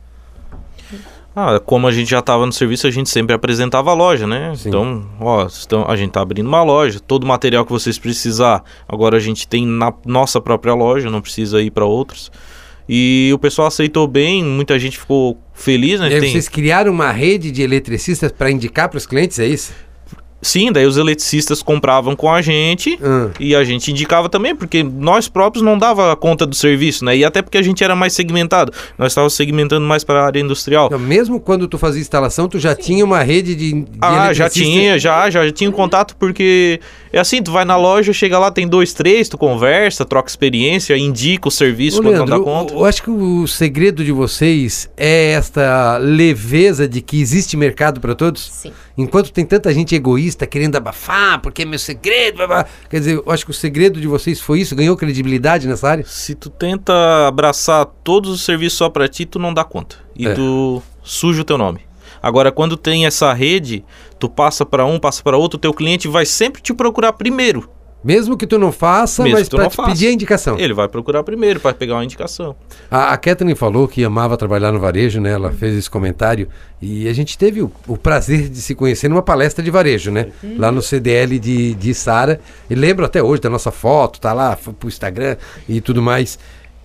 Ah, 1.36 1.60
como 1.60 1.88
a 1.88 1.92
gente 1.92 2.12
já 2.12 2.20
estava 2.20 2.46
no 2.46 2.54
serviço, 2.54 2.86
a 2.86 2.92
gente 2.92 3.10
sempre 3.10 3.34
apresentava 3.34 3.90
a 3.90 3.94
loja, 3.96 4.28
né? 4.28 4.54
Sim. 4.56 4.70
Então, 4.70 5.04
ó, 5.20 5.48
então, 5.66 5.84
a 5.90 5.96
gente 5.96 6.12
tá 6.12 6.22
abrindo 6.22 6.46
uma 6.48 6.62
loja, 6.62 7.00
todo 7.00 7.24
o 7.24 7.28
material 7.28 7.66
que 7.66 7.72
vocês 7.72 7.98
precisar, 7.98 8.64
agora 8.88 9.18
a 9.18 9.20
gente 9.20 9.48
tem 9.48 9.66
na 9.66 9.92
nossa 10.06 10.40
própria 10.40 10.76
loja, 10.76 11.10
não 11.10 11.22
precisa 11.22 11.60
ir 11.60 11.72
para 11.72 11.86
outros. 11.86 12.32
E 12.88 13.32
o 13.34 13.40
pessoal 13.40 13.68
aceitou 13.68 14.08
bem, 14.08 14.44
muita 14.44 14.78
gente 14.78 15.00
ficou 15.00 15.40
feliz, 15.54 16.00
né? 16.00 16.12
E 16.12 16.14
aí, 16.14 16.20
Tem- 16.22 16.32
vocês 16.34 16.48
criaram 16.48 16.92
uma 16.92 17.12
rede 17.12 17.50
de 17.50 17.64
eletricistas 17.64 18.32
para 18.32 18.52
indicar 18.52 18.88
para 18.88 18.98
os 18.98 19.08
clientes, 19.08 19.40
é 19.40 19.48
isso? 19.48 19.74
Sim, 20.44 20.72
daí 20.72 20.86
os 20.86 20.98
eletricistas 20.98 21.64
compravam 21.64 22.16
com 22.16 22.30
a 22.32 22.42
gente 22.42 23.00
Ah. 23.02 23.30
e 23.40 23.56
a 23.56 23.64
gente 23.64 23.90
indicava 23.92 24.30
também, 24.30 24.56
porque 24.56 24.84
nós 24.84 25.28
próprios 25.28 25.64
não 25.64 25.78
dava 25.78 26.16
conta 26.16 26.46
do 26.46 26.56
serviço, 26.56 27.04
né? 27.06 27.18
E 27.18 27.26
até 27.26 27.42
porque 27.42 27.58
a 27.58 27.62
gente 27.62 27.84
era 27.84 27.96
mais 27.96 28.14
segmentado, 28.14 28.72
nós 28.98 29.12
estávamos 29.14 29.34
segmentando 29.34 29.86
mais 29.86 30.04
para 30.04 30.22
a 30.22 30.26
área 30.26 30.40
industrial. 30.40 30.88
Então, 30.88 31.00
mesmo 31.00 31.40
quando 31.40 31.68
tu 31.68 31.78
fazia 31.78 32.02
instalação, 32.02 32.48
tu 32.48 32.60
já 32.60 32.76
tinha 32.76 33.04
uma 33.04 33.24
rede 33.24 33.56
de, 33.56 33.72
de 33.74 33.86
Ah, 34.02 34.34
já 34.34 34.50
tinha, 34.50 35.00
já, 35.00 35.30
já 35.30 35.52
tinha 35.52 35.70
um 35.70 35.74
contato, 35.74 36.16
porque 36.18 36.80
é 37.12 37.20
assim, 37.20 37.42
tu 37.42 37.52
vai 37.52 37.64
na 37.66 37.78
loja, 37.78 38.12
chega 38.14 38.38
lá, 38.38 38.52
tem 38.52 38.68
dois, 38.68 38.94
três, 38.94 39.30
tu 39.30 39.38
conversa, 39.38 40.04
troca 40.06 40.30
experiência, 40.30 40.98
indica 40.98 41.48
o 41.48 41.52
serviço 41.52 42.00
Ô, 42.00 42.04
quando 42.04 42.14
Leandro, 42.16 42.30
não 42.30 42.44
dá 42.44 42.50
eu- 42.52 42.54
conta. 42.54 42.74
eu 42.74 42.86
acho 42.86 43.02
que 43.04 43.10
o 43.10 43.48
segredo 43.48 44.04
de 44.04 44.12
vocês 44.12 44.90
é 44.98 45.32
esta 45.32 45.98
leveza 45.98 46.88
de 46.88 47.02
que 47.02 47.22
existe 47.22 47.56
mercado 47.56 48.00
para 48.02 48.14
todos? 48.16 48.50
Sim. 48.52 48.72
Enquanto 48.98 49.32
tem 49.32 49.44
tanta 49.46 49.74
gente 49.74 49.96
egoísta 49.96 50.33
querendo 50.48 50.76
abafar, 50.76 51.40
porque 51.42 51.62
é 51.62 51.66
meu 51.66 51.80
segredo, 51.80 52.38
blá, 52.38 52.48
blá. 52.48 52.66
quer 52.90 53.00
dizer, 53.00 53.16
eu 53.26 53.32
acho 53.32 53.46
que 53.46 53.52
o 53.52 53.54
segredo 53.54 54.00
de 54.02 54.08
vocês 54.08 54.40
foi 54.40 54.60
isso, 54.62 54.76
ganhou 54.76 54.96
credibilidade 54.98 55.68
nessa 55.68 55.90
área? 55.90 56.04
Se 56.06 56.36
tu 56.36 56.50
tenta 56.50 57.28
abraçar 57.28 57.86
todos 58.04 58.30
os 58.32 58.42
serviços 58.44 58.78
só 58.78 58.90
pra 58.90 59.08
ti, 59.08 59.26
tu 59.26 59.40
não 59.40 59.54
dá 59.54 59.64
conta. 59.64 59.98
E 60.16 60.28
É. 60.28 60.34
tu 60.34 60.82
suja 61.04 61.42
o 61.42 61.46
teu 61.46 61.58
nome. 61.58 61.82
Agora, 62.22 62.52
quando 62.52 62.78
tem 62.78 63.06
essa 63.06 63.34
rede, 63.34 63.84
tu 64.18 64.30
passa 64.30 64.66
pra 64.66 64.86
um, 64.86 64.98
passa 64.98 65.22
pra 65.22 65.36
outro, 65.38 65.58
o 65.58 65.60
teu 65.60 65.74
cliente 65.74 66.08
vai 66.08 66.26
sempre 66.26 66.62
te 66.62 66.74
procurar 66.74 67.12
primeiro. 67.14 67.70
Mesmo 68.04 68.36
que 68.36 68.46
tu 68.46 68.60
não 68.60 68.72
faça, 68.72 69.24
Mesmo 69.24 69.38
mas 69.38 69.48
para 69.48 69.68
te 69.70 69.76
faça. 69.76 69.90
pedir 69.90 70.08
a 70.08 70.12
indicação. 70.12 70.60
Ele 70.60 70.74
vai 70.74 70.88
procurar 70.88 71.24
primeiro 71.24 71.60
pra 71.60 71.74
pegar 71.74 71.96
uma 71.96 72.04
indicação. 72.04 72.56
A, 72.92 73.14
a 73.14 73.18
Kathleen 73.18 73.56
falou 73.56 73.88
que 73.88 74.04
amava 74.04 74.36
trabalhar 74.36 74.72
no 74.72 74.80
varejo, 74.80 75.22
né? 75.22 75.32
Ela 75.32 75.52
fez 75.52 75.76
esse 75.76 75.90
comentário 75.90 76.50
e 76.82 77.08
a 77.08 77.14
gente 77.14 77.38
teve 77.38 77.62
o, 77.62 77.72
o 77.88 77.98
prazer 77.98 78.50
de 78.50 78.62
se 78.62 78.76
conhecer 78.76 79.08
numa 79.08 79.22
palestra 79.22 79.64
de 79.64 79.72
varejo, 79.72 80.12
né? 80.12 80.28
Lá 80.58 80.72
no 80.72 80.82
CDL 80.82 81.40
de, 81.40 81.74
de 81.76 81.94
Sara. 81.94 82.42
E 82.70 82.76
lembro 82.76 83.06
até 83.06 83.24
hoje 83.24 83.42
da 83.42 83.50
nossa 83.50 83.72
foto, 83.72 84.20
tá 84.20 84.34
lá, 84.34 84.56
foi 84.56 84.74
pro 84.74 84.88
Instagram 84.90 85.38
e 85.70 85.80
tudo 85.80 86.02
mais. 86.02 86.38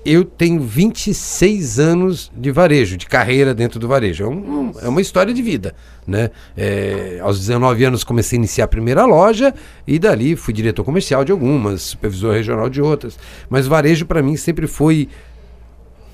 Eu 0.05 0.25
tenho 0.25 0.61
26 0.61 1.79
anos 1.79 2.31
de 2.35 2.51
varejo, 2.51 2.97
de 2.97 3.05
carreira 3.07 3.55
dentro 3.55 3.79
do 3.79 3.87
varejo. 3.89 4.25
É, 4.25 4.29
um- 4.29 4.73
é 4.83 4.89
uma 4.89 5.01
história 5.01 5.35
de 5.35 5.43
vida, 5.43 5.75
né? 6.07 6.31
É, 6.57 7.19
aos 7.21 7.39
19 7.39 7.85
anos 7.85 8.05
comecei 8.05 8.37
a 8.37 8.41
iniciar 8.41 8.65
a 8.65 8.69
primeira 8.69 9.05
loja 9.05 9.53
e 9.87 9.99
dali 9.99 10.35
fui 10.37 10.55
diretor 10.55 10.85
comercial 10.85 11.25
de 11.25 11.33
algumas, 11.33 11.83
supervisor 11.83 12.33
regional 12.33 12.71
de 12.71 12.81
outras. 12.81 13.19
Mas 13.51 13.67
varejo 13.67 14.07
para 14.07 14.23
mim 14.23 14.37
sempre 14.37 14.67
foi 14.67 15.09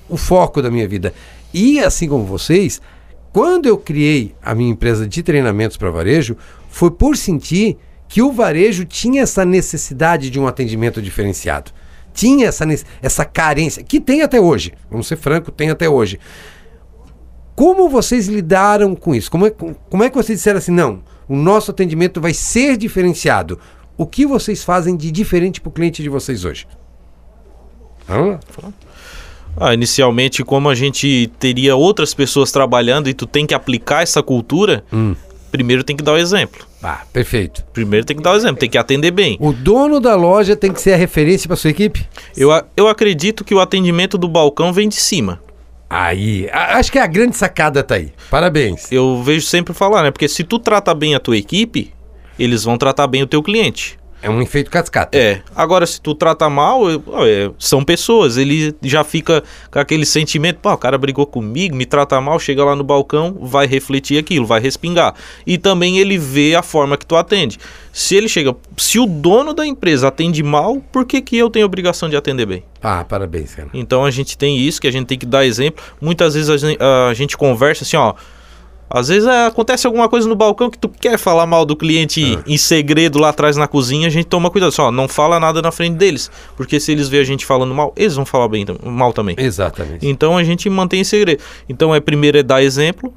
o 0.09 0.17
foco 0.17 0.61
da 0.61 0.69
minha 0.69 0.87
vida. 0.87 1.13
E 1.53 1.79
assim 1.79 2.09
como 2.09 2.25
vocês, 2.25 2.81
quando 3.31 3.67
eu 3.67 3.77
criei 3.77 4.35
a 4.41 4.53
minha 4.53 4.71
empresa 4.71 5.07
de 5.07 5.23
treinamentos 5.23 5.77
para 5.77 5.89
varejo, 5.91 6.35
foi 6.69 6.91
por 6.91 7.15
sentir 7.15 7.77
que 8.09 8.21
o 8.21 8.31
varejo 8.31 8.83
tinha 8.83 9.21
essa 9.23 9.45
necessidade 9.45 10.29
de 10.29 10.39
um 10.39 10.47
atendimento 10.47 11.01
diferenciado. 11.01 11.71
Tinha 12.15 12.47
essa, 12.47 12.65
essa 13.01 13.25
carência, 13.25 13.83
que 13.83 13.99
tem 13.99 14.21
até 14.23 14.39
hoje, 14.41 14.73
vamos 14.89 15.05
ser 15.05 15.17
franco, 15.17 15.51
tem 15.51 15.69
até 15.69 15.87
hoje. 15.87 16.17
Como 17.53 17.87
vocês 17.89 18.27
lidaram 18.27 18.95
com 18.95 19.13
isso? 19.13 19.29
Como 19.29 19.45
é, 19.45 19.51
como 19.51 20.03
é 20.03 20.09
que 20.09 20.15
vocês 20.15 20.39
disseram 20.39 20.57
assim, 20.57 20.71
não, 20.71 21.03
o 21.27 21.35
nosso 21.35 21.71
atendimento 21.71 22.19
vai 22.19 22.33
ser 22.33 22.77
diferenciado? 22.77 23.59
O 23.97 24.05
que 24.05 24.25
vocês 24.25 24.63
fazem 24.63 24.95
de 24.97 25.11
diferente 25.11 25.61
para 25.61 25.69
o 25.69 25.71
cliente 25.73 26.01
de 26.01 26.09
vocês 26.09 26.43
hoje? 26.43 26.65
Ah, 29.57 29.73
inicialmente, 29.73 30.43
como 30.43 30.69
a 30.69 30.75
gente 30.75 31.31
teria 31.39 31.75
outras 31.75 32.13
pessoas 32.13 32.51
trabalhando 32.51 33.07
e 33.09 33.13
tu 33.13 33.25
tem 33.25 33.45
que 33.45 33.53
aplicar 33.53 34.03
essa 34.03 34.21
cultura, 34.21 34.83
Hum. 34.91 35.15
primeiro 35.51 35.83
tem 35.83 35.95
que 35.95 36.03
dar 36.03 36.13
o 36.13 36.17
exemplo. 36.17 36.65
Ah, 36.87 37.01
perfeito. 37.11 37.65
Primeiro 37.73 38.05
tem 38.05 38.15
que 38.15 38.21
dar 38.21 38.33
o 38.33 38.35
exemplo, 38.35 38.57
tem 38.57 38.69
que 38.69 38.77
atender 38.77 39.09
bem. 39.09 39.37
O 39.39 39.51
dono 39.51 39.99
da 39.99 40.15
loja 40.15 40.55
tem 40.55 40.71
que 40.71 40.79
ser 40.79 40.93
a 40.93 40.97
referência 40.97 41.47
para 41.47 41.57
sua 41.57 41.71
equipe? 41.71 42.07
Eu, 42.37 42.49
eu 42.77 42.87
acredito 42.87 43.43
que 43.43 43.55
o 43.55 43.59
atendimento 43.59 44.19
do 44.19 44.27
balcão 44.27 44.71
vem 44.71 44.87
de 44.87 44.95
cima. 44.95 45.41
Aí, 45.89 46.47
acho 46.51 46.91
que 46.91 46.99
a 46.99 47.07
grande 47.07 47.35
sacada 47.35 47.81
tá 47.81 47.95
aí. 47.95 48.11
Parabéns. 48.29 48.91
Eu 48.91 49.23
vejo 49.23 49.47
sempre 49.47 49.73
falar, 49.73 50.03
né? 50.03 50.11
Porque 50.11 50.27
se 50.27 50.43
tu 50.43 50.59
trata 50.59 50.93
bem 50.93 51.15
a 51.15 51.19
tua 51.19 51.37
equipe, 51.37 51.91
eles 52.37 52.63
vão 52.63 52.77
tratar 52.77 53.07
bem 53.07 53.23
o 53.23 53.27
teu 53.27 53.41
cliente. 53.41 53.97
É 54.25 54.29
um 54.29 54.41
efeito 54.41 54.71
cascata. 54.71 55.15
É. 55.15 55.43
Agora, 55.55 55.85
se 55.85 56.01
tu 56.01 56.15
trata 56.15 56.49
mal, 56.49 56.89
é, 56.89 57.51
são 57.59 57.83
pessoas. 57.83 58.37
Ele 58.37 58.75
já 58.81 59.03
fica 59.03 59.43
com 59.69 59.77
aquele 59.77 60.03
sentimento, 60.03 60.57
pô, 60.59 60.73
o 60.73 60.77
cara 60.79 60.97
brigou 60.97 61.27
comigo, 61.27 61.75
me 61.75 61.85
trata 61.85 62.19
mal, 62.19 62.39
chega 62.39 62.65
lá 62.65 62.75
no 62.75 62.83
balcão, 62.83 63.37
vai 63.39 63.67
refletir 63.67 64.17
aquilo, 64.17 64.43
vai 64.43 64.59
respingar. 64.59 65.13
E 65.45 65.59
também 65.59 65.99
ele 65.99 66.17
vê 66.17 66.55
a 66.55 66.63
forma 66.63 66.97
que 66.97 67.05
tu 67.05 67.15
atende. 67.15 67.59
Se 67.93 68.15
ele 68.15 68.27
chega, 68.27 68.55
se 68.75 68.97
o 68.97 69.05
dono 69.05 69.53
da 69.53 69.63
empresa 69.63 70.07
atende 70.07 70.41
mal, 70.41 70.81
por 70.91 71.05
que, 71.05 71.21
que 71.21 71.37
eu 71.37 71.47
tenho 71.47 71.67
obrigação 71.67 72.09
de 72.09 72.15
atender 72.15 72.47
bem? 72.47 72.63
Ah, 72.81 73.05
parabéns, 73.07 73.53
cara. 73.53 73.69
Então 73.75 74.03
a 74.03 74.09
gente 74.09 74.35
tem 74.35 74.57
isso, 74.57 74.81
que 74.81 74.87
a 74.87 74.91
gente 74.91 75.05
tem 75.05 75.19
que 75.19 75.25
dar 75.27 75.45
exemplo. 75.45 75.83
Muitas 76.01 76.33
vezes 76.33 76.49
a 76.49 76.57
gente, 76.57 76.79
a 76.81 77.13
gente 77.13 77.37
conversa 77.37 77.83
assim, 77.83 77.95
ó. 77.95 78.15
Às 78.89 79.07
vezes 79.07 79.27
é, 79.27 79.47
acontece 79.47 79.87
alguma 79.87 80.07
coisa 80.07 80.27
no 80.27 80.35
balcão 80.35 80.69
que 80.69 80.77
tu 80.77 80.87
quer 80.87 81.17
falar 81.17 81.45
mal 81.45 81.65
do 81.65 81.75
cliente 81.75 82.37
em 82.45 82.57
segredo 82.57 83.19
lá 83.19 83.29
atrás 83.29 83.57
na 83.57 83.67
cozinha, 83.67 84.07
a 84.07 84.11
gente 84.11 84.25
toma 84.25 84.49
cuidado. 84.49 84.71
Só, 84.71 84.91
não 84.91 85.07
fala 85.07 85.39
nada 85.39 85.61
na 85.61 85.71
frente 85.71 85.95
deles. 85.95 86.29
Porque 86.55 86.79
se 86.79 86.91
eles 86.91 87.07
verem 87.07 87.23
a 87.23 87.27
gente 87.27 87.45
falando 87.45 87.73
mal, 87.73 87.93
eles 87.95 88.15
vão 88.15 88.25
falar 88.25 88.47
bem, 88.47 88.65
mal 88.83 89.11
também. 89.11 89.35
Exatamente. 89.37 90.07
Então 90.07 90.37
a 90.37 90.43
gente 90.43 90.69
mantém 90.69 91.01
em 91.01 91.03
segredo. 91.03 91.41
Então 91.67 91.93
é 91.93 91.99
primeiro 91.99 92.37
é 92.37 92.43
dar 92.43 92.61
exemplo 92.61 93.13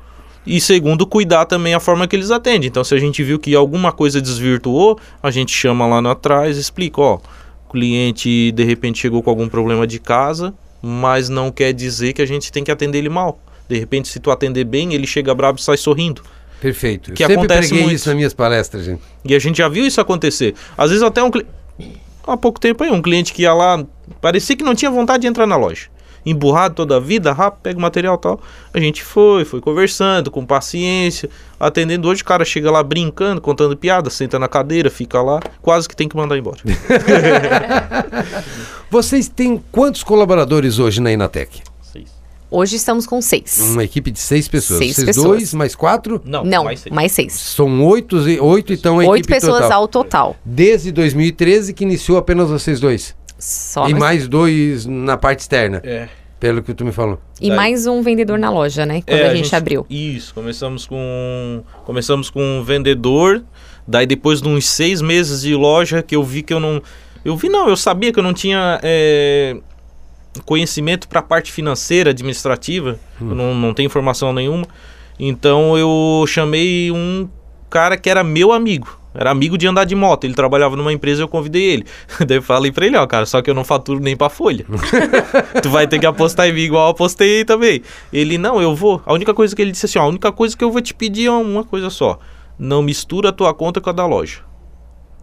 e 0.47 0.61
segundo 0.61 1.07
cuidar 1.07 1.45
também 1.45 1.75
a 1.75 1.81
forma 1.81 2.09
que 2.09 2.17
eles 2.17 2.31
atendem. 2.31 2.69
Então 2.69 2.83
se 2.83 2.95
a 2.95 2.99
gente 2.99 3.23
viu 3.23 3.39
que 3.39 3.55
alguma 3.55 3.93
coisa 3.93 4.21
desvirtuou, 4.21 4.99
a 5.23 5.31
gente 5.31 5.53
chama 5.53 5.87
lá 5.87 6.01
no 6.01 6.09
atrás, 6.09 6.57
explica, 6.57 7.01
ó, 7.01 7.19
o 7.69 7.71
cliente 7.71 8.51
de 8.53 8.65
repente 8.65 8.99
chegou 8.99 9.23
com 9.23 9.29
algum 9.29 9.49
problema 9.49 9.87
de 9.87 9.99
casa, 9.99 10.55
mas 10.81 11.29
não 11.29 11.51
quer 11.51 11.75
dizer 11.75 12.15
que 12.15 12.23
a 12.23 12.27
gente 12.27 12.51
tem 12.51 12.65
que 12.65 12.71
atender 12.71 12.99
ele 12.99 13.11
mal. 13.11 13.39
De 13.69 13.79
repente 13.79 14.09
se 14.09 14.19
tu 14.19 14.31
atender 14.31 14.65
bem, 14.65 14.95
ele 14.95 15.07
chega 15.07 15.35
bravo 15.35 15.59
e 15.59 15.63
sai 15.63 15.77
sorrindo. 15.77 16.23
Perfeito. 16.61 17.11
Eu 17.11 17.15
Que 17.15 17.23
sempre 17.23 17.37
acontece 17.37 17.69
preguei 17.69 17.85
muito. 17.85 17.97
isso 17.97 18.09
nas 18.09 18.17
minhas 18.17 18.35
palestras, 18.35 18.85
gente. 18.85 19.01
E 19.25 19.35
a 19.35 19.39
gente 19.39 19.59
já 19.59 19.69
viu 19.69 19.87
isso 19.87 20.01
acontecer. 20.01 20.55
Às 20.77 20.91
vezes 20.91 21.03
até 21.05 21.23
um 21.23 21.31
cliente. 21.31 21.51
Há 22.27 22.37
pouco 22.37 22.59
tempo 22.61 22.83
aí, 22.85 22.91
um 22.91 23.01
cliente 23.01 23.33
que 23.33 23.43
ia 23.43 23.55
lá, 23.55 23.83
parecia 24.21 24.55
que 24.57 24.65
não 24.65 24.75
tinha 24.75 24.91
vontade 24.91 25.23
de 25.23 25.29
entrar 25.29 25.47
na 25.47 25.57
loja. 25.57 25.87
Emburrado 26.27 26.75
toda 26.75 26.97
a 26.97 27.01
vida, 27.01 27.33
rápido, 27.33 27.61
pega 27.63 27.79
o 27.79 27.81
material 27.81 28.17
e 28.17 28.21
tal. 28.21 28.41
A 28.75 28.81
gente 28.81 29.03
foi, 29.03 29.47
foi 29.47 29.61
conversando, 29.63 30.31
com 30.31 30.45
paciência, 30.45 31.31
atendendo. 31.59 32.07
Hoje 32.09 32.21
o 32.21 32.25
cara 32.25 32.45
chega 32.45 32.71
lá 32.71 32.83
brincando, 32.83 33.41
contando 33.41 33.75
piada, 33.77 34.11
senta 34.11 34.39
na 34.39 34.49
cadeira, 34.49 34.91
fica 34.91 35.23
lá, 35.23 35.41
quase 35.63 35.89
que 35.89 35.97
tem 35.97 36.07
que 36.09 36.17
mandar 36.17 36.37
embora. 36.37 36.59
Vocês 38.91 39.29
têm 39.29 39.63
quantos 39.71 40.03
colaboradores 40.03 40.79
hoje 40.79 41.01
na 41.01 41.13
Inatec? 41.13 41.63
Hoje 42.51 42.77
estamos 42.77 43.07
com 43.07 43.21
seis. 43.21 43.59
Uma 43.73 43.85
equipe 43.85 44.11
de 44.11 44.19
seis 44.19 44.49
pessoas. 44.49 44.79
Seis 44.79 44.95
Vocês 44.97 45.07
pessoas. 45.07 45.27
dois, 45.27 45.55
mais 45.55 45.75
quatro? 45.75 46.21
Não, 46.25 46.45
Não, 46.45 46.65
mais 46.65 46.81
seis. 46.81 46.95
mais 46.95 47.13
seis. 47.13 47.33
São 47.35 47.85
oito, 47.87 48.17
e- 48.29 48.41
oito 48.41 48.73
então 48.73 48.95
a 49.01 49.05
Oito 49.05 49.17
equipe 49.27 49.35
pessoas 49.35 49.63
total. 49.63 49.83
ao 49.83 49.89
total. 49.89 50.37
Desde 50.45 50.91
2013 50.91 51.75
que 51.75 51.85
iniciou 51.85 52.17
apenas 52.17 52.49
vocês 52.49 52.81
dois. 52.81 53.15
Só 53.39 53.87
e 53.89 53.93
nós- 53.93 54.01
mais 54.01 54.27
dois 54.29 54.87
na 54.87 55.17
parte 55.19 55.41
externa, 55.41 55.83
É. 55.85 56.09
pelo 56.41 56.63
que 56.63 56.73
tu 56.73 56.87
me 56.87 56.91
falou. 56.93 57.21
E 57.41 57.51
mais 57.51 57.87
um 57.87 58.01
vendedor 58.03 58.39
na 58.39 58.51
loja, 58.51 58.87
né? 58.87 59.03
Quando 59.07 59.19
É, 59.19 59.29
a, 59.29 59.35
gente 59.35 59.55
abriu. 59.55 59.85
Isso, 59.91 60.33
começamos 60.35 60.87
com 60.87 61.63
começamos 61.85 62.31
com 62.31 62.41
um 62.43 62.65
vendedor, 62.65 63.45
daí 63.87 64.07
depois 64.07 64.41
de 64.41 64.49
uns 64.49 64.67
seis 64.67 65.03
meses 65.03 65.43
de 65.43 65.55
loja 65.55 66.03
que 66.03 66.17
eu 66.17 66.25
vi 66.25 66.43
que 66.43 66.53
eu 66.55 66.59
não, 66.59 66.83
eu 67.25 67.37
vi 67.37 67.49
não, 67.51 67.69
eu 67.69 67.77
sabia 67.77 68.11
que 68.11 68.19
eu 68.19 68.23
não 68.25 68.33
tinha 68.33 68.81
é, 68.83 69.57
conhecimento 70.45 71.09
para 71.09 71.21
a 71.21 71.23
parte 71.23 71.51
financeira, 71.51 72.11
administrativa, 72.11 72.99
eu 73.21 73.35
não, 73.35 73.55
não 73.55 73.75
tenho 73.75 73.87
informação 73.87 74.33
nenhuma, 74.33 74.67
então 75.19 75.77
eu 75.77 76.25
chamei 76.27 76.91
um 76.91 77.29
cara 77.69 77.97
que 77.97 78.09
era 78.09 78.23
meu 78.23 78.53
amigo. 78.53 78.99
Era 79.15 79.31
amigo 79.31 79.59
de 79.59 79.67
andar 79.67 79.85
de 79.85 79.97
moto, 79.97 80.25
ele 80.25 80.35
trabalhava 80.35 80.77
numa 80.77 80.93
empresa 80.93 81.23
e 81.23 81.25
eu 81.25 81.29
convidei 81.29 81.63
ele. 81.63 81.87
Daí 82.25 82.37
eu 82.37 82.43
falei 82.43 82.71
pra 82.71 82.87
ele, 82.87 82.97
ó, 82.97 83.07
cara, 83.07 83.27
só 83.27 83.43
que 83.43 83.51
eu 83.51 83.55
não 83.55 83.65
faturo 83.65 84.01
nem 84.01 84.17
pra 84.17 84.29
folha. 84.29 84.65
tu 85.61 85.71
vai 85.71 85.89
ter 85.89 85.99
que 85.99 86.07
apostar 86.07 86.47
em 86.47 86.53
mim 86.53 86.61
igual 86.61 86.85
eu 86.87 86.91
apostei 86.91 87.45
também. 87.45 87.83
Ele, 88.13 88.39
não, 88.39 88.61
eu 88.63 88.77
vou. 88.77 89.03
A 89.05 89.13
única 89.13 89.35
coisa 89.35 89.57
que 89.57 89.63
ele 89.63 89.73
disse 89.73 89.87
assim, 89.87 89.99
ó, 89.99 90.03
a 90.03 90.09
única 90.09 90.31
coisa 90.31 90.57
que 90.57 90.63
eu 90.63 90.71
vou 90.71 90.81
te 90.81 90.95
pedir 90.95 91.27
é 91.27 91.31
uma 91.33 91.65
coisa 91.65 91.91
só. 91.91 92.19
Não 92.59 92.83
mistura 92.83 93.31
a 93.31 93.33
tua 93.33 93.53
conta 93.55 93.81
com 93.81 93.91
a 93.91 93.93
da 93.93 94.07
loja. 94.07 94.48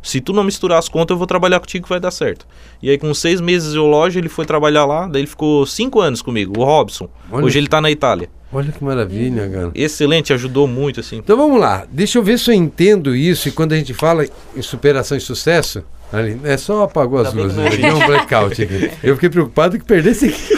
Se 0.05 0.21
tu 0.21 0.31
não 0.33 0.43
misturar 0.43 0.77
as 0.77 0.87
contas, 0.87 1.15
eu 1.15 1.17
vou 1.17 1.25
trabalhar 1.25 1.59
contigo 1.59 1.83
que 1.83 1.89
vai 1.89 1.99
dar 1.99 2.11
certo. 2.11 2.45
E 2.81 2.91
aí, 2.91 2.97
com 2.97 3.11
seis 3.13 3.41
meses 3.41 3.71
de 3.73 3.79
loja, 3.79 4.19
ele 4.19 4.29
foi 4.29 4.45
trabalhar 4.45 4.85
lá. 4.85 5.07
Daí 5.07 5.21
ele 5.21 5.27
ficou 5.27 5.65
cinco 5.65 5.99
anos 5.99 6.21
comigo, 6.21 6.59
o 6.59 6.63
Robson. 6.63 7.09
Olha. 7.31 7.43
Hoje 7.43 7.57
ele 7.57 7.67
tá 7.67 7.81
na 7.81 7.89
Itália. 7.89 8.29
Olha 8.53 8.71
que 8.71 8.83
maravilha, 8.83 9.49
cara. 9.49 9.71
Excelente, 9.73 10.31
ajudou 10.31 10.67
muito, 10.67 10.99
assim. 10.99 11.17
Então 11.17 11.35
vamos 11.35 11.59
lá, 11.59 11.85
deixa 11.91 12.19
eu 12.19 12.23
ver 12.23 12.37
se 12.37 12.51
eu 12.51 12.53
entendo 12.53 13.15
isso. 13.15 13.49
E 13.49 13.51
quando 13.51 13.73
a 13.73 13.77
gente 13.77 13.93
fala 13.95 14.25
em 14.55 14.61
superação 14.61 15.17
e 15.17 15.19
sucesso, 15.19 15.83
ali, 16.13 16.39
é 16.43 16.55
só 16.55 16.83
apagou 16.83 17.19
as 17.19 17.33
Tá 17.33 17.35
luzes, 17.41 17.57
que 17.75 17.81
não 17.81 17.97
um 17.99 18.05
blackout 18.05 18.61
aqui. 18.61 18.91
Eu 19.03 19.15
fiquei 19.15 19.29
preocupado 19.29 19.77
que 19.79 19.83
perdesse 19.83 20.27
aqui. 20.27 20.53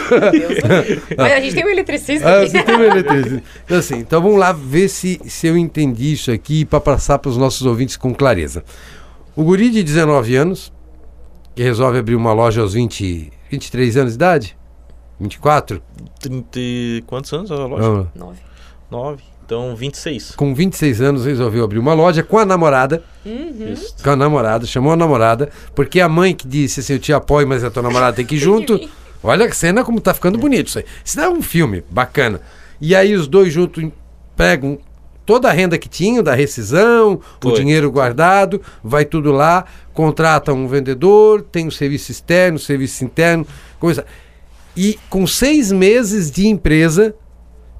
Mas 1.16 1.32
a 1.32 1.40
gente 1.40 1.54
tem 1.54 1.64
um 1.64 1.70
eletricista 1.70 2.28
Ah, 2.28 2.40
aqui. 2.42 2.50
você 2.50 2.62
tem 2.62 2.74
uma 2.76 2.84
eletricidade. 2.86 3.42
Então, 3.64 3.78
assim, 3.78 3.96
então 3.96 4.22
vamos 4.22 4.38
lá 4.38 4.52
ver 4.52 4.88
se, 4.88 5.18
se 5.26 5.46
eu 5.46 5.56
entendi 5.56 6.12
isso 6.12 6.30
aqui 6.30 6.64
para 6.64 6.80
passar 6.80 7.18
para 7.18 7.30
os 7.30 7.36
nossos 7.36 7.66
ouvintes 7.66 7.96
com 7.96 8.14
clareza. 8.14 8.62
O 9.38 9.44
guri 9.44 9.70
de 9.70 9.84
19 9.84 10.34
anos, 10.34 10.72
que 11.54 11.62
resolve 11.62 11.96
abrir 12.00 12.16
uma 12.16 12.32
loja 12.32 12.60
aos 12.60 12.74
20, 12.74 13.30
23 13.48 13.96
anos 13.96 14.12
de 14.14 14.16
idade? 14.16 14.56
24? 15.20 15.80
30... 16.18 16.48
e- 16.58 17.04
Quantos 17.06 17.32
anos 17.32 17.48
a 17.52 17.54
loja? 17.54 17.82
Vamos 17.84 17.98
lá. 18.06 18.10
Nove. 18.16 18.38
Nove. 18.90 19.22
Então, 19.46 19.76
26. 19.76 20.32
Com 20.34 20.52
26 20.52 21.00
anos 21.00 21.24
resolveu 21.24 21.62
abrir 21.62 21.78
uma 21.78 21.94
loja 21.94 22.24
com 22.24 22.36
a 22.36 22.44
namorada. 22.44 23.04
Isso. 23.24 23.94
Com 24.02 24.10
a 24.10 24.16
namorada, 24.16 24.66
chamou 24.66 24.92
a 24.92 24.96
namorada, 24.96 25.50
porque 25.72 26.00
a 26.00 26.08
mãe 26.08 26.34
que 26.34 26.48
disse 26.48 26.80
assim: 26.80 26.94
Eu 26.94 26.98
te 26.98 27.12
apoio, 27.12 27.46
mas 27.46 27.62
a 27.62 27.70
tua 27.70 27.84
namorada 27.84 28.16
tem 28.16 28.26
que 28.26 28.34
ir 28.34 28.38
junto. 28.40 28.76
Olha 29.22 29.46
a 29.46 29.52
cena 29.52 29.84
como 29.84 30.00
tá 30.00 30.12
ficando 30.12 30.36
bonito 30.36 30.66
isso 30.66 30.78
aí. 30.80 30.84
Isso 31.04 31.20
é 31.20 31.28
um 31.30 31.40
filme 31.42 31.84
bacana. 31.88 32.40
E 32.80 32.92
aí 32.96 33.14
os 33.14 33.28
dois 33.28 33.52
juntos 33.52 33.88
pegam 34.36 34.78
toda 35.28 35.50
a 35.50 35.52
renda 35.52 35.76
que 35.76 35.90
tinham 35.90 36.22
da 36.22 36.34
rescisão, 36.34 37.20
o 37.44 37.50
Foi. 37.50 37.52
dinheiro 37.52 37.92
guardado, 37.92 38.62
vai 38.82 39.04
tudo 39.04 39.30
lá, 39.30 39.66
contratam 39.92 40.56
um 40.56 40.66
vendedor, 40.66 41.42
tem 41.42 41.66
o 41.66 41.70
serviço 41.70 42.10
externo, 42.10 42.58
serviço 42.58 43.04
interno, 43.04 43.46
coisa. 43.78 44.06
E 44.74 44.98
com 45.10 45.26
seis 45.26 45.70
meses 45.70 46.30
de 46.30 46.46
empresa, 46.48 47.14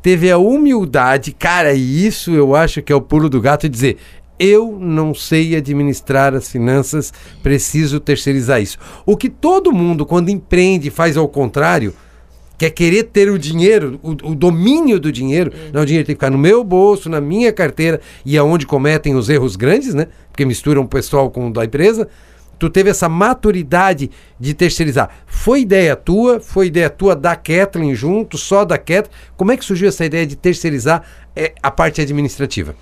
teve 0.02 0.30
a 0.30 0.36
humildade, 0.36 1.32
cara, 1.32 1.72
e 1.72 2.06
isso 2.06 2.32
eu 2.32 2.54
acho 2.54 2.82
que 2.82 2.92
é 2.92 2.94
o 2.94 3.00
pulo 3.00 3.30
do 3.30 3.40
gato, 3.40 3.66
dizer: 3.66 3.96
eu 4.38 4.78
não 4.78 5.14
sei 5.14 5.56
administrar 5.56 6.34
as 6.34 6.50
finanças, 6.50 7.14
preciso 7.42 7.98
terceirizar 7.98 8.60
isso. 8.60 8.76
O 9.06 9.16
que 9.16 9.30
todo 9.30 9.72
mundo, 9.72 10.04
quando 10.04 10.28
empreende, 10.28 10.90
faz 10.90 11.16
ao 11.16 11.26
contrário, 11.26 11.94
quer 12.58 12.70
querer 12.70 13.04
ter 13.04 13.30
o 13.30 13.38
dinheiro, 13.38 14.00
o, 14.02 14.10
o 14.10 14.34
domínio 14.34 14.98
do 14.98 15.12
dinheiro. 15.12 15.52
Não, 15.72 15.82
o 15.82 15.86
dinheiro 15.86 16.04
tem 16.04 16.16
que 16.16 16.18
ficar 16.20 16.30
no 16.30 16.36
meu 16.36 16.64
bolso, 16.64 17.08
na 17.08 17.20
minha 17.20 17.52
carteira, 17.52 18.00
e 18.26 18.36
é 18.36 18.42
onde 18.42 18.66
cometem 18.66 19.14
os 19.14 19.28
erros 19.28 19.54
grandes, 19.54 19.94
né? 19.94 20.08
Porque 20.30 20.44
misturam 20.44 20.82
o 20.82 20.88
pessoal 20.88 21.30
com 21.30 21.46
o 21.48 21.52
da 21.52 21.64
empresa. 21.64 22.08
Tu 22.58 22.68
teve 22.68 22.90
essa 22.90 23.08
maturidade 23.08 24.10
de 24.38 24.52
terceirizar. 24.52 25.08
Foi 25.26 25.60
ideia 25.60 25.94
tua? 25.94 26.40
Foi 26.40 26.66
ideia 26.66 26.90
tua 26.90 27.14
da 27.14 27.36
Kathleen 27.36 27.94
junto, 27.94 28.36
só 28.36 28.64
da 28.64 28.76
Kathleen? 28.76 29.10
Como 29.36 29.52
é 29.52 29.56
que 29.56 29.64
surgiu 29.64 29.88
essa 29.88 30.04
ideia 30.04 30.26
de 30.26 30.34
terceirizar 30.34 31.04
é, 31.36 31.54
a 31.62 31.70
parte 31.70 32.00
administrativa? 32.00 32.74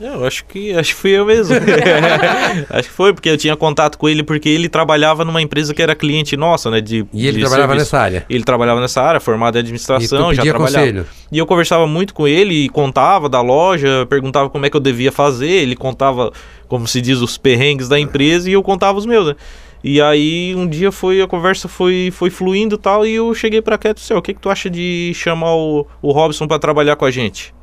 Eu 0.00 0.24
acho 0.26 0.44
que 0.44 0.72
acho 0.74 0.94
que 0.94 1.00
fui 1.00 1.10
eu 1.10 1.24
mesmo. 1.26 1.54
acho 2.70 2.88
que 2.88 2.94
foi, 2.94 3.12
porque 3.12 3.28
eu 3.28 3.36
tinha 3.36 3.56
contato 3.56 3.96
com 3.98 4.08
ele, 4.08 4.22
porque 4.22 4.48
ele 4.48 4.68
trabalhava 4.68 5.24
numa 5.24 5.40
empresa 5.42 5.74
que 5.74 5.82
era 5.82 5.94
cliente 5.94 6.36
nossa, 6.36 6.70
né? 6.70 6.80
De, 6.80 7.06
E 7.12 7.26
ele 7.26 7.38
de 7.38 7.40
trabalhava 7.40 7.72
serviço. 7.72 7.94
nessa 7.96 7.98
área? 8.04 8.26
Ele 8.28 8.44
trabalhava 8.44 8.80
nessa 8.80 9.02
área, 9.02 9.20
formado 9.20 9.56
em 9.56 9.60
administração, 9.60 10.32
já 10.34 10.42
trabalhava. 10.42 10.78
conselho? 10.86 11.06
E 11.32 11.38
eu 11.38 11.46
conversava 11.46 11.86
muito 11.86 12.14
com 12.14 12.26
ele 12.28 12.64
e 12.64 12.68
contava 12.68 13.28
da 13.28 13.40
loja, 13.40 14.06
perguntava 14.08 14.48
como 14.50 14.64
é 14.66 14.70
que 14.70 14.76
eu 14.76 14.80
devia 14.80 15.10
fazer, 15.12 15.48
ele 15.50 15.74
contava, 15.76 16.32
como 16.68 16.86
se 16.86 17.00
diz, 17.00 17.18
os 17.20 17.36
perrengues 17.38 17.88
da 17.88 17.98
empresa 17.98 18.48
e 18.48 18.52
eu 18.52 18.62
contava 18.62 18.98
os 18.98 19.06
meus, 19.06 19.26
né? 19.28 19.36
E 19.82 20.00
aí 20.00 20.54
um 20.56 20.66
dia 20.66 20.90
foi 20.90 21.22
a 21.22 21.26
conversa 21.28 21.68
foi 21.68 22.10
foi 22.12 22.30
fluindo 22.30 22.74
e 22.74 22.78
tal 22.78 23.06
e 23.06 23.14
eu 23.14 23.32
cheguei 23.32 23.62
pra 23.62 23.78
cá 23.78 23.92
disse, 23.92 24.12
"Ó, 24.12 24.18
o 24.18 24.22
que 24.22 24.34
que 24.34 24.40
tu 24.40 24.50
acha 24.50 24.68
de 24.68 25.12
chamar 25.14 25.54
o, 25.54 25.86
o 26.02 26.10
Robson 26.10 26.48
pra 26.48 26.58
trabalhar 26.58 26.96
com 26.96 27.04
a 27.04 27.10
gente? 27.12 27.54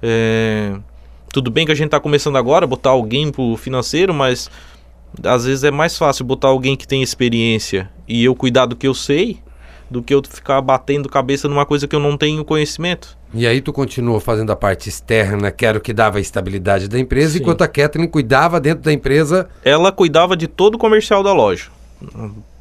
É, 0.00 0.74
tudo 1.34 1.50
bem 1.50 1.66
que 1.66 1.72
a 1.72 1.74
gente 1.74 1.90
tá 1.90 1.98
começando 1.98 2.36
agora, 2.36 2.64
botar 2.64 2.90
alguém 2.90 3.32
pro 3.32 3.56
financeiro, 3.56 4.14
mas 4.14 4.48
às 5.24 5.44
vezes 5.44 5.64
é 5.64 5.70
mais 5.70 5.98
fácil 5.98 6.24
botar 6.24 6.46
alguém 6.46 6.76
que 6.76 6.86
tem 6.86 7.02
experiência 7.02 7.90
e 8.06 8.24
eu 8.24 8.36
cuidar 8.36 8.66
do 8.66 8.76
que 8.76 8.86
eu 8.86 8.94
sei 8.94 9.42
do 9.90 10.02
que 10.02 10.14
eu 10.14 10.22
ficar 10.26 10.60
batendo 10.60 11.08
cabeça 11.08 11.46
numa 11.46 11.66
coisa 11.66 11.86
que 11.86 11.94
eu 11.94 12.00
não 12.00 12.16
tenho 12.16 12.44
conhecimento. 12.44 13.16
E 13.32 13.46
aí 13.46 13.60
tu 13.60 13.72
continuou 13.72 14.18
fazendo 14.18 14.50
a 14.50 14.56
parte 14.56 14.88
externa, 14.88 15.50
que 15.50 15.66
era 15.66 15.76
o 15.76 15.80
que 15.80 15.92
dava 15.92 16.18
a 16.18 16.20
estabilidade 16.20 16.88
da 16.88 16.98
empresa, 16.98 17.34
Sim. 17.34 17.40
enquanto 17.40 17.62
a 17.62 17.68
Kathleen 17.68 18.08
cuidava 18.08 18.58
dentro 18.58 18.82
da 18.82 18.92
empresa. 18.92 19.48
Ela 19.64 19.92
cuidava 19.92 20.36
de 20.36 20.48
todo 20.48 20.76
o 20.76 20.78
comercial 20.78 21.22
da 21.22 21.32
loja. 21.32 21.66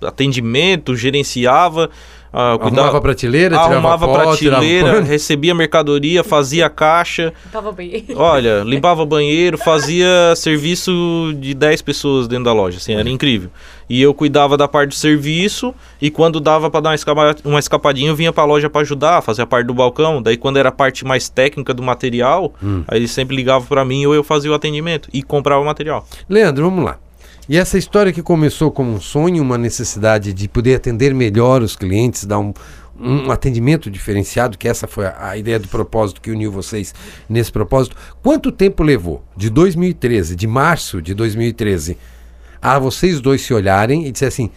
Atendimento, 0.02 0.96
gerenciava, 0.96 1.90
ah, 2.34 2.54
Arrumava 2.54 2.70
cuidava, 2.70 2.98
a 2.98 3.02
prateleira, 3.02 3.56
tirava 3.56 3.74
arrumava 3.76 4.08
pó, 4.08 4.14
prateleira, 4.14 5.02
recebia 5.06 5.54
mercadoria, 5.54 6.24
fazia 6.24 6.68
caixa. 6.68 7.32
Tava 7.52 7.72
bem. 7.72 8.04
Olha, 8.16 8.64
limpava 8.64 9.06
banheiro, 9.06 9.56
fazia 9.56 10.34
serviço 10.36 10.92
de 11.38 11.54
10 11.54 11.84
pessoas 11.84 12.28
dentro 12.28 12.46
da 12.46 12.54
loja, 12.54 12.78
assim, 12.78 12.96
era 12.96 13.08
incrível. 13.08 13.52
E 13.88 14.02
eu 14.02 14.16
cuidava 14.16 14.58
da 14.58 14.68
parte 14.68 14.90
do 14.90 14.96
serviço 14.96 15.76
e 16.02 16.10
quando 16.10 16.40
dava 16.40 16.72
para 16.72 16.80
dar 16.80 16.90
uma, 16.90 16.96
escapa, 16.96 17.36
uma 17.46 17.60
escapadinha, 17.60 18.10
eu 18.10 18.16
vinha 18.16 18.34
para 18.34 18.42
a 18.42 18.48
loja 18.48 18.68
para 18.68 18.82
ajudar, 18.82 19.22
fazer 19.22 19.44
a 19.44 19.46
parte 19.46 19.68
do 19.68 19.74
balcão. 19.74 20.20
Daí 20.20 20.36
quando 20.36 20.58
era 20.58 20.70
a 20.70 20.72
parte 20.72 21.06
mais 21.06 21.30
técnica 21.30 21.72
do 21.72 21.84
material, 21.84 22.54
aí 22.88 22.98
eles 22.98 23.12
sempre 23.12 23.36
ligavam 23.36 23.68
para 23.68 23.86
mim 23.86 24.08
ou 24.08 24.16
eu 24.16 24.24
fazia 24.24 24.50
o 24.50 24.56
atendimento 24.56 25.08
e 25.14 25.22
comprava 25.22 25.62
o 25.62 25.66
material. 25.66 26.08
Leandro, 26.28 26.64
vamos 26.64 26.84
lá. 26.84 26.98
E 27.48 27.58
essa 27.58 27.78
história 27.78 28.14
que 28.14 28.24
começou 28.24 28.72
como 28.72 28.94
um 28.94 29.02
sonho, 29.02 29.44
uma 29.44 29.58
necessidade 29.58 30.32
de 30.32 30.48
poder 30.48 30.76
atender 30.76 31.14
melhor 31.14 31.62
os 31.62 31.76
clientes, 31.76 32.24
dar 32.24 32.40
um, 32.40 32.54
um 32.98 33.30
atendimento 33.32 33.92
diferenciado, 33.92 34.58
que 34.58 34.66
essa 34.66 34.88
foi 34.88 35.08
a, 35.08 35.30
a 35.30 35.38
ideia 35.38 35.60
do 35.60 35.68
propósito 35.68 36.22
que 36.22 36.32
uniu 36.32 36.50
vocês 36.50 36.96
nesse 37.28 37.52
propósito. 37.52 37.98
Quanto 38.22 38.50
tempo 38.50 38.82
levou 38.82 39.22
de 39.36 39.50
2013, 39.50 40.38
de 40.38 40.48
março 40.48 41.02
de 41.02 41.14
2013, 41.14 41.98
a 42.62 42.80
vocês 42.80 43.20
dois 43.20 43.42
se 43.42 43.54
olharem 43.54 44.08
e 44.08 44.12
dizer 44.12 44.28
assim: 44.28 44.50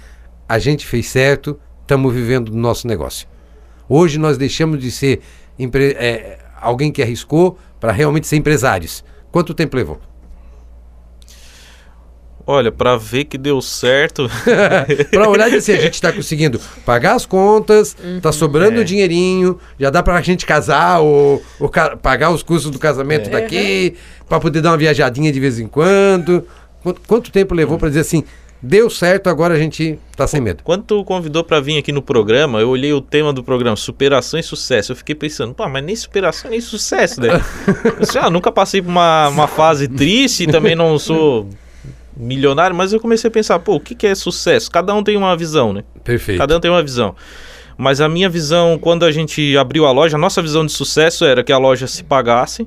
a 0.49 0.61
gente 0.61 0.87
fez 0.87 1.09
certo, 1.09 1.59
estamos 1.80 2.14
vivendo 2.14 2.53
do 2.53 2.57
nosso 2.57 2.87
negócio. 2.87 3.26
Hoje 3.89 4.16
nós 4.16 4.39
deixamos 4.39 4.80
de 4.80 4.93
ser 4.93 5.22
é, 5.99 6.39
alguém 6.61 6.93
que 6.93 7.03
arriscou 7.03 7.59
para 7.80 7.91
realmente 7.91 8.28
ser 8.28 8.37
empresários. 8.37 9.05
Quanto 9.32 9.55
tempo 9.55 9.76
levou? 9.76 10.01
Olha, 12.47 12.70
para 12.70 12.97
ver 12.97 13.24
que 13.24 13.36
deu 13.36 13.61
certo. 13.61 14.30
para 15.11 15.28
olhar 15.28 15.49
e 15.49 15.53
dizer, 15.53 15.78
a 15.78 15.82
gente 15.82 15.94
está 15.94 16.12
conseguindo 16.14 16.61
pagar 16.84 17.14
as 17.14 17.26
contas, 17.26 17.97
uhum. 18.03 18.20
tá 18.20 18.30
sobrando 18.30 18.80
é. 18.80 18.84
dinheirinho, 18.84 19.59
já 19.80 19.90
dá 19.90 20.01
para 20.01 20.14
a 20.14 20.22
gente 20.22 20.47
casar 20.47 21.01
ou, 21.01 21.42
ou 21.59 21.68
ca 21.68 21.97
pagar 21.97 22.30
os 22.30 22.44
custos 22.44 22.70
do 22.70 22.78
casamento 22.78 23.28
é. 23.28 23.32
daqui, 23.32 23.94
para 24.28 24.38
poder 24.38 24.61
dar 24.61 24.70
uma 24.70 24.76
viajadinha 24.76 25.32
de 25.32 25.40
vez 25.40 25.59
em 25.59 25.66
quando. 25.66 26.47
Quanto, 26.84 27.01
quanto 27.09 27.32
tempo 27.32 27.53
levou 27.53 27.78
para 27.78 27.88
dizer 27.88 28.03
assim, 28.03 28.22
deu 28.62 28.88
certo, 28.88 29.28
agora 29.28 29.55
a 29.55 29.59
gente 29.59 29.99
tá 30.14 30.24
sem 30.28 30.40
medo. 30.40 30.62
Quando 30.62 30.84
tu 30.84 31.05
convidou 31.05 31.42
para 31.42 31.59
vir 31.59 31.78
aqui 31.78 31.90
no 31.90 32.01
programa, 32.01 32.61
eu 32.61 32.68
olhei 32.68 32.92
o 32.92 33.01
tema 33.01 33.32
do 33.32 33.42
programa, 33.42 33.74
superação 33.74 34.38
e 34.38 34.42
sucesso. 34.44 34.92
Eu 34.92 34.97
fiquei 34.97 35.16
pensando, 35.16 35.53
pô, 35.53 35.68
mas 35.68 35.84
nem 35.84 35.97
superação 35.97 36.49
nem 36.49 36.61
sucesso, 36.61 37.20
né? 37.20 37.28
eu, 38.14 38.22
ah, 38.22 38.30
nunca 38.30 38.53
passei 38.53 38.80
por 38.80 38.88
uma, 38.88 39.28
uma 39.30 39.49
fase 39.49 39.88
triste, 39.88 40.47
também 40.47 40.76
não 40.76 40.97
sou 40.97 41.49
milionário, 42.17 42.75
mas 42.75 42.93
eu 42.93 43.01
comecei 43.01 43.29
a 43.29 43.31
pensar, 43.31 43.59
pô, 43.59 43.77
o 43.77 43.81
que, 43.81 43.95
que 43.95 44.07
é 44.07 44.14
sucesso? 44.14 44.71
Cada 44.71 44.95
um 44.95 45.03
tem 45.03 45.17
uma 45.17 45.37
visão, 45.37 45.73
né? 45.73 45.85
Perfeito. 46.03 46.39
Cada 46.39 46.57
um 46.57 46.61
tem 46.61 46.71
uma 46.71 46.83
visão. 46.83 47.14
Mas 47.77 48.01
a 48.01 48.09
minha 48.09 48.29
visão, 48.29 48.79
quando 48.79 49.05
a 49.05 49.12
gente 49.12 49.57
abriu 49.57 49.85
a 49.85 49.93
loja, 49.93 50.17
a 50.17 50.21
nossa 50.21 50.41
visão 50.41 50.64
de 50.64 50.73
sucesso 50.73 51.25
era 51.25 51.45
que 51.45 51.53
a 51.53 51.59
loja 51.59 51.87
se 51.87 52.03
pagasse, 52.03 52.67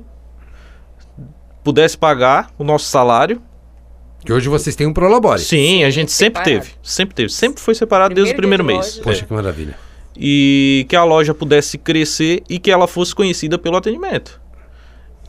pudesse 1.64 1.98
pagar 1.98 2.50
o 2.56 2.62
nosso 2.62 2.86
salário. 2.86 3.42
Que 4.24 4.32
hoje 4.32 4.48
vocês 4.48 4.76
têm 4.76 4.86
um 4.86 4.92
Prolabore. 4.92 5.40
Sim, 5.40 5.82
a 5.82 5.90
gente 5.90 6.12
sempre 6.12 6.40
separado. 6.42 6.64
teve. 6.64 6.78
Sempre 6.82 7.14
teve. 7.14 7.28
Sempre 7.30 7.60
foi 7.60 7.74
separado 7.74 8.14
primeiro 8.14 8.26
desde 8.26 8.34
o 8.34 8.36
primeiro 8.36 8.64
mês. 8.64 9.00
Poxa, 9.02 9.22
é. 9.22 9.26
que 9.26 9.32
maravilha. 9.32 9.76
E 10.16 10.86
que 10.88 10.94
a 10.94 11.02
loja 11.02 11.34
pudesse 11.34 11.78
crescer 11.78 12.42
e 12.48 12.58
que 12.58 12.70
ela 12.70 12.86
fosse 12.86 13.14
conhecida 13.14 13.58
pelo 13.58 13.76
atendimento. 13.76 14.40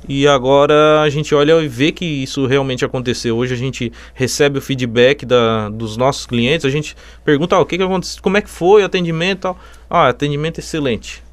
E 0.07 0.27
agora 0.27 1.01
a 1.01 1.09
gente 1.09 1.33
olha 1.35 1.61
e 1.61 1.67
vê 1.67 1.91
que 1.91 2.05
isso 2.05 2.45
realmente 2.45 2.83
aconteceu. 2.83 3.37
Hoje 3.37 3.53
a 3.53 3.57
gente 3.57 3.91
recebe 4.13 4.57
o 4.57 4.61
feedback 4.61 5.25
da, 5.25 5.69
dos 5.69 5.95
nossos 5.95 6.25
clientes, 6.25 6.65
a 6.65 6.69
gente 6.69 6.95
pergunta 7.23 7.55
ah, 7.55 7.59
o 7.59 7.65
que, 7.65 7.77
que 7.77 7.83
aconteceu, 7.83 8.21
como 8.21 8.37
é 8.37 8.41
que 8.41 8.49
foi 8.49 8.81
o 8.81 8.85
atendimento 8.85 9.41
tal. 9.41 9.59
Ah, 9.89 10.07
atendimento 10.09 10.59
excelente. 10.59 11.23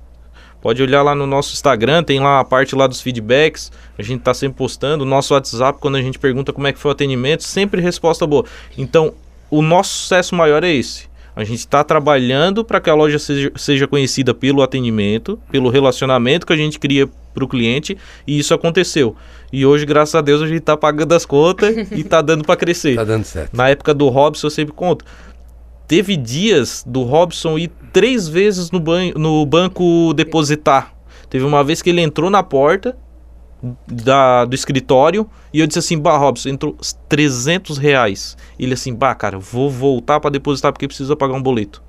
Pode 0.60 0.82
olhar 0.82 1.02
lá 1.02 1.14
no 1.14 1.26
nosso 1.26 1.52
Instagram, 1.52 2.02
tem 2.02 2.18
lá 2.18 2.40
a 2.40 2.44
parte 2.44 2.74
lá 2.74 2.86
dos 2.86 3.00
feedbacks. 3.00 3.70
A 3.96 4.02
gente 4.02 4.18
está 4.18 4.34
sempre 4.34 4.58
postando. 4.58 5.04
O 5.04 5.06
nosso 5.06 5.32
WhatsApp, 5.32 5.78
quando 5.80 5.96
a 5.96 6.02
gente 6.02 6.18
pergunta 6.18 6.52
como 6.52 6.66
é 6.66 6.72
que 6.72 6.78
foi 6.78 6.90
o 6.90 6.92
atendimento, 6.92 7.44
sempre 7.44 7.80
resposta 7.80 8.26
boa. 8.26 8.44
Então, 8.76 9.14
o 9.50 9.62
nosso 9.62 9.90
sucesso 9.90 10.34
maior 10.34 10.64
é 10.64 10.72
esse. 10.72 11.07
A 11.38 11.44
gente 11.44 11.60
está 11.60 11.84
trabalhando 11.84 12.64
para 12.64 12.80
que 12.80 12.90
a 12.90 12.94
loja 12.94 13.16
seja, 13.16 13.52
seja 13.54 13.86
conhecida 13.86 14.34
pelo 14.34 14.60
atendimento, 14.60 15.38
pelo 15.52 15.70
relacionamento 15.70 16.44
que 16.44 16.52
a 16.52 16.56
gente 16.56 16.80
cria 16.80 17.08
para 17.32 17.44
o 17.44 17.46
cliente 17.46 17.96
e 18.26 18.40
isso 18.40 18.52
aconteceu. 18.52 19.14
E 19.52 19.64
hoje, 19.64 19.86
graças 19.86 20.16
a 20.16 20.20
Deus, 20.20 20.42
a 20.42 20.48
gente 20.48 20.58
está 20.58 20.76
pagando 20.76 21.14
as 21.14 21.24
contas 21.24 21.92
e 21.92 22.00
está 22.00 22.20
dando 22.20 22.42
para 22.42 22.56
crescer. 22.56 22.90
Está 22.90 23.04
dando 23.06 23.22
certo. 23.22 23.56
Na 23.56 23.68
época 23.68 23.94
do 23.94 24.08
Robson, 24.08 24.48
eu 24.48 24.50
sempre 24.50 24.74
conto. 24.74 25.04
Teve 25.86 26.16
dias 26.16 26.82
do 26.84 27.04
Robson 27.04 27.56
ir 27.56 27.70
três 27.92 28.26
vezes 28.26 28.72
no, 28.72 28.80
banho, 28.80 29.14
no 29.16 29.46
banco 29.46 30.12
depositar. 30.14 30.92
Teve 31.30 31.44
uma 31.44 31.62
vez 31.62 31.80
que 31.80 31.90
ele 31.90 32.00
entrou 32.00 32.30
na 32.30 32.42
porta 32.42 32.96
da, 33.86 34.44
do 34.44 34.54
escritório 34.54 35.28
e 35.52 35.60
eu 35.60 35.66
disse 35.66 35.78
assim, 35.78 35.98
bah, 35.98 36.16
Robson, 36.16 36.50
entrou 36.50 36.76
300 37.08 37.78
reais. 37.78 38.36
Ele 38.58 38.74
assim, 38.74 38.94
bah, 38.94 39.14
cara, 39.14 39.38
vou 39.38 39.70
voltar 39.70 40.20
para 40.20 40.30
depositar 40.30 40.72
porque 40.72 40.86
precisa 40.86 41.16
pagar 41.16 41.34
um 41.34 41.42
boleto. 41.42 41.82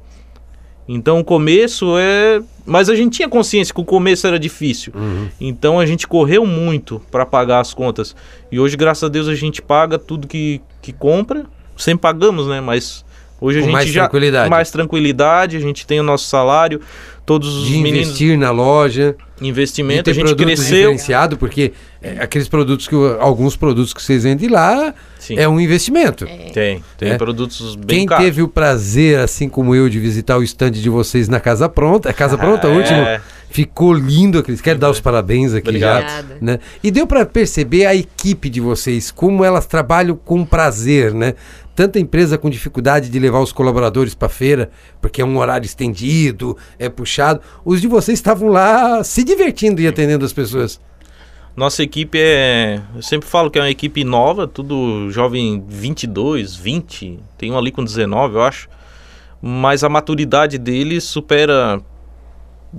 Então 0.91 1.19
o 1.19 1.23
começo 1.23 1.95
é. 1.99 2.41
Mas 2.65 2.89
a 2.89 2.95
gente 2.95 3.17
tinha 3.17 3.29
consciência 3.29 3.73
que 3.73 3.79
o 3.79 3.85
começo 3.85 4.25
era 4.25 4.39
difícil. 4.39 4.91
Uhum. 4.95 5.29
Então 5.39 5.79
a 5.79 5.85
gente 5.85 6.07
correu 6.07 6.47
muito 6.47 6.99
para 7.11 7.27
pagar 7.27 7.59
as 7.59 7.75
contas. 7.75 8.15
E 8.51 8.59
hoje, 8.59 8.75
graças 8.75 9.03
a 9.03 9.07
Deus, 9.07 9.27
a 9.27 9.35
gente 9.35 9.61
paga 9.61 9.99
tudo 9.99 10.27
que, 10.27 10.59
que 10.81 10.91
compra. 10.91 11.45
Sempre 11.77 12.01
pagamos, 12.01 12.47
né? 12.47 12.59
Mas 12.59 13.05
hoje 13.39 13.59
a 13.59 13.61
gente 13.61 13.71
mais 13.71 13.89
já. 13.89 14.01
Tranquilidade. 14.01 14.49
Mais 14.49 14.71
tranquilidade, 14.71 15.57
a 15.57 15.59
gente 15.59 15.85
tem 15.85 15.99
o 15.99 16.03
nosso 16.03 16.25
salário 16.27 16.81
todos 17.29 17.57
os 17.57 17.67
de 17.67 17.77
meninos... 17.77 18.07
investir 18.07 18.35
na 18.35 18.49
loja. 18.49 19.15
Investimento, 19.39 20.09
a 20.09 20.13
gente 20.13 20.33
cresceu. 20.33 20.65
diferenciado, 20.65 21.37
porque 21.37 21.73
é, 22.01 22.17
aqueles 22.19 22.47
produtos 22.47 22.87
que 22.87 22.95
alguns 23.19 23.55
produtos 23.55 23.93
que 23.93 24.01
vocês 24.01 24.23
vendem 24.23 24.49
lá 24.49 24.95
Sim. 25.19 25.37
é 25.37 25.47
um 25.47 25.59
investimento. 25.59 26.25
É. 26.25 26.49
Tem, 26.51 26.83
tem 26.97 27.11
é. 27.11 27.17
produtos 27.17 27.75
bem 27.75 27.99
Quem 27.99 28.05
caros. 28.07 28.25
teve 28.25 28.41
o 28.41 28.47
prazer, 28.47 29.19
assim 29.19 29.47
como 29.47 29.75
eu, 29.75 29.87
de 29.87 29.99
visitar 29.99 30.37
o 30.39 30.43
stand 30.43 30.71
de 30.71 30.89
vocês 30.89 31.29
na 31.29 31.39
Casa 31.39 31.69
Pronta, 31.69 32.09
é 32.09 32.13
Casa 32.13 32.35
Pronta, 32.35 32.67
ah, 32.67 32.71
último, 32.71 32.99
é. 32.99 33.21
ficou 33.51 33.93
lindo. 33.93 34.41
Quero 34.41 34.79
dar 34.79 34.89
os 34.89 34.99
parabéns 34.99 35.53
aqui 35.53 35.69
Obrigado. 35.69 36.09
já. 36.09 36.23
Né? 36.41 36.59
E 36.83 36.89
deu 36.89 37.05
para 37.05 37.27
perceber 37.27 37.85
a 37.85 37.93
equipe 37.93 38.49
de 38.49 38.59
vocês, 38.59 39.11
como 39.11 39.45
elas 39.45 39.67
trabalham 39.67 40.15
com 40.15 40.43
prazer, 40.43 41.13
né? 41.13 41.35
Tanta 41.79 41.97
empresa 41.97 42.37
com 42.37 42.49
dificuldade 42.49 43.07
de 43.07 43.17
levar 43.19 43.39
os 43.39 43.53
colaboradores 43.53 44.13
para 44.13 44.27
feira, 44.27 44.69
porque 45.01 45.21
é 45.21 45.25
um 45.25 45.37
horário 45.37 45.65
estendido, 45.65 46.57
é 46.77 46.89
puxado. 46.89 47.39
Os 47.63 47.79
de 47.79 47.87
vocês 47.87 48.19
estavam 48.19 48.49
lá 48.49 49.01
se 49.01 49.23
divertindo 49.23 49.79
e 49.79 49.87
atendendo 49.87 50.25
as 50.25 50.33
pessoas. 50.33 50.77
Nossa 51.55 51.81
equipe 51.81 52.19
é. 52.19 52.81
Eu 52.93 53.01
sempre 53.01 53.29
falo 53.29 53.49
que 53.49 53.57
é 53.57 53.61
uma 53.61 53.69
equipe 53.69 54.03
nova, 54.03 54.45
tudo 54.45 55.09
jovem 55.09 55.63
22, 55.69 56.53
20, 56.53 57.17
tem 57.37 57.49
um 57.49 57.57
ali 57.57 57.71
com 57.71 57.81
19, 57.81 58.35
eu 58.35 58.41
acho. 58.41 58.67
Mas 59.41 59.81
a 59.81 59.87
maturidade 59.87 60.57
deles 60.57 61.05
supera. 61.05 61.79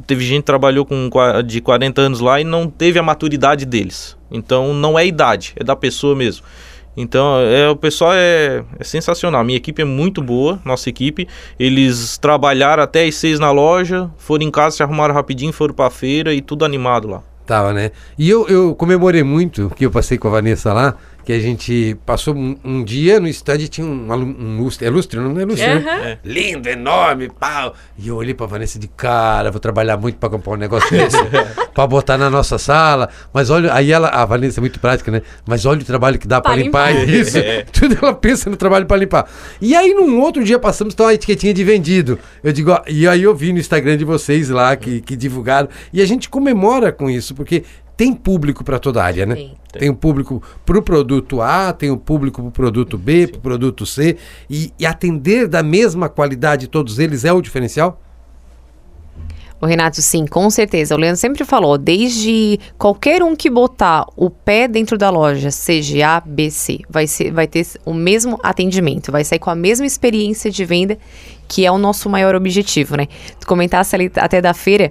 Teve 0.06 0.26
gente 0.26 0.40
que 0.40 0.46
trabalhou 0.46 0.84
com 0.84 1.08
de 1.46 1.62
40 1.62 2.02
anos 2.02 2.20
lá 2.20 2.38
e 2.38 2.44
não 2.44 2.68
teve 2.68 2.98
a 2.98 3.02
maturidade 3.02 3.64
deles. 3.64 4.14
Então 4.30 4.74
não 4.74 4.98
é 4.98 5.06
idade, 5.06 5.54
é 5.56 5.64
da 5.64 5.74
pessoa 5.74 6.14
mesmo. 6.14 6.44
Então, 7.00 7.40
é, 7.40 7.68
o 7.68 7.76
pessoal 7.76 8.12
é, 8.12 8.62
é, 8.78 8.84
sensacional. 8.84 9.42
Minha 9.42 9.56
equipe 9.56 9.80
é 9.82 9.84
muito 9.84 10.22
boa, 10.22 10.60
nossa 10.64 10.88
equipe. 10.88 11.26
Eles 11.58 12.18
trabalharam 12.18 12.82
até 12.82 13.04
as 13.04 13.14
seis 13.14 13.38
na 13.38 13.50
loja, 13.50 14.10
foram 14.18 14.44
em 14.44 14.50
casa, 14.50 14.76
se 14.76 14.82
arrumaram 14.82 15.14
rapidinho, 15.14 15.52
foram 15.52 15.74
pra 15.74 15.90
feira 15.90 16.34
e 16.34 16.40
tudo 16.40 16.64
animado 16.64 17.08
lá. 17.08 17.22
Tava, 17.46 17.72
né? 17.72 17.90
E 18.16 18.30
eu, 18.30 18.46
eu 18.46 18.74
comemorei 18.76 19.24
muito 19.24 19.72
que 19.74 19.84
eu 19.84 19.90
passei 19.90 20.16
com 20.16 20.28
a 20.28 20.30
Vanessa 20.30 20.72
lá 20.72 20.96
que 21.30 21.36
a 21.36 21.38
gente 21.38 21.96
passou 22.04 22.34
um, 22.34 22.56
um 22.64 22.82
dia 22.82 23.20
no 23.20 23.28
estádio 23.28 23.68
tinha 23.68 23.86
um, 23.86 24.12
um, 24.12 24.60
lustre, 24.60 24.84
é 24.84 24.90
lustre, 24.90 25.20
não 25.20 25.38
é 25.38 25.44
lustre, 25.44 25.64
uhum. 25.64 25.80
né? 25.80 26.10
É. 26.10 26.18
Lindo, 26.24 26.68
enorme, 26.68 27.28
pau. 27.28 27.72
E 27.96 28.08
eu 28.08 28.16
olhei 28.16 28.34
pra 28.34 28.46
Vanessa 28.46 28.80
de 28.80 28.88
cara, 28.88 29.48
vou 29.48 29.60
trabalhar 29.60 29.96
muito 29.96 30.18
para 30.18 30.28
comprar 30.28 30.54
um 30.54 30.56
negócio 30.56 30.90
desse, 30.90 31.16
para 31.72 31.86
botar 31.86 32.18
na 32.18 32.28
nossa 32.28 32.58
sala. 32.58 33.08
Mas 33.32 33.48
olha, 33.48 33.72
aí 33.72 33.92
ela, 33.92 34.08
a 34.08 34.24
Vanessa 34.24 34.58
é 34.58 34.62
muito 34.62 34.80
prática, 34.80 35.12
né? 35.12 35.22
Mas 35.46 35.64
olha 35.66 35.80
o 35.80 35.84
trabalho 35.84 36.18
que 36.18 36.26
dá 36.26 36.40
para 36.40 36.56
limpar, 36.56 36.92
limpar 36.92 37.08
isso. 37.08 37.38
É. 37.38 37.62
Tudo 37.70 37.96
ela 38.02 38.12
pensa 38.12 38.50
no 38.50 38.56
trabalho 38.56 38.86
para 38.86 38.96
limpar. 38.96 39.30
E 39.60 39.76
aí 39.76 39.94
num 39.94 40.20
outro 40.20 40.42
dia 40.42 40.58
passamos 40.58 40.94
então 40.94 41.06
a 41.06 41.14
etiquetinha 41.14 41.54
de 41.54 41.62
vendido. 41.62 42.18
Eu 42.42 42.52
digo, 42.52 42.72
ó, 42.72 42.82
e 42.88 43.06
aí 43.06 43.22
eu 43.22 43.36
vi 43.36 43.52
no 43.52 43.60
Instagram 43.60 43.96
de 43.96 44.04
vocês 44.04 44.48
lá 44.48 44.74
que, 44.74 45.00
que 45.00 45.14
divulgaram. 45.14 45.68
E 45.92 46.02
a 46.02 46.06
gente 46.06 46.28
comemora 46.28 46.90
com 46.90 47.08
isso, 47.08 47.36
porque 47.36 47.62
tem 48.00 48.14
público 48.14 48.64
para 48.64 48.78
toda 48.78 49.02
a 49.02 49.04
área, 49.04 49.26
né? 49.26 49.34
Tem, 49.34 49.56
tem 49.78 49.90
um 49.90 49.94
público 49.94 50.42
para 50.64 50.78
o 50.78 50.80
produto 50.80 51.42
A, 51.42 51.70
tem 51.70 51.90
um 51.90 51.98
público 51.98 52.40
para 52.40 52.48
o 52.48 52.50
produto 52.50 52.96
B, 52.96 53.26
para 53.26 53.36
o 53.36 53.40
produto 53.42 53.84
C. 53.84 54.16
E, 54.48 54.72
e 54.78 54.86
atender 54.86 55.46
da 55.46 55.62
mesma 55.62 56.08
qualidade 56.08 56.66
todos 56.66 56.98
eles 56.98 57.26
é 57.26 57.32
o 57.34 57.42
diferencial? 57.42 58.00
O 59.60 59.66
Renato, 59.66 60.00
sim, 60.00 60.24
com 60.24 60.48
certeza. 60.48 60.94
O 60.94 60.98
Leandro 60.98 61.20
sempre 61.20 61.44
falou, 61.44 61.76
desde 61.76 62.58
qualquer 62.78 63.22
um 63.22 63.36
que 63.36 63.50
botar 63.50 64.06
o 64.16 64.30
pé 64.30 64.66
dentro 64.66 64.96
da 64.96 65.10
loja, 65.10 65.50
seja 65.50 66.16
A, 66.16 66.20
B, 66.20 66.50
C, 66.50 66.78
vai, 66.88 67.06
ser, 67.06 67.30
vai 67.30 67.46
ter 67.46 67.66
o 67.84 67.92
mesmo 67.92 68.40
atendimento, 68.42 69.12
vai 69.12 69.24
sair 69.24 69.38
com 69.38 69.50
a 69.50 69.54
mesma 69.54 69.84
experiência 69.84 70.50
de 70.50 70.64
venda, 70.64 70.96
que 71.46 71.66
é 71.66 71.70
o 71.70 71.76
nosso 71.76 72.08
maior 72.08 72.34
objetivo, 72.34 72.96
né? 72.96 73.06
Tu 73.38 73.46
comentasse 73.46 73.94
ali 73.94 74.10
até 74.16 74.40
da 74.40 74.54
feira 74.54 74.90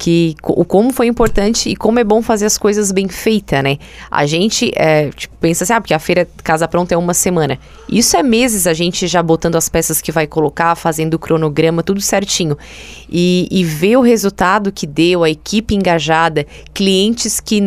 que 0.00 0.34
o 0.42 0.64
como 0.64 0.90
foi 0.94 1.08
importante 1.08 1.68
e 1.68 1.76
como 1.76 1.98
é 1.98 2.04
bom 2.04 2.22
fazer 2.22 2.46
as 2.46 2.56
coisas 2.56 2.90
bem 2.90 3.06
feitas, 3.06 3.62
né? 3.62 3.76
A 4.10 4.24
gente 4.24 4.72
é, 4.74 5.10
tipo, 5.10 5.36
pensa 5.38 5.64
assim, 5.64 5.74
ah, 5.74 5.80
porque 5.80 5.92
a 5.92 5.98
feira 5.98 6.26
Casa 6.42 6.66
Pronta 6.66 6.94
é 6.94 6.96
uma 6.96 7.12
semana. 7.12 7.58
Isso 7.86 8.16
é 8.16 8.22
meses 8.22 8.66
a 8.66 8.72
gente 8.72 9.06
já 9.06 9.22
botando 9.22 9.56
as 9.56 9.68
peças 9.68 10.00
que 10.00 10.10
vai 10.10 10.26
colocar, 10.26 10.74
fazendo 10.74 11.14
o 11.14 11.18
cronograma, 11.18 11.82
tudo 11.82 12.00
certinho. 12.00 12.56
E, 13.10 13.46
e 13.50 13.62
ver 13.62 13.98
o 13.98 14.00
resultado 14.00 14.72
que 14.72 14.86
deu, 14.86 15.22
a 15.22 15.28
equipe 15.28 15.74
engajada, 15.74 16.46
clientes 16.72 17.38
que 17.38 17.60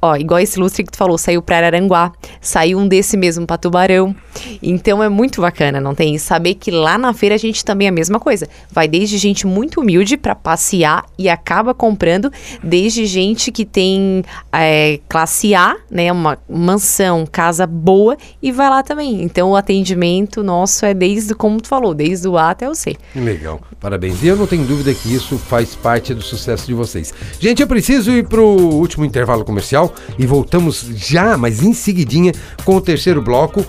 ó, 0.00 0.16
igual 0.16 0.40
esse 0.40 0.58
lustre 0.58 0.84
que 0.84 0.92
tu 0.92 0.96
falou, 0.96 1.18
saiu 1.18 1.42
para 1.42 1.56
Araranguá, 1.56 2.12
saiu 2.40 2.78
um 2.78 2.88
desse 2.88 3.16
mesmo 3.16 3.46
para 3.46 3.58
Tubarão. 3.58 4.14
Então 4.62 5.02
é 5.02 5.08
muito 5.08 5.40
bacana, 5.40 5.80
não 5.80 5.94
tem? 5.94 6.14
E 6.14 6.18
saber 6.18 6.54
que 6.54 6.70
lá 6.70 6.96
na 6.96 7.12
feira 7.12 7.34
a 7.34 7.38
gente 7.38 7.64
também 7.64 7.86
é 7.86 7.90
a 7.90 7.92
mesma 7.92 8.18
coisa. 8.18 8.48
Vai 8.70 8.88
desde 8.88 9.18
gente 9.18 9.46
muito 9.46 9.80
humilde 9.80 10.16
para 10.16 10.34
passear 10.34 11.04
e 11.18 11.28
acaba 11.28 11.74
comprando, 11.74 12.32
desde 12.62 13.04
gente 13.06 13.52
que 13.52 13.64
tem 13.64 14.24
é, 14.52 15.00
classe 15.08 15.54
A, 15.54 15.76
né, 15.90 16.10
uma 16.10 16.38
mansão, 16.48 17.26
casa 17.30 17.66
boa 17.66 18.16
e 18.42 18.50
vai 18.52 18.70
lá 18.70 18.82
também. 18.82 19.22
Então 19.22 19.50
o 19.50 19.56
atendimento 19.56 20.42
nosso 20.42 20.86
é 20.86 20.94
desde, 20.94 21.34
como 21.34 21.60
tu 21.60 21.68
falou, 21.68 21.92
desde 21.92 22.28
o 22.28 22.38
A 22.38 22.50
até 22.50 22.68
o 22.68 22.74
C. 22.74 22.96
Legal, 23.14 23.60
parabéns. 23.80 24.22
E 24.22 24.28
eu 24.28 24.36
não 24.36 24.46
tenho 24.46 24.64
dúvida 24.64 24.94
que 24.94 25.12
isso 25.12 25.36
faz 25.38 25.74
parte 25.74 26.14
do 26.14 26.22
sucesso 26.22 26.66
de 26.66 26.74
vocês. 26.74 27.12
Gente, 27.38 27.60
eu 27.60 27.68
preciso 27.68 28.12
ir 28.12 28.26
pro 28.26 28.44
último 28.44 29.04
intervalo 29.04 29.44
comercial 29.44 29.89
e 30.18 30.26
voltamos 30.26 30.86
já, 30.96 31.36
mas 31.36 31.62
em 31.62 31.72
seguidinha, 31.72 32.32
com 32.64 32.76
o 32.76 32.80
terceiro 32.80 33.20
bloco 33.22 33.64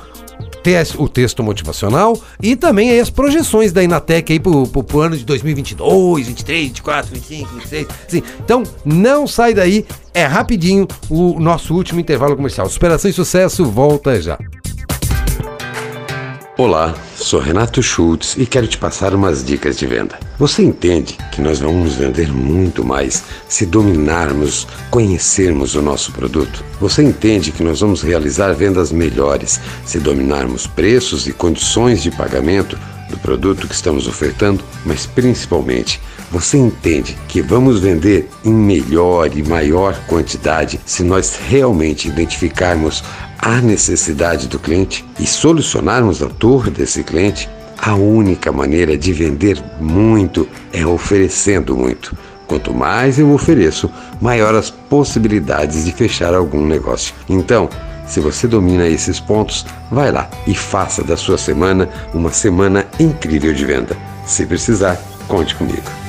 o 0.98 1.10
texto 1.10 1.42
motivacional 1.42 2.20
e 2.42 2.56
também 2.56 3.00
as 3.00 3.10
projeções 3.10 3.72
da 3.72 3.84
Inatec 3.84 4.32
aí 4.32 4.40
pro, 4.40 4.68
pro, 4.68 4.84
pro, 4.84 5.00
ano 5.00 5.18
de 5.18 5.26
2022, 5.26 6.28
23, 6.28 6.68
24, 6.68 7.16
25, 7.16 7.56
26. 7.56 7.88
Assim. 8.08 8.24
Então, 8.40 8.64
não 8.86 9.26
sai 9.26 9.54
daí, 9.54 9.86
é 10.14 10.24
rapidinho 10.26 10.88
o 11.10 11.40
nosso 11.40 11.74
último 11.74 12.00
intervalo 12.00 12.36
comercial. 12.36 12.70
Superação 12.70 13.10
e 13.10 13.14
sucesso, 13.14 13.66
volta 13.66 14.22
já. 14.22 14.38
Olá, 16.58 16.94
sou 17.16 17.40
Renato 17.40 17.82
Schultz 17.82 18.36
e 18.38 18.46
quero 18.46 18.68
te 18.68 18.78
passar 18.78 19.16
umas 19.16 19.44
dicas 19.44 19.78
de 19.78 19.88
venda. 19.88 20.20
Você 20.38 20.62
entende 20.62 21.18
que 21.32 21.42
nós 21.42 21.60
vamos 21.62 21.96
vender 21.96 22.32
muito 22.32 22.84
mais 22.84 23.24
se 23.48 23.66
dominarmos, 23.66 24.68
conhecermos 24.90 25.76
o 25.76 25.82
nosso 25.82 26.12
produto? 26.12 26.64
Você 26.82 27.02
entende 27.04 27.54
que 27.54 27.64
nós 27.64 27.80
vamos 27.80 28.02
realizar 28.02 28.52
vendas 28.52 28.92
melhores 28.92 29.62
se 29.86 29.98
dominarmos 29.98 30.68
preços 30.68 31.26
e 31.26 31.32
condições 31.32 32.04
de 32.04 32.12
pagamento 32.12 32.78
do 33.10 33.18
produto 33.18 33.68
que 33.68 33.74
estamos 33.74 34.06
ofertando, 34.06 34.62
mas 34.86 35.06
principalmente 35.06 36.02
você 36.30 36.58
entende 36.58 37.18
que 37.28 37.42
vamos 37.42 37.80
vender 37.80 38.30
em 38.44 38.54
melhor 38.54 39.38
e 39.38 39.44
maior 39.44 39.98
quantidade 40.08 40.80
se 40.86 41.04
nós 41.04 41.38
realmente 41.50 42.08
identificarmos 42.08 43.04
a 43.42 43.60
necessidade 43.60 44.48
do 44.48 44.60
cliente 44.60 45.04
e 45.20 45.26
solucionarmos 45.26 46.22
a 46.22 46.28
dor 46.28 46.70
desse 46.70 47.04
cliente, 47.04 47.50
a 47.78 47.96
única 47.96 48.52
maneira 48.52 48.96
de 48.96 49.12
vender 49.12 49.62
muito 49.80 50.48
é 50.72 50.86
oferecendo 50.86 51.76
muito. 51.76 52.16
Quanto 52.46 52.74
mais 52.74 53.18
eu 53.18 53.32
ofereço, 53.32 53.90
maior 54.22 54.54
as 54.54 54.70
possibilidades 54.70 55.86
de 55.86 55.92
fechar 55.92 56.36
algum 56.36 56.66
negócio. 56.66 57.16
Então, 57.28 57.68
se 58.06 58.20
você 58.20 58.48
domina 58.48 58.86
esses 58.86 59.20
pontos, 59.20 59.66
vai 59.90 60.12
lá 60.12 60.30
e 60.46 60.54
faça 60.54 61.02
da 61.02 61.18
sua 61.18 61.38
semana 61.38 61.90
uma 62.14 62.32
semana 62.32 62.86
incrível 63.00 63.54
de 63.54 63.66
venda. 63.66 63.98
Se 64.26 64.46
precisar, 64.46 65.02
conte 65.28 65.56
comigo. 65.56 66.01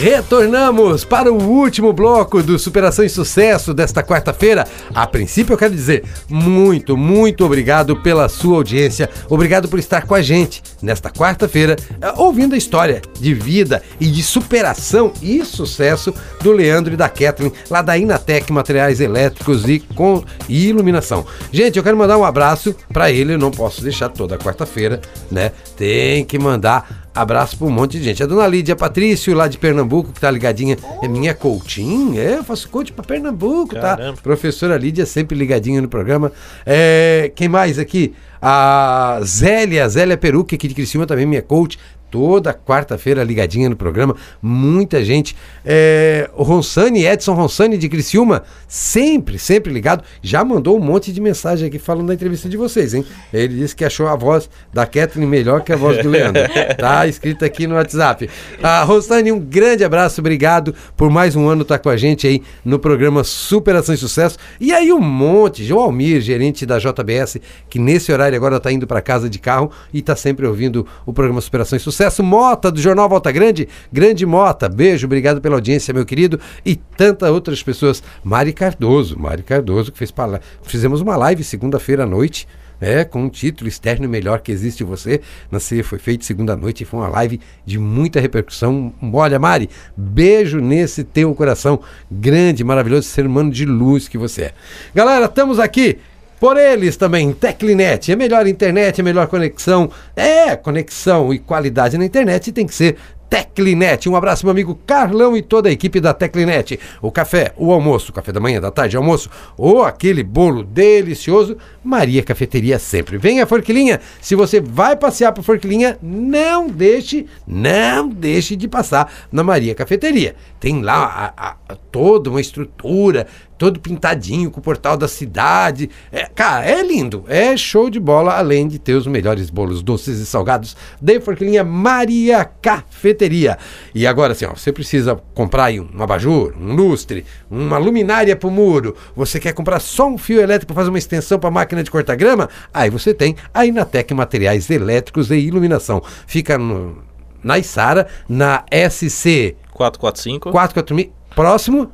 Retornamos 0.00 1.04
para 1.04 1.32
o 1.32 1.40
último 1.40 1.92
bloco 1.92 2.42
do 2.42 2.58
Superação 2.58 3.04
e 3.04 3.08
Sucesso 3.08 3.72
desta 3.72 4.02
quarta-feira. 4.02 4.66
A 4.92 5.06
princípio, 5.06 5.52
eu 5.52 5.58
quero 5.58 5.72
dizer 5.72 6.04
muito, 6.28 6.96
muito 6.96 7.44
obrigado 7.44 7.96
pela 7.96 8.28
sua 8.28 8.56
audiência. 8.56 9.08
Obrigado 9.28 9.68
por 9.68 9.78
estar 9.78 10.04
com 10.06 10.14
a 10.14 10.20
gente 10.20 10.62
nesta 10.82 11.10
quarta-feira, 11.10 11.76
eh, 12.00 12.12
ouvindo 12.16 12.54
a 12.54 12.58
história 12.58 13.00
de 13.20 13.32
vida 13.34 13.82
e 14.00 14.06
de 14.06 14.22
superação 14.22 15.12
e 15.22 15.44
sucesso 15.44 16.12
do 16.42 16.50
Leandro 16.50 16.92
e 16.92 16.96
da 16.96 17.08
Kathleen, 17.08 17.52
lá 17.70 17.80
da 17.80 17.96
Inatec 17.96 18.52
Materiais 18.52 19.00
Elétricos 19.00 19.68
e, 19.68 19.78
com, 19.78 20.24
e 20.48 20.68
Iluminação. 20.68 21.24
Gente, 21.52 21.78
eu 21.78 21.84
quero 21.84 21.96
mandar 21.96 22.18
um 22.18 22.24
abraço 22.24 22.74
para 22.92 23.12
ele, 23.12 23.34
eu 23.34 23.38
não 23.38 23.50
posso 23.50 23.80
deixar 23.80 24.08
toda 24.08 24.36
quarta-feira, 24.36 25.00
né? 25.30 25.52
Tem 25.76 26.24
que 26.24 26.38
mandar 26.38 27.03
Abraço 27.14 27.56
para 27.56 27.66
um 27.68 27.70
monte 27.70 27.98
de 27.98 28.02
gente. 28.02 28.22
A 28.22 28.26
dona 28.26 28.46
Lídia 28.48 28.74
Patrício, 28.74 29.32
lá 29.34 29.46
de 29.46 29.56
Pernambuco, 29.56 30.12
que 30.12 30.20
tá 30.20 30.28
ligadinha. 30.30 30.76
É 31.00 31.06
minha 31.06 31.32
coaching? 31.32 32.18
É, 32.18 32.38
eu 32.38 32.44
faço 32.44 32.68
coach 32.68 32.92
para 32.92 33.04
Pernambuco, 33.04 33.74
tá? 33.76 33.96
Caramba. 33.96 34.16
tá? 34.16 34.22
Professora 34.22 34.76
Lídia, 34.76 35.06
sempre 35.06 35.38
ligadinha 35.38 35.80
no 35.80 35.88
programa. 35.88 36.32
É, 36.66 37.30
quem 37.36 37.48
mais 37.48 37.78
aqui? 37.78 38.14
A 38.42 39.20
Zélia, 39.22 39.88
Zélia 39.88 40.16
Peruque, 40.18 40.56
aqui 40.56 40.68
de 40.68 40.74
Criciúma, 40.74 41.06
também 41.06 41.24
minha 41.24 41.40
coach 41.40 41.78
toda 42.14 42.54
quarta-feira 42.54 43.24
ligadinha 43.24 43.68
no 43.68 43.74
programa, 43.74 44.14
muita 44.40 45.04
gente. 45.04 45.34
É, 45.64 46.30
o 46.36 46.44
Ronsani, 46.44 47.04
Edson 47.04 47.34
Ronsani 47.34 47.76
de 47.76 47.88
Criciúma, 47.88 48.44
sempre, 48.68 49.36
sempre 49.36 49.72
ligado, 49.72 50.04
já 50.22 50.44
mandou 50.44 50.78
um 50.78 50.80
monte 50.80 51.12
de 51.12 51.20
mensagem 51.20 51.66
aqui 51.66 51.76
falando 51.76 52.06
da 52.06 52.14
entrevista 52.14 52.48
de 52.48 52.56
vocês, 52.56 52.94
hein? 52.94 53.04
Ele 53.32 53.56
disse 53.56 53.74
que 53.74 53.84
achou 53.84 54.06
a 54.06 54.14
voz 54.14 54.48
da 54.72 54.86
Kathleen 54.86 55.26
melhor 55.26 55.64
que 55.64 55.72
a 55.72 55.76
voz 55.76 56.00
do 56.04 56.08
Leandro. 56.08 56.40
tá 56.78 57.04
escrito 57.08 57.44
aqui 57.44 57.66
no 57.66 57.74
WhatsApp. 57.74 58.30
Ah, 58.62 58.84
Ronsani, 58.84 59.32
um 59.32 59.40
grande 59.40 59.82
abraço, 59.82 60.20
obrigado 60.20 60.72
por 60.96 61.10
mais 61.10 61.34
um 61.34 61.48
ano 61.48 61.62
estar 61.62 61.78
tá 61.78 61.82
com 61.82 61.88
a 61.88 61.96
gente 61.96 62.28
aí 62.28 62.40
no 62.64 62.78
programa 62.78 63.24
Superação 63.24 63.92
e 63.92 63.98
Sucesso. 63.98 64.38
E 64.60 64.72
aí 64.72 64.92
um 64.92 65.00
monte, 65.00 65.64
João 65.64 65.86
Almir, 65.86 66.20
gerente 66.20 66.64
da 66.64 66.78
JBS, 66.78 67.38
que 67.68 67.80
nesse 67.80 68.12
horário 68.12 68.36
agora 68.36 68.58
está 68.58 68.70
indo 68.70 68.86
para 68.86 69.02
casa 69.02 69.28
de 69.28 69.40
carro 69.40 69.72
e 69.92 69.98
está 69.98 70.14
sempre 70.14 70.46
ouvindo 70.46 70.86
o 71.04 71.12
programa 71.12 71.40
Superação 71.40 71.76
e 71.76 71.80
Sucesso 71.80 72.03
sucesso. 72.04 72.22
Mota, 72.22 72.70
do 72.70 72.80
Jornal 72.80 73.08
Volta 73.08 73.30
Grande. 73.30 73.68
Grande 73.92 74.26
Mota, 74.26 74.68
beijo, 74.68 75.06
obrigado 75.06 75.40
pela 75.40 75.56
audiência, 75.56 75.94
meu 75.94 76.04
querido. 76.04 76.40
E 76.64 76.76
tantas 76.76 77.30
outras 77.30 77.62
pessoas. 77.62 78.02
Mari 78.22 78.52
Cardoso, 78.52 79.18
Mari 79.18 79.42
Cardoso, 79.42 79.92
que 79.92 79.98
fez 79.98 80.10
para 80.10 80.40
Fizemos 80.62 81.00
uma 81.00 81.16
live 81.16 81.44
segunda-feira 81.44 82.04
à 82.04 82.06
noite. 82.06 82.46
É, 82.80 83.04
com 83.04 83.22
um 83.22 83.28
título 83.30 83.68
externo 83.68 84.06
melhor 84.08 84.40
que 84.40 84.50
existe 84.50 84.82
você. 84.82 85.20
Nascer 85.50 85.82
foi 85.84 85.98
feito 85.98 86.24
segunda 86.24 86.56
noite 86.56 86.82
e 86.82 86.84
foi 86.84 87.00
uma 87.00 87.08
live 87.08 87.40
de 87.64 87.78
muita 87.78 88.20
repercussão. 88.20 88.92
Olha, 89.12 89.38
Mari, 89.38 89.70
beijo 89.96 90.60
nesse 90.60 91.04
teu 91.04 91.34
coração 91.34 91.80
grande, 92.10 92.64
maravilhoso 92.64 93.08
ser 93.08 93.26
humano 93.26 93.50
de 93.50 93.64
luz 93.64 94.08
que 94.08 94.18
você 94.18 94.42
é. 94.42 94.54
Galera, 94.92 95.26
estamos 95.26 95.60
aqui 95.60 95.98
por 96.40 96.56
eles 96.56 96.96
também, 96.96 97.32
Teclinet, 97.32 98.12
é 98.12 98.16
melhor 98.16 98.46
internet, 98.46 99.00
é 99.00 99.04
melhor 99.04 99.26
conexão. 99.26 99.90
É, 100.14 100.54
conexão 100.56 101.32
e 101.32 101.38
qualidade 101.38 101.96
na 101.96 102.04
internet 102.04 102.52
tem 102.52 102.66
que 102.66 102.74
ser 102.74 102.96
Teclinet. 103.34 104.08
Um 104.08 104.14
abraço, 104.14 104.46
meu 104.46 104.52
amigo 104.52 104.78
Carlão 104.86 105.36
e 105.36 105.42
toda 105.42 105.68
a 105.68 105.72
equipe 105.72 105.98
da 105.98 106.14
Teclinet. 106.14 106.78
O 107.02 107.10
café, 107.10 107.52
o 107.56 107.72
almoço, 107.72 108.12
café 108.12 108.30
da 108.30 108.38
manhã, 108.38 108.60
da 108.60 108.70
tarde, 108.70 108.96
almoço, 108.96 109.28
ou 109.56 109.82
aquele 109.82 110.22
bolo 110.22 110.62
delicioso, 110.62 111.56
Maria 111.82 112.22
Cafeteria 112.22 112.78
sempre. 112.78 113.18
Venha, 113.18 113.46
Forquilinha. 113.46 114.00
Se 114.20 114.36
você 114.36 114.60
vai 114.60 114.94
passear 114.94 115.32
por 115.32 115.42
Forquilinha, 115.42 115.98
não 116.00 116.68
deixe, 116.68 117.26
não 117.46 118.08
deixe 118.08 118.54
de 118.54 118.68
passar 118.68 119.12
na 119.32 119.42
Maria 119.42 119.74
Cafeteria. 119.74 120.36
Tem 120.60 120.80
lá 120.80 121.32
a, 121.36 121.48
a, 121.50 121.76
toda 121.90 122.30
uma 122.30 122.40
estrutura, 122.40 123.26
todo 123.56 123.80
pintadinho 123.80 124.50
com 124.50 124.60
o 124.60 124.62
portal 124.62 124.96
da 124.96 125.08
cidade. 125.08 125.90
É, 126.10 126.26
cara, 126.26 126.64
é 126.64 126.82
lindo, 126.82 127.24
é 127.28 127.56
show 127.56 127.88
de 127.88 128.00
bola, 128.00 128.36
além 128.36 128.68
de 128.68 128.78
ter 128.78 128.94
os 128.94 129.06
melhores 129.06 129.50
bolos 129.50 129.82
doces 129.82 130.18
e 130.18 130.26
salgados 130.26 130.76
de 131.00 131.20
Forquilinha 131.20 131.64
Maria 131.64 132.44
Cafeteria. 132.44 133.58
E 133.94 134.06
agora, 134.06 134.32
assim, 134.32 134.44
ó, 134.44 134.54
você 134.54 134.72
precisa 134.72 135.16
comprar 135.34 135.66
aí 135.66 135.80
um 135.80 136.02
abajur, 136.02 136.54
um 136.58 136.74
lustre, 136.74 137.24
uma 137.50 137.78
luminária 137.78 138.36
para 138.36 138.48
o 138.48 138.50
muro, 138.50 138.96
você 139.14 139.38
quer 139.38 139.52
comprar 139.52 139.80
só 139.80 140.08
um 140.08 140.18
fio 140.18 140.40
elétrico 140.40 140.72
para 140.72 140.82
fazer 140.82 140.90
uma 140.90 140.98
extensão 140.98 141.38
para 141.38 141.48
a 141.48 141.52
máquina 141.52 141.82
de 141.82 141.90
cortar 141.90 142.16
grama? 142.16 142.48
Aí 142.72 142.90
você 142.90 143.14
tem 143.14 143.36
a 143.52 143.64
Inatec 143.64 144.12
Materiais 144.14 144.68
Elétricos 144.70 145.30
e 145.30 145.36
Iluminação. 145.36 146.02
Fica 146.26 146.58
no, 146.58 146.98
na 147.42 147.58
Isara, 147.58 148.06
na 148.28 148.64
SC 148.90 149.56
445. 149.72 150.50
445. 150.50 151.14
Próximo 151.34 151.90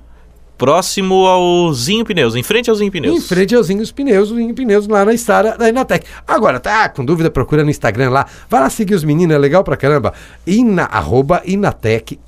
próximo 0.61 1.27
ao 1.27 1.73
Zinho 1.73 2.05
Pneus, 2.05 2.37
em 2.37 2.43
frente 2.43 2.69
ao 2.69 2.77
Zinho 2.77 2.93
Pneus. 2.93 3.17
Em 3.17 3.21
frente 3.27 3.55
ao 3.55 3.63
Zinho 3.63 3.83
Pneus, 3.95 4.31
o 4.31 4.37
Zinho 4.37 4.55
Pneus 4.55 4.87
lá 4.87 5.07
na 5.07 5.15
estrada 5.15 5.57
da 5.57 5.71
Inatec. 5.71 6.07
Agora, 6.29 6.61
tá 6.61 6.87
com 6.91 7.03
dúvida, 7.03 7.31
procura 7.31 7.65
no 7.65 7.71
Instagram 7.71 8.11
lá. 8.11 8.27
Vai 8.47 8.61
lá 8.61 8.69
seguir 8.69 8.95
os 8.95 9.03
meninos, 9.03 9.35
é 9.35 9.39
legal 9.39 9.65
pra 9.65 9.75
caramba. 9.75 10.13
Ina, 10.47 10.85
arroba 10.85 11.41
Inatec, 11.47 12.21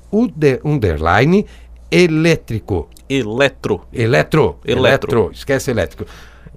underline, 0.65 1.45
elétrico. 1.91 2.89
Eletro. 3.07 3.81
Eletro. 3.93 4.57
Eletro. 4.65 4.65
Eletro. 4.65 5.31
Esquece 5.31 5.69
elétrico. 5.69 6.07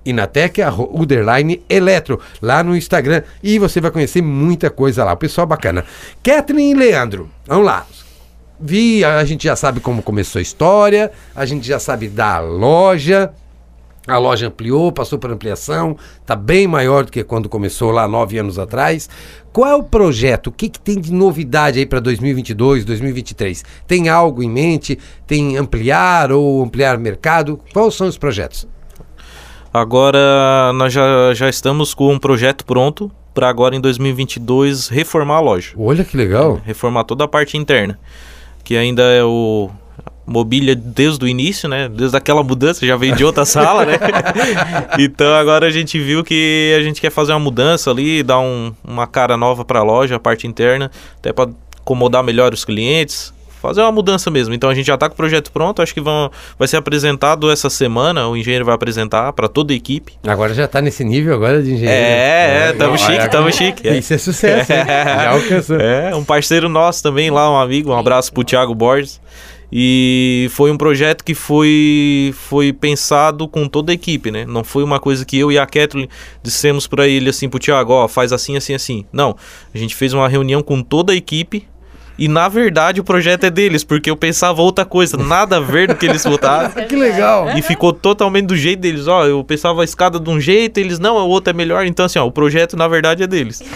Inatec, 0.03 0.63
underline, 0.95 1.63
eletro, 1.69 2.19
lá 2.41 2.63
no 2.65 2.75
Instagram. 2.75 3.23
E 3.43 3.59
você 3.59 3.83
vai 3.83 3.91
conhecer 3.91 4.23
muita 4.23 4.71
coisa 4.71 5.05
lá. 5.05 5.13
O 5.13 5.17
pessoal 5.19 5.47
bacana. 5.47 5.85
Kathleen 6.23 6.71
e 6.71 6.75
Leandro, 6.75 7.29
vamos 7.47 7.67
lá 7.67 7.87
vi, 8.61 9.05
a 9.05 9.25
gente 9.25 9.45
já 9.45 9.57
sabe 9.57 9.81
como 9.81 10.03
começou 10.03 10.39
a 10.39 10.43
história, 10.43 11.11
a 11.35 11.45
gente 11.45 11.67
já 11.67 11.79
sabe 11.79 12.09
da 12.09 12.39
loja. 12.41 13.33
A 14.07 14.19
loja 14.19 14.47
ampliou, 14.47 14.93
passou 14.93 15.19
por 15.19 15.33
ampliação, 15.33 15.97
está 16.21 16.37
bem 16.37 16.69
maior 16.69 17.05
do 17.05 17.11
que 17.11 17.25
quando 17.25 17.49
começou 17.49 17.91
lá 17.91 18.07
nove 18.07 18.39
anos 18.39 18.57
atrás. 18.57 19.11
Qual 19.53 19.69
é 19.69 19.75
o 19.75 19.83
projeto? 19.83 20.47
O 20.47 20.53
que, 20.53 20.69
que 20.69 20.79
tem 20.79 21.01
de 21.01 21.13
novidade 21.13 21.81
aí 21.81 21.87
para 21.87 21.99
2022, 21.99 22.85
2023? 22.85 23.65
Tem 23.85 24.09
algo 24.09 24.45
em 24.45 24.49
mente? 24.49 24.97
Tem 25.27 25.57
ampliar 25.57 26.31
ou 26.31 26.63
ampliar 26.63 26.97
mercado? 26.99 27.59
Quais 27.73 27.95
são 27.95 28.07
os 28.07 28.17
projetos? 28.17 28.69
Agora 29.75 30.73
nós 30.75 30.93
já, 30.93 31.35
já 31.35 31.49
estamos 31.49 31.93
com 31.93 32.13
um 32.13 32.19
projeto 32.19 32.65
pronto 32.65 33.11
para 33.35 33.49
agora 33.51 33.77
em 33.77 33.81
2022 33.81 34.89
reformar 34.89 35.37
a 35.37 35.41
loja. 35.41 35.75
Olha 35.77 36.03
que 36.03 36.17
legal. 36.17 36.59
Reformar 36.65 37.05
toda 37.05 37.25
a 37.25 37.29
parte 37.29 37.59
interna, 37.59 37.99
que 38.67 38.77
ainda 38.77 39.05
é 39.05 39.23
o 39.23 39.71
mobília 40.27 40.75
desde 40.75 41.25
o 41.25 41.29
início, 41.29 41.69
né? 41.69 41.89
Desde 41.89 42.17
aquela 42.17 42.43
mudança, 42.43 42.85
já 42.85 42.97
veio 42.97 43.15
de 43.15 43.25
outra 43.25 43.45
sala, 43.47 43.87
né? 43.87 43.93
então 44.99 45.33
agora 45.35 45.69
a 45.69 45.71
gente 45.71 46.01
viu 46.01 46.25
que 46.25 46.75
a 46.77 46.83
gente 46.83 47.01
quer 47.01 47.11
fazer 47.11 47.33
uma 47.33 47.39
mudança 47.39 47.93
ali, 47.93 48.25
dar 48.25 48.41
um, 48.41 48.75
uma 48.83 49.07
cara 49.07 49.37
nova 49.37 49.65
para 49.65 49.79
a 49.79 49.83
loja, 49.85 50.17
a 50.17 50.19
parte 50.19 50.49
interna, 50.49 50.91
até 51.17 51.33
para 51.33 51.49
acomodar 51.81 52.25
melhor 52.25 52.53
os 52.53 52.65
clientes, 52.65 53.33
fazer 53.61 53.81
uma 53.83 53.93
mudança 53.93 54.31
mesmo. 54.31 54.55
Então 54.55 54.71
a 54.71 54.75
gente 54.75 54.87
já 54.87 54.95
está 54.95 55.09
com 55.09 55.15
o 55.15 55.17
projeto 55.17 55.51
pronto, 55.51 55.83
acho 55.83 55.95
que 55.95 56.01
vão, 56.01 56.31
vai 56.59 56.69
ser 56.69 56.77
apresentado 56.77 57.51
essa 57.51 57.71
semana, 57.71 58.29
o 58.29 58.37
engenheiro 58.37 58.65
vai 58.65 58.75
apresentar 58.75 59.33
para 59.33 59.49
toda 59.49 59.73
a 59.73 59.77
equipe. 59.77 60.15
Agora 60.27 60.55
já 60.55 60.65
está 60.65 60.81
nesse 60.81 61.05
nível 61.05 61.35
agora 61.35 61.63
de 61.63 61.73
engenheiro. 61.73 61.93
É, 61.93 62.69
é, 62.69 62.73
tamo 62.73 62.99
chique, 62.99 63.31
tamo 63.31 63.53
chique. 63.53 63.89
Isso 63.89 64.15
é 64.15 64.19
sucesso, 64.19 64.73
hein? 64.73 64.85
já 64.87 65.31
alcançou. 65.31 65.77
É, 65.81 66.15
um 66.15 66.25
parceiro 66.25 66.69
nosso 66.69 67.03
também 67.03 67.31
lá, 67.31 67.51
um 67.51 67.59
amigo, 67.59 67.91
um 67.91 67.99
abraço 67.99 68.33
pro 68.33 68.45
Thiago 68.45 68.75
Borges. 68.75 69.21
E 69.71 70.47
foi 70.51 70.71
um 70.71 70.77
projeto 70.77 71.25
que 71.25 71.35
foi, 71.35 72.33
foi 72.35 72.73
pensado 72.73 73.49
com 73.49 73.67
toda 73.69 73.91
a 73.91 73.95
equipe, 73.95 74.31
né? 74.31 74.45
Não 74.47 74.63
foi 74.63 74.85
uma 74.85 75.01
coisa 75.01 75.25
que 75.25 75.39
eu 75.39 75.51
e 75.51 75.59
a 75.59 75.67
Kathleen 75.67 76.09
dissemos 76.43 76.87
para 76.87 77.09
ele 77.09 77.31
assim, 77.31 77.49
pro 77.49 77.59
Thiago, 77.59 77.93
ó, 77.93 78.07
faz 78.07 78.33
assim, 78.33 78.57
assim, 78.57 78.75
assim. 78.75 79.05
Não, 79.13 79.37
a 79.75 79.79
gente 79.79 79.95
fez 79.95 80.13
uma 80.13 80.29
reunião 80.29 80.63
com 80.63 80.83
toda 80.83 81.13
a 81.13 81.17
equipe 81.17 81.67
e 82.19 82.29
na 82.29 82.49
verdade 82.49 83.01
o 83.01 83.05
projeto 83.05 83.45
é 83.45 83.51
deles, 83.51 83.85
porque 83.85 84.11
eu 84.11 84.17
pensava 84.17 84.63
outra 84.63 84.85
coisa, 84.85 85.17
nada 85.17 85.59
a 85.59 85.61
ver 85.61 85.89
do 85.89 85.95
que 85.95 86.07
eles 86.07 86.25
botaram. 86.25 86.71
que 86.87 86.97
legal! 86.97 87.57
E 87.57 87.63
ficou 87.63 87.93
totalmente 87.93 88.47
do 88.47 88.57
jeito 88.57 88.81
deles. 88.81 89.07
Ó, 89.07 89.27
eu 89.27 89.43
pensava 89.45 89.83
a 89.83 89.85
escada 89.85 90.19
de 90.19 90.31
um 90.31 90.41
jeito, 90.41 90.79
eles 90.79 90.99
não, 90.99 91.17
o 91.17 91.29
outro 91.29 91.51
é 91.51 91.53
melhor. 91.53 91.85
Então, 91.87 92.07
assim, 92.07 92.19
ó, 92.19 92.27
o 92.27 92.33
projeto 92.33 92.77
na 92.77 92.89
verdade 92.89 93.23
é 93.23 93.27
deles. 93.27 93.63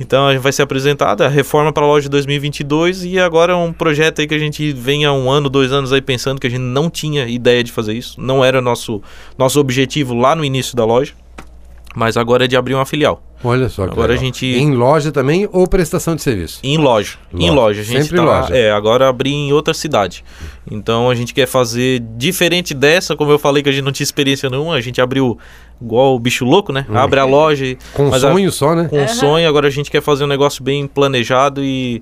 Então, 0.00 0.26
a 0.26 0.32
gente 0.32 0.42
vai 0.42 0.52
ser 0.52 0.62
apresentado 0.62 1.22
a 1.22 1.28
reforma 1.28 1.72
para 1.72 1.84
a 1.84 1.86
loja 1.86 2.08
2022 2.08 3.04
e 3.04 3.20
agora 3.20 3.52
é 3.52 3.56
um 3.56 3.72
projeto 3.72 4.20
aí 4.20 4.26
que 4.26 4.34
a 4.34 4.38
gente 4.38 4.72
vem 4.72 5.04
há 5.04 5.12
um 5.12 5.30
ano, 5.30 5.48
dois 5.48 5.72
anos 5.72 5.92
aí 5.92 6.00
pensando 6.00 6.40
que 6.40 6.46
a 6.46 6.50
gente 6.50 6.60
não 6.60 6.90
tinha 6.90 7.28
ideia 7.28 7.62
de 7.62 7.70
fazer 7.70 7.92
isso. 7.92 8.20
Não 8.20 8.44
era 8.44 8.60
nosso, 8.60 9.00
nosso 9.38 9.60
objetivo 9.60 10.14
lá 10.14 10.34
no 10.34 10.44
início 10.44 10.76
da 10.76 10.84
loja. 10.84 11.12
Mas 11.94 12.16
agora 12.16 12.44
é 12.44 12.48
de 12.48 12.56
abrir 12.56 12.74
uma 12.74 12.86
filial. 12.86 13.22
Olha 13.44 13.68
só 13.68 13.86
que 13.86 13.92
Agora 13.92 14.12
legal. 14.12 14.22
a 14.22 14.24
gente 14.24 14.46
em 14.46 14.72
loja 14.72 15.10
também 15.10 15.48
ou 15.52 15.66
prestação 15.66 16.14
de 16.14 16.22
serviço? 16.22 16.60
Em 16.62 16.78
loja. 16.78 17.16
Em 17.34 17.50
loja, 17.50 17.80
a 17.80 17.84
gente 17.84 18.02
Sempre 18.04 18.16
tá, 18.18 18.22
loja. 18.42 18.56
é, 18.56 18.70
agora 18.70 19.08
abrir 19.08 19.32
em 19.32 19.52
outra 19.52 19.74
cidade. 19.74 20.24
Então 20.70 21.10
a 21.10 21.14
gente 21.14 21.34
quer 21.34 21.46
fazer 21.46 22.00
diferente 22.16 22.72
dessa, 22.74 23.16
como 23.16 23.30
eu 23.32 23.38
falei 23.38 23.62
que 23.62 23.68
a 23.68 23.72
gente 23.72 23.84
não 23.84 23.92
tinha 23.92 24.04
experiência 24.04 24.48
nenhuma, 24.48 24.74
a 24.74 24.80
gente 24.80 25.00
abriu 25.00 25.36
igual 25.80 26.14
o 26.14 26.18
bicho 26.20 26.44
louco, 26.44 26.72
né? 26.72 26.86
Abre 26.94 27.18
a 27.18 27.24
loja 27.24 27.66
e 27.66 27.78
Com 27.92 28.08
mas 28.10 28.22
a- 28.22 28.30
sonho 28.32 28.52
só, 28.52 28.74
né? 28.76 28.86
com 28.88 29.02
um 29.02 29.08
sonho, 29.08 29.48
agora 29.48 29.66
a 29.66 29.70
gente 29.70 29.90
quer 29.90 30.00
fazer 30.00 30.22
um 30.24 30.28
negócio 30.28 30.62
bem 30.62 30.86
planejado 30.86 31.64
e 31.64 32.00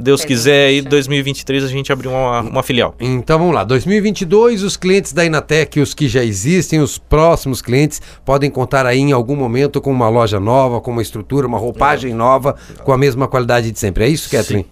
Deus 0.00 0.24
quiser 0.24 0.68
aí 0.68 0.82
2023 0.82 1.64
a 1.64 1.68
gente 1.68 1.92
abrir 1.92 2.08
uma, 2.08 2.40
uma 2.40 2.62
filial. 2.62 2.94
Então 2.98 3.38
vamos 3.38 3.54
lá, 3.54 3.64
2022, 3.64 4.62
os 4.62 4.76
clientes 4.76 5.12
da 5.12 5.24
Inatec, 5.24 5.78
os 5.78 5.92
que 5.92 6.08
já 6.08 6.24
existem, 6.24 6.80
os 6.80 6.96
próximos 6.96 7.60
clientes, 7.60 8.00
podem 8.24 8.50
contar 8.50 8.86
aí 8.86 8.98
em 8.98 9.12
algum 9.12 9.36
momento 9.36 9.80
com 9.80 9.90
uma 9.90 10.08
loja 10.08 10.40
nova, 10.40 10.80
com 10.80 10.90
uma 10.90 11.02
estrutura, 11.02 11.46
uma 11.46 11.58
roupagem 11.58 12.14
nova, 12.14 12.56
com 12.82 12.92
a 12.92 12.98
mesma 12.98 13.28
qualidade 13.28 13.70
de 13.70 13.78
sempre. 13.78 14.04
É 14.04 14.08
isso, 14.08 14.30
Catherine? 14.30 14.66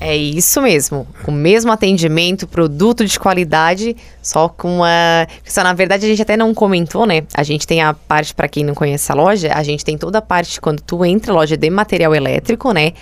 É 0.00 0.16
isso 0.16 0.60
mesmo. 0.60 1.06
Com 1.22 1.30
o 1.30 1.34
mesmo 1.34 1.70
atendimento, 1.70 2.48
produto 2.48 3.04
de 3.04 3.20
qualidade, 3.20 3.96
só 4.20 4.48
com 4.48 4.82
a. 4.82 5.28
Só, 5.44 5.62
na 5.62 5.72
verdade, 5.72 6.04
a 6.04 6.08
gente 6.08 6.20
até 6.20 6.36
não 6.36 6.52
comentou, 6.52 7.06
né? 7.06 7.22
A 7.32 7.44
gente 7.44 7.64
tem 7.68 7.80
a 7.80 7.94
parte, 7.94 8.34
para 8.34 8.48
quem 8.48 8.64
não 8.64 8.74
conhece 8.74 9.12
a 9.12 9.14
loja, 9.14 9.52
a 9.54 9.62
gente 9.62 9.84
tem 9.84 9.96
toda 9.96 10.18
a 10.18 10.22
parte 10.22 10.60
quando 10.60 10.80
tu 10.80 11.04
entra, 11.04 11.32
loja 11.32 11.56
de 11.56 11.70
material 11.70 12.12
elétrico, 12.16 12.72
né? 12.72 12.94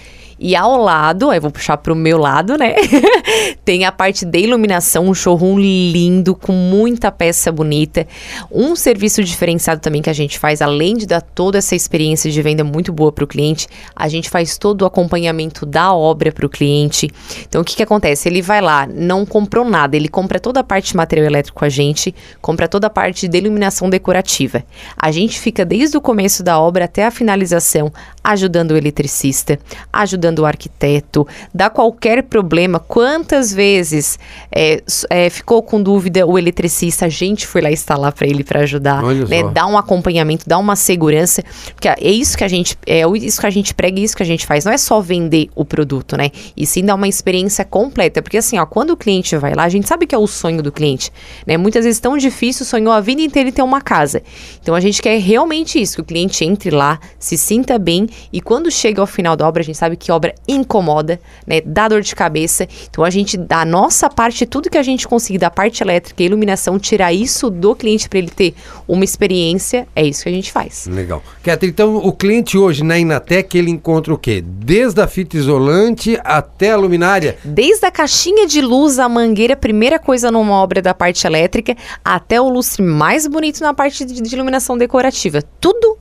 E 0.43 0.57
ao 0.57 0.79
lado, 0.79 1.29
aí 1.29 1.39
vou 1.39 1.51
puxar 1.51 1.77
pro 1.77 1.95
meu 1.95 2.17
lado, 2.17 2.57
né? 2.57 2.75
tem 3.63 3.85
a 3.85 3.93
parte 3.93 4.25
de 4.25 4.39
iluminação, 4.39 5.07
um 5.07 5.13
showroom 5.13 5.59
lindo, 5.59 6.35
com 6.35 6.53
muita 6.53 7.13
peça 7.13 7.53
bonita. 7.53 8.07
Um 8.51 8.75
serviço 8.75 9.23
diferenciado 9.23 9.83
também 9.83 10.01
que 10.01 10.09
a 10.09 10.15
gente 10.15 10.39
faz, 10.39 10.63
além 10.63 10.97
de 10.97 11.05
dar 11.05 11.21
toda 11.21 11.59
essa 11.59 11.77
experiência 11.77 12.31
de 12.31 12.41
venda 12.41 12.65
muito 12.65 12.91
boa 12.91 13.13
para 13.13 13.23
o 13.23 13.27
cliente, 13.27 13.69
a 13.95 14.09
gente 14.09 14.31
faz 14.31 14.57
todo 14.57 14.81
o 14.81 14.87
acompanhamento 14.87 15.67
da 15.67 15.93
obra 15.93 16.33
para 16.33 16.47
o 16.47 16.49
cliente. 16.49 17.11
Então, 17.47 17.61
o 17.61 17.65
que, 17.65 17.77
que 17.77 17.83
acontece? 17.83 18.27
Ele 18.27 18.41
vai 18.41 18.63
lá, 18.63 18.87
não 18.87 19.27
comprou 19.27 19.69
nada, 19.69 19.95
ele 19.95 20.09
compra 20.09 20.41
toda 20.41 20.61
a 20.61 20.65
parte 20.65 20.93
de 20.93 20.97
material 20.97 21.27
elétrico 21.27 21.59
com 21.59 21.67
a 21.67 21.69
gente, 21.69 22.15
compra 22.41 22.67
toda 22.67 22.87
a 22.87 22.91
parte 22.91 23.29
de 23.29 23.37
iluminação 23.37 23.91
decorativa. 23.91 24.65
A 24.97 25.13
gente 25.13 25.39
fica 25.39 25.67
desde 25.67 25.99
o 25.99 26.01
começo 26.01 26.43
da 26.43 26.59
obra 26.59 26.87
até 26.87 27.05
a 27.05 27.11
finalização, 27.11 27.93
ajudando 28.23 28.73
o 28.73 28.77
eletricista, 28.77 29.59
ajudando 29.93 30.41
o 30.41 30.47
arquiteto, 30.47 31.27
dá 31.55 31.71
qualquer 31.71 32.23
problema. 32.25 32.79
Quantas 32.79 33.53
vezes 33.53 34.19
é, 34.53 34.83
é, 35.09 35.31
ficou 35.31 35.63
com 35.63 35.83
dúvida 35.83 36.27
o 36.27 36.39
eletricista, 36.39 37.07
a 37.07 37.09
gente 37.09 37.47
foi 37.47 37.61
lá 37.61 37.71
instalar 37.71 38.13
para 38.13 38.27
ele 38.27 38.45
para 38.45 38.61
ajudar, 38.61 39.03
né? 39.03 39.43
Dá 39.53 39.67
um 39.67 39.77
acompanhamento, 39.79 40.45
dá 40.47 40.59
uma 40.59 40.77
segurança, 40.77 41.43
porque 41.75 41.89
é 41.89 42.11
isso 42.11 42.37
que 42.37 42.45
a 42.45 42.49
gente 42.49 42.79
é 42.87 43.03
isso 43.17 43.41
que 43.41 43.47
a 43.47 43.51
gente 43.51 43.75
prega, 43.75 43.99
e 43.99 44.05
isso 44.05 44.17
que 44.17 44.23
a 44.23 44.27
gente 44.27 44.47
faz. 44.47 44.65
Não 44.65 44.73
é 44.73 44.79
só 44.79 45.01
vender 45.01 45.49
o 45.55 45.65
produto, 45.65 46.17
né? 46.17 46.31
E 46.57 46.67
sim 46.67 46.85
dar 46.85 46.95
uma 46.95 47.09
experiência 47.09 47.65
completa, 47.65 48.21
porque 48.21 48.37
assim, 48.37 48.59
ó, 48.59 48.67
quando 48.67 48.91
o 48.91 48.97
cliente 48.97 49.37
vai 49.37 49.55
lá, 49.55 49.65
a 49.65 49.69
gente 49.69 49.89
sabe 49.89 50.07
que 50.07 50.15
é 50.15 50.19
o 50.19 50.27
sonho 50.27 50.63
do 50.63 50.71
cliente, 50.71 51.11
né? 51.47 51.57
Muitas 51.57 51.85
vezes 51.85 52.01
tão 52.01 52.17
difícil, 52.19 52.67
sonhou 52.67 52.93
a 52.93 53.01
vida 53.01 53.23
inteira 53.23 53.49
em 53.49 53.53
ter 53.53 53.63
uma 53.63 53.81
casa. 53.81 54.23
Então 54.61 54.75
a 54.75 54.81
gente 54.81 55.01
quer 55.01 55.19
realmente 55.19 55.81
isso, 55.81 55.97
que 55.97 56.03
o 56.03 56.05
cliente 56.05 56.45
entre 56.45 56.71
lá, 56.71 56.99
se 57.19 57.39
sinta 57.39 57.79
bem 57.79 58.10
e 58.33 58.41
quando 58.41 58.71
chega 58.71 59.01
ao 59.01 59.07
final 59.07 59.37
da 59.37 59.47
obra, 59.47 59.63
a 59.63 59.65
gente 59.65 59.79
sabe 59.79 59.97
que 59.97 60.11
obra 60.11 60.35
incomoda, 60.47 61.21
né? 61.47 61.61
Dá 61.65 61.89
dor 61.89 62.03
de 62.03 62.15
cabeça. 62.15 62.67
Então 62.89 63.05
a 63.05 63.11
gente 63.11 63.37
dá 63.37 63.63
a 63.63 63.65
nossa 63.65 64.09
parte, 64.09 64.47
tudo 64.47 64.71
que 64.71 64.79
a 64.79 64.83
gente 64.83 65.07
conseguir 65.07 65.39
da 65.39 65.51
parte 65.51 65.83
elétrica 65.83 66.23
e 66.23 66.27
iluminação, 66.27 66.79
tirar 66.79 67.13
isso 67.13 67.51
do 67.51 67.75
cliente 67.75 68.09
para 68.09 68.19
ele 68.19 68.31
ter 68.31 68.55
uma 68.87 69.05
experiência, 69.05 69.87
é 69.95 70.05
isso 70.05 70.23
que 70.23 70.29
a 70.29 70.33
gente 70.33 70.53
faz. 70.53 70.87
Legal. 70.87 71.23
Catherine, 71.43 71.73
então 71.73 71.97
o 71.97 72.13
cliente 72.13 72.57
hoje 72.59 72.85
na 72.85 72.99
Inatec, 72.99 73.57
ele 73.57 73.71
encontra 73.71 74.13
o 74.13 74.19
quê? 74.19 74.43
Desde 74.45 75.01
a 75.01 75.07
fita 75.07 75.37
isolante 75.37 76.19
até 76.25 76.73
a 76.73 76.77
luminária? 76.77 77.37
Desde 77.45 77.87
a 77.87 77.91
caixinha 77.91 78.47
de 78.47 78.61
luz, 78.61 78.99
a 78.99 79.09
mangueira, 79.09 79.57
primeira 79.57 79.99
coisa 79.99 80.31
numa 80.31 80.55
obra 80.55 80.83
da 80.83 80.95
parte 80.95 81.27
elétrica, 81.27 81.77
até 82.05 82.41
o 82.41 82.49
lustre 82.49 82.83
mais 82.83 83.27
bonito 83.27 83.61
na 83.61 83.75
parte 83.75 84.05
de, 84.05 84.21
de 84.21 84.35
iluminação 84.35 84.77
decorativa. 84.77 85.43
Tudo 85.61 85.99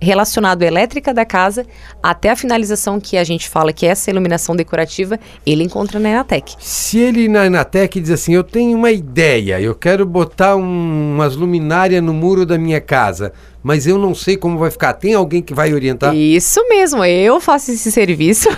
relacionado 0.00 0.62
à 0.62 0.66
elétrica 0.66 1.12
da 1.12 1.24
casa, 1.24 1.66
até 2.02 2.30
a 2.30 2.36
finalização 2.36 3.00
que 3.00 3.16
a 3.16 3.24
gente 3.24 3.48
fala 3.48 3.72
que 3.72 3.86
é 3.86 3.90
essa 3.90 4.10
iluminação 4.10 4.54
decorativa, 4.54 5.18
ele 5.44 5.64
encontra 5.64 5.98
na 5.98 6.08
Enatec. 6.10 6.54
Se 6.58 6.98
ele 6.98 7.28
na 7.28 7.46
Inatec 7.46 8.00
diz 8.00 8.10
assim, 8.10 8.34
eu 8.34 8.44
tenho 8.44 8.76
uma 8.76 8.90
ideia, 8.90 9.60
eu 9.60 9.74
quero 9.74 10.06
botar 10.06 10.56
um- 10.56 11.14
umas 11.14 11.34
luminárias 11.34 12.02
no 12.02 12.12
muro 12.14 12.46
da 12.46 12.56
minha 12.56 12.80
casa, 12.80 13.32
mas 13.62 13.86
eu 13.86 13.98
não 13.98 14.14
sei 14.14 14.36
como 14.36 14.58
vai 14.58 14.70
ficar. 14.70 14.92
Tem 14.94 15.14
alguém 15.14 15.42
que 15.42 15.52
vai 15.54 15.72
orientar? 15.74 16.14
Isso 16.14 16.66
mesmo, 16.68 17.04
eu 17.04 17.40
faço 17.40 17.70
esse 17.72 17.90
serviço. 17.90 18.48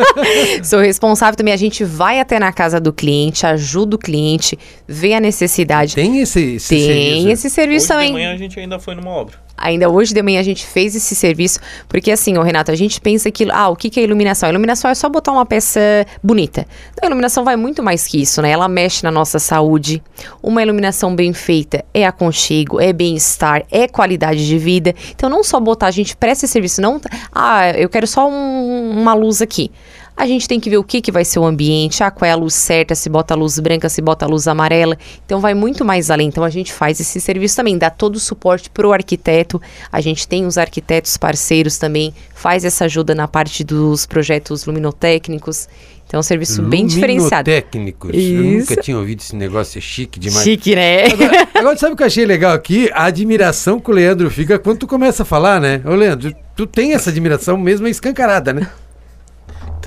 Sou 0.62 0.80
responsável 0.80 1.36
também. 1.36 1.52
A 1.54 1.56
gente 1.58 1.84
vai 1.84 2.20
até 2.20 2.38
na 2.38 2.52
casa 2.52 2.80
do 2.80 2.92
cliente, 2.92 3.46
ajuda 3.46 3.96
o 3.96 3.98
cliente, 3.98 4.58
vê 4.86 5.14
a 5.14 5.20
necessidade. 5.20 5.94
Tem 5.94 6.18
esse, 6.20 6.54
esse 6.56 6.68
Tem 6.68 6.80
serviço? 6.86 7.28
esse 7.28 7.50
serviço 7.50 7.86
Hoje 7.86 7.86
de 7.86 7.92
também. 7.92 8.12
manhã 8.12 8.32
a 8.34 8.36
gente 8.36 8.58
ainda 8.58 8.78
foi 8.78 8.94
numa 8.94 9.10
obra. 9.10 9.48
Ainda 9.60 9.90
hoje 9.90 10.14
de 10.14 10.22
manhã 10.22 10.38
a 10.38 10.44
gente 10.44 10.64
fez 10.64 10.94
esse 10.94 11.16
serviço, 11.16 11.58
porque 11.88 12.12
assim, 12.12 12.38
ô 12.38 12.42
Renato, 12.42 12.70
a 12.70 12.76
gente 12.76 13.00
pensa 13.00 13.28
que, 13.28 13.44
ah, 13.50 13.68
o 13.68 13.74
que 13.74 13.90
que 13.90 13.98
é 13.98 14.04
iluminação? 14.04 14.46
A 14.48 14.50
iluminação 14.52 14.88
é 14.88 14.94
só 14.94 15.08
botar 15.08 15.32
uma 15.32 15.44
peça 15.44 15.80
bonita. 16.22 16.64
Então, 16.92 17.02
a 17.02 17.06
iluminação 17.06 17.44
vai 17.44 17.56
muito 17.56 17.82
mais 17.82 18.06
que 18.06 18.22
isso, 18.22 18.40
né? 18.40 18.50
Ela 18.52 18.68
mexe 18.68 19.02
na 19.02 19.10
nossa 19.10 19.40
saúde. 19.40 20.00
Uma 20.40 20.62
iluminação 20.62 21.12
bem 21.14 21.32
feita 21.32 21.84
é 21.92 22.06
aconchego, 22.06 22.80
é 22.80 22.92
bem-estar, 22.92 23.64
é 23.72 23.88
qualidade 23.88 24.37
de 24.46 24.58
vida. 24.58 24.94
Então, 25.10 25.28
não 25.28 25.42
só 25.42 25.58
botar, 25.60 25.86
a 25.86 25.90
gente 25.90 26.16
presta 26.16 26.44
esse 26.44 26.52
serviço, 26.52 26.80
não, 26.80 27.00
ah, 27.32 27.70
eu 27.70 27.88
quero 27.88 28.06
só 28.06 28.28
um- 28.28 28.90
uma 29.00 29.14
luz 29.14 29.40
aqui. 29.42 29.70
A 30.18 30.26
gente 30.26 30.48
tem 30.48 30.58
que 30.58 30.68
ver 30.68 30.78
o 30.78 30.82
que, 30.82 31.00
que 31.00 31.12
vai 31.12 31.24
ser 31.24 31.38
o 31.38 31.44
ambiente, 31.44 32.02
ah, 32.02 32.10
qual 32.10 32.28
é 32.28 32.32
a 32.32 32.34
luz 32.34 32.52
certa, 32.52 32.92
se 32.96 33.08
bota 33.08 33.34
a 33.34 33.36
luz 33.36 33.56
branca, 33.60 33.88
se 33.88 34.02
bota 34.02 34.24
a 34.24 34.28
luz 34.28 34.48
amarela. 34.48 34.98
Então 35.24 35.40
vai 35.40 35.54
muito 35.54 35.84
mais 35.84 36.10
além. 36.10 36.26
Então 36.26 36.42
a 36.42 36.50
gente 36.50 36.72
faz 36.72 36.98
esse 36.98 37.20
serviço 37.20 37.54
também, 37.54 37.78
dá 37.78 37.88
todo 37.88 38.16
o 38.16 38.18
suporte 38.18 38.68
para 38.68 38.84
o 38.84 38.92
arquiteto. 38.92 39.62
A 39.92 40.00
gente 40.00 40.26
tem 40.26 40.44
os 40.44 40.58
arquitetos 40.58 41.16
parceiros 41.16 41.78
também, 41.78 42.12
faz 42.34 42.64
essa 42.64 42.86
ajuda 42.86 43.14
na 43.14 43.28
parte 43.28 43.62
dos 43.62 44.06
projetos 44.06 44.64
luminotécnicos. 44.66 45.68
Então 46.08 46.18
é 46.18 46.20
um 46.20 46.24
serviço 46.24 46.62
bem 46.62 46.84
diferenciado. 46.84 47.44
Técnicos. 47.44 48.10
Eu 48.12 48.42
nunca 48.42 48.74
tinha 48.74 48.98
ouvido 48.98 49.20
esse 49.20 49.36
negócio, 49.36 49.78
é 49.78 49.80
chique 49.80 50.18
demais. 50.18 50.42
Chique, 50.42 50.74
né? 50.74 51.04
Agora, 51.04 51.48
agora, 51.54 51.76
sabe 51.76 51.92
o 51.92 51.96
que 51.96 52.02
eu 52.02 52.06
achei 52.08 52.26
legal 52.26 52.54
aqui? 52.54 52.90
A 52.92 53.04
admiração 53.04 53.78
que 53.78 53.88
o 53.88 53.94
Leandro 53.94 54.28
fica 54.32 54.58
quando 54.58 54.78
tu 54.78 54.86
começa 54.88 55.22
a 55.22 55.26
falar, 55.26 55.60
né? 55.60 55.80
Ô, 55.84 55.94
Leandro, 55.94 56.34
tu 56.56 56.66
tem 56.66 56.92
essa 56.92 57.10
admiração 57.10 57.56
mesmo 57.56 57.86
escancarada, 57.86 58.52
né? 58.52 58.66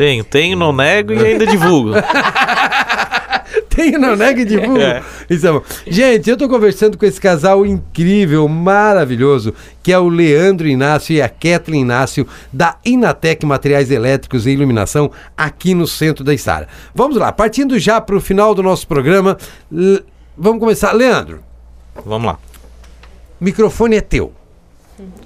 Tenho, 0.02 0.24
tenho, 0.24 0.58
não 0.58 0.74
nego 0.74 1.14
e 1.14 1.24
ainda 1.24 1.46
divulgo. 1.46 1.92
Tenho, 3.70 4.00
não 4.00 4.16
nego 4.16 4.40
e 4.40 4.46
divulgo. 4.46 4.82
É. 4.82 5.04
Isso 5.30 5.46
é 5.46 5.52
bom. 5.52 5.62
Gente, 5.86 6.28
eu 6.28 6.36
tô 6.36 6.50
conversando 6.50 6.98
com 6.98 7.06
esse 7.06 7.22
casal 7.22 7.64
incrível, 7.68 8.48
maravilhoso, 8.48 9.54
que 9.84 9.94
é 9.94 10.00
o 10.00 10.10
Leandro 10.10 10.68
Inácio 10.68 11.14
e 11.14 11.22
a 11.22 11.30
Kathleen 11.30 11.84
Inácio, 11.84 12.28
da 12.52 12.78
Inatec 12.84 13.46
Materiais 13.46 13.92
Elétricos 13.92 14.48
e 14.48 14.50
Iluminação, 14.50 15.12
aqui 15.38 15.76
no 15.76 15.86
centro 15.86 16.24
da 16.24 16.34
Estara. 16.34 16.68
Vamos 16.96 17.18
lá, 17.18 17.32
partindo 17.32 17.78
já 17.78 18.02
para 18.02 18.16
o 18.16 18.22
final 18.22 18.56
do 18.56 18.64
nosso 18.64 18.88
programa, 18.88 19.38
vamos 20.36 20.60
começar. 20.60 20.94
Leandro. 20.94 21.42
Vamos 22.04 22.26
lá. 22.26 22.40
Microfone 23.40 23.98
é 23.98 24.02
teu. 24.02 24.34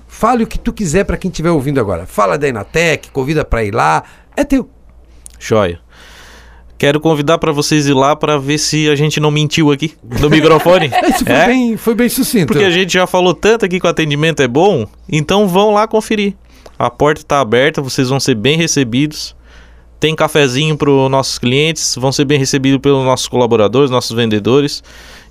Fale 0.06 0.46
o 0.46 0.48
que 0.48 0.58
tu 0.58 0.72
quiser 0.72 1.04
para 1.04 1.18
quem 1.18 1.30
estiver 1.30 1.52
ouvindo 1.52 1.80
agora. 1.80 2.06
Fala 2.06 2.38
da 2.38 2.48
Inatec, 2.48 3.10
convida 3.12 3.44
para 3.44 3.66
ir 3.66 3.74
lá, 3.74 4.04
é 4.36 4.44
teu. 4.44 4.70
Joia. 5.40 5.80
Quero 6.78 7.00
convidar 7.00 7.38
para 7.38 7.54
vocês 7.54 7.88
ir 7.88 7.94
lá 7.94 8.16
para 8.16 8.38
ver 8.38 8.58
se 8.58 8.90
a 8.90 8.96
gente 8.96 9.20
não 9.20 9.32
mentiu 9.32 9.72
aqui 9.72 9.94
no 10.20 10.30
microfone. 10.30 10.92
Isso 11.10 11.24
foi, 11.24 11.34
é? 11.34 11.46
bem, 11.48 11.78
foi 11.78 11.96
bem 11.96 12.10
sucinto. 12.10 12.48
Porque 12.48 12.66
a 12.66 12.70
gente 12.70 12.94
já 12.94 13.08
falou 13.08 13.34
tanto 13.34 13.66
aqui 13.66 13.80
que 13.80 13.86
o 13.86 13.90
atendimento 13.90 14.42
é 14.42 14.48
bom, 14.48 14.86
então 15.10 15.48
vão 15.48 15.74
lá 15.74 15.88
conferir. 15.88 16.36
A 16.78 16.90
porta 16.90 17.22
está 17.22 17.40
aberta, 17.40 17.82
vocês 17.82 18.10
vão 18.10 18.20
ser 18.20 18.36
bem 18.36 18.58
recebidos. 18.58 19.36
Tem 20.00 20.14
cafezinho 20.14 20.76
para 20.76 20.92
os 20.92 21.10
nossos 21.10 21.40
clientes, 21.40 21.96
vão 21.96 22.12
ser 22.12 22.26
bem 22.26 22.38
recebidos 22.38 22.80
pelos 22.80 23.06
nossos 23.06 23.30
colaboradores, 23.30 23.90
nossos 23.90 24.12
vendedores. 24.12 24.84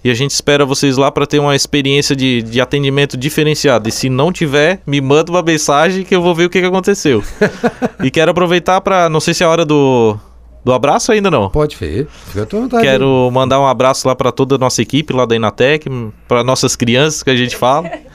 E 0.04 0.10
a 0.10 0.14
gente 0.14 0.32
espera 0.32 0.66
vocês 0.66 0.98
lá 0.98 1.10
para 1.10 1.26
ter 1.26 1.38
uma 1.38 1.56
experiência 1.56 2.14
de, 2.14 2.42
de 2.42 2.60
atendimento 2.60 3.16
diferenciado. 3.16 3.88
E 3.88 3.92
se 3.92 4.10
não 4.10 4.30
tiver, 4.30 4.82
me 4.86 5.00
manda 5.00 5.32
uma 5.32 5.42
mensagem 5.42 6.04
que 6.04 6.14
eu 6.14 6.20
vou 6.20 6.34
ver 6.34 6.44
o 6.44 6.50
que, 6.50 6.60
que 6.60 6.66
aconteceu. 6.66 7.24
e 8.04 8.10
quero 8.10 8.30
aproveitar 8.30 8.82
para. 8.82 9.08
Não 9.08 9.18
sei 9.18 9.32
se 9.32 9.42
é 9.42 9.46
a 9.46 9.48
hora 9.48 9.64
do, 9.64 10.18
do 10.62 10.74
abraço 10.74 11.10
ainda 11.10 11.30
não. 11.30 11.48
Pode 11.48 11.76
ver. 11.76 12.06
Fica 12.26 12.42
à 12.42 12.60
vontade. 12.60 12.82
Quero 12.82 13.30
mandar 13.32 13.58
um 13.58 13.66
abraço 13.66 14.06
lá 14.06 14.14
para 14.14 14.30
toda 14.30 14.56
a 14.56 14.58
nossa 14.58 14.82
equipe 14.82 15.12
lá 15.14 15.24
da 15.24 15.36
Inatec, 15.36 15.88
para 16.28 16.44
nossas 16.44 16.76
crianças 16.76 17.22
que 17.22 17.30
a 17.30 17.36
gente 17.36 17.56
fala. 17.56 17.90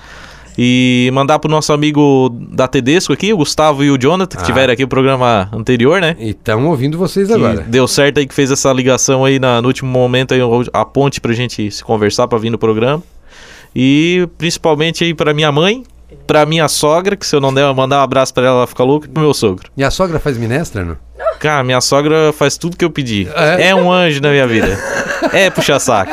E 0.62 1.10
mandar 1.14 1.40
pro 1.40 1.50
nosso 1.50 1.72
amigo 1.72 2.30
da 2.52 2.68
Tedesco 2.68 3.14
aqui, 3.14 3.32
o 3.32 3.38
Gustavo 3.38 3.82
e 3.82 3.90
o 3.90 3.98
Jonathan, 3.98 4.36
que 4.36 4.44
ah. 4.44 4.46
tiveram 4.46 4.74
aqui 4.74 4.84
o 4.84 4.90
programa 4.90 5.48
anterior, 5.54 6.02
né? 6.02 6.18
E 6.20 6.32
estão 6.32 6.68
ouvindo 6.68 6.98
vocês 6.98 7.32
agora. 7.32 7.62
Deu 7.62 7.88
certo 7.88 8.18
aí 8.18 8.28
que 8.28 8.34
fez 8.34 8.52
essa 8.52 8.74
ligação 8.74 9.24
aí 9.24 9.40
na, 9.40 9.62
no 9.62 9.70
último 9.70 9.90
momento 9.90 10.34
aí, 10.34 10.42
a 10.74 10.84
ponte 10.84 11.22
pra 11.22 11.32
gente 11.32 11.72
se 11.72 11.82
conversar 11.82 12.28
para 12.28 12.38
vir 12.38 12.50
no 12.50 12.58
programa. 12.58 13.02
E 13.74 14.28
principalmente 14.38 15.02
aí 15.06 15.14
pra 15.14 15.34
minha 15.34 15.50
mãe, 15.50 15.82
pra 16.28 16.46
minha 16.46 16.68
sogra, 16.68 17.16
que 17.16 17.26
se 17.26 17.34
eu 17.34 17.40
não 17.40 17.54
der 17.54 17.74
mandar 17.74 18.02
um 18.02 18.04
abraço 18.04 18.34
pra 18.34 18.46
ela, 18.46 18.58
ela 18.58 18.68
fica 18.68 18.84
louca, 18.84 19.08
e 19.08 19.10
pro 19.10 19.24
meu 19.24 19.34
sogro. 19.34 19.72
E 19.78 19.84
a 19.84 19.90
sogra 19.90 20.20
faz 20.20 20.38
minestra, 20.38 20.84
não? 20.84 20.98
Cara, 21.40 21.64
minha 21.64 21.80
sogra 21.80 22.34
faz 22.34 22.58
tudo 22.58 22.76
que 22.76 22.84
eu 22.84 22.92
pedi. 22.92 23.30
É, 23.34 23.70
é 23.70 23.76
um 23.76 23.90
anjo 23.90 24.22
na 24.22 24.30
minha 24.30 24.46
vida. 24.46 24.78
é 25.32 25.50
puxar 25.50 25.80
saco. 25.80 26.12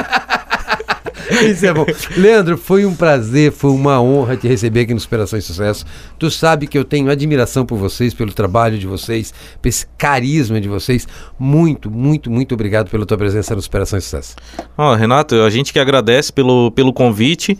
Isso 1.44 1.66
é 1.66 1.72
bom. 1.72 1.86
Leandro, 2.16 2.56
foi 2.56 2.84
um 2.84 2.94
prazer, 2.94 3.52
foi 3.52 3.70
uma 3.70 4.00
honra 4.00 4.36
te 4.36 4.46
receber 4.46 4.80
aqui 4.80 4.94
no 4.94 5.00
Superação 5.00 5.38
e 5.38 5.42
Sucesso. 5.42 5.84
Tu 6.18 6.30
sabe 6.30 6.66
que 6.66 6.78
eu 6.78 6.84
tenho 6.84 7.10
admiração 7.10 7.64
por 7.64 7.76
vocês, 7.76 8.14
pelo 8.14 8.32
trabalho 8.32 8.78
de 8.78 8.86
vocês, 8.86 9.34
pelo 9.60 9.74
carisma 9.98 10.60
de 10.60 10.68
vocês. 10.68 11.06
Muito, 11.38 11.90
muito, 11.90 12.30
muito 12.30 12.54
obrigado 12.54 12.90
pela 12.90 13.04
tua 13.04 13.18
presença 13.18 13.54
no 13.54 13.62
Superação 13.62 13.98
e 13.98 14.02
Sucesso. 14.02 14.36
Oh, 14.76 14.94
Renato, 14.94 15.34
a 15.36 15.50
gente 15.50 15.72
que 15.72 15.78
agradece 15.78 16.32
pelo, 16.32 16.70
pelo 16.70 16.92
convite. 16.92 17.58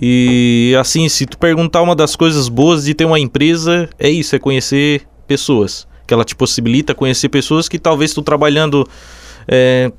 E 0.00 0.74
assim, 0.80 1.08
se 1.08 1.26
tu 1.26 1.36
perguntar 1.36 1.82
uma 1.82 1.94
das 1.94 2.16
coisas 2.16 2.48
boas 2.48 2.84
de 2.84 2.94
ter 2.94 3.04
uma 3.04 3.20
empresa, 3.20 3.90
é 3.98 4.08
isso, 4.08 4.34
é 4.34 4.38
conhecer 4.38 5.02
pessoas. 5.26 5.86
Que 6.06 6.14
ela 6.14 6.24
te 6.24 6.34
possibilita 6.34 6.94
conhecer 6.94 7.28
pessoas 7.28 7.68
que 7.68 7.78
talvez 7.78 8.14
tu 8.14 8.22
trabalhando 8.22 8.88
é, 9.46 9.92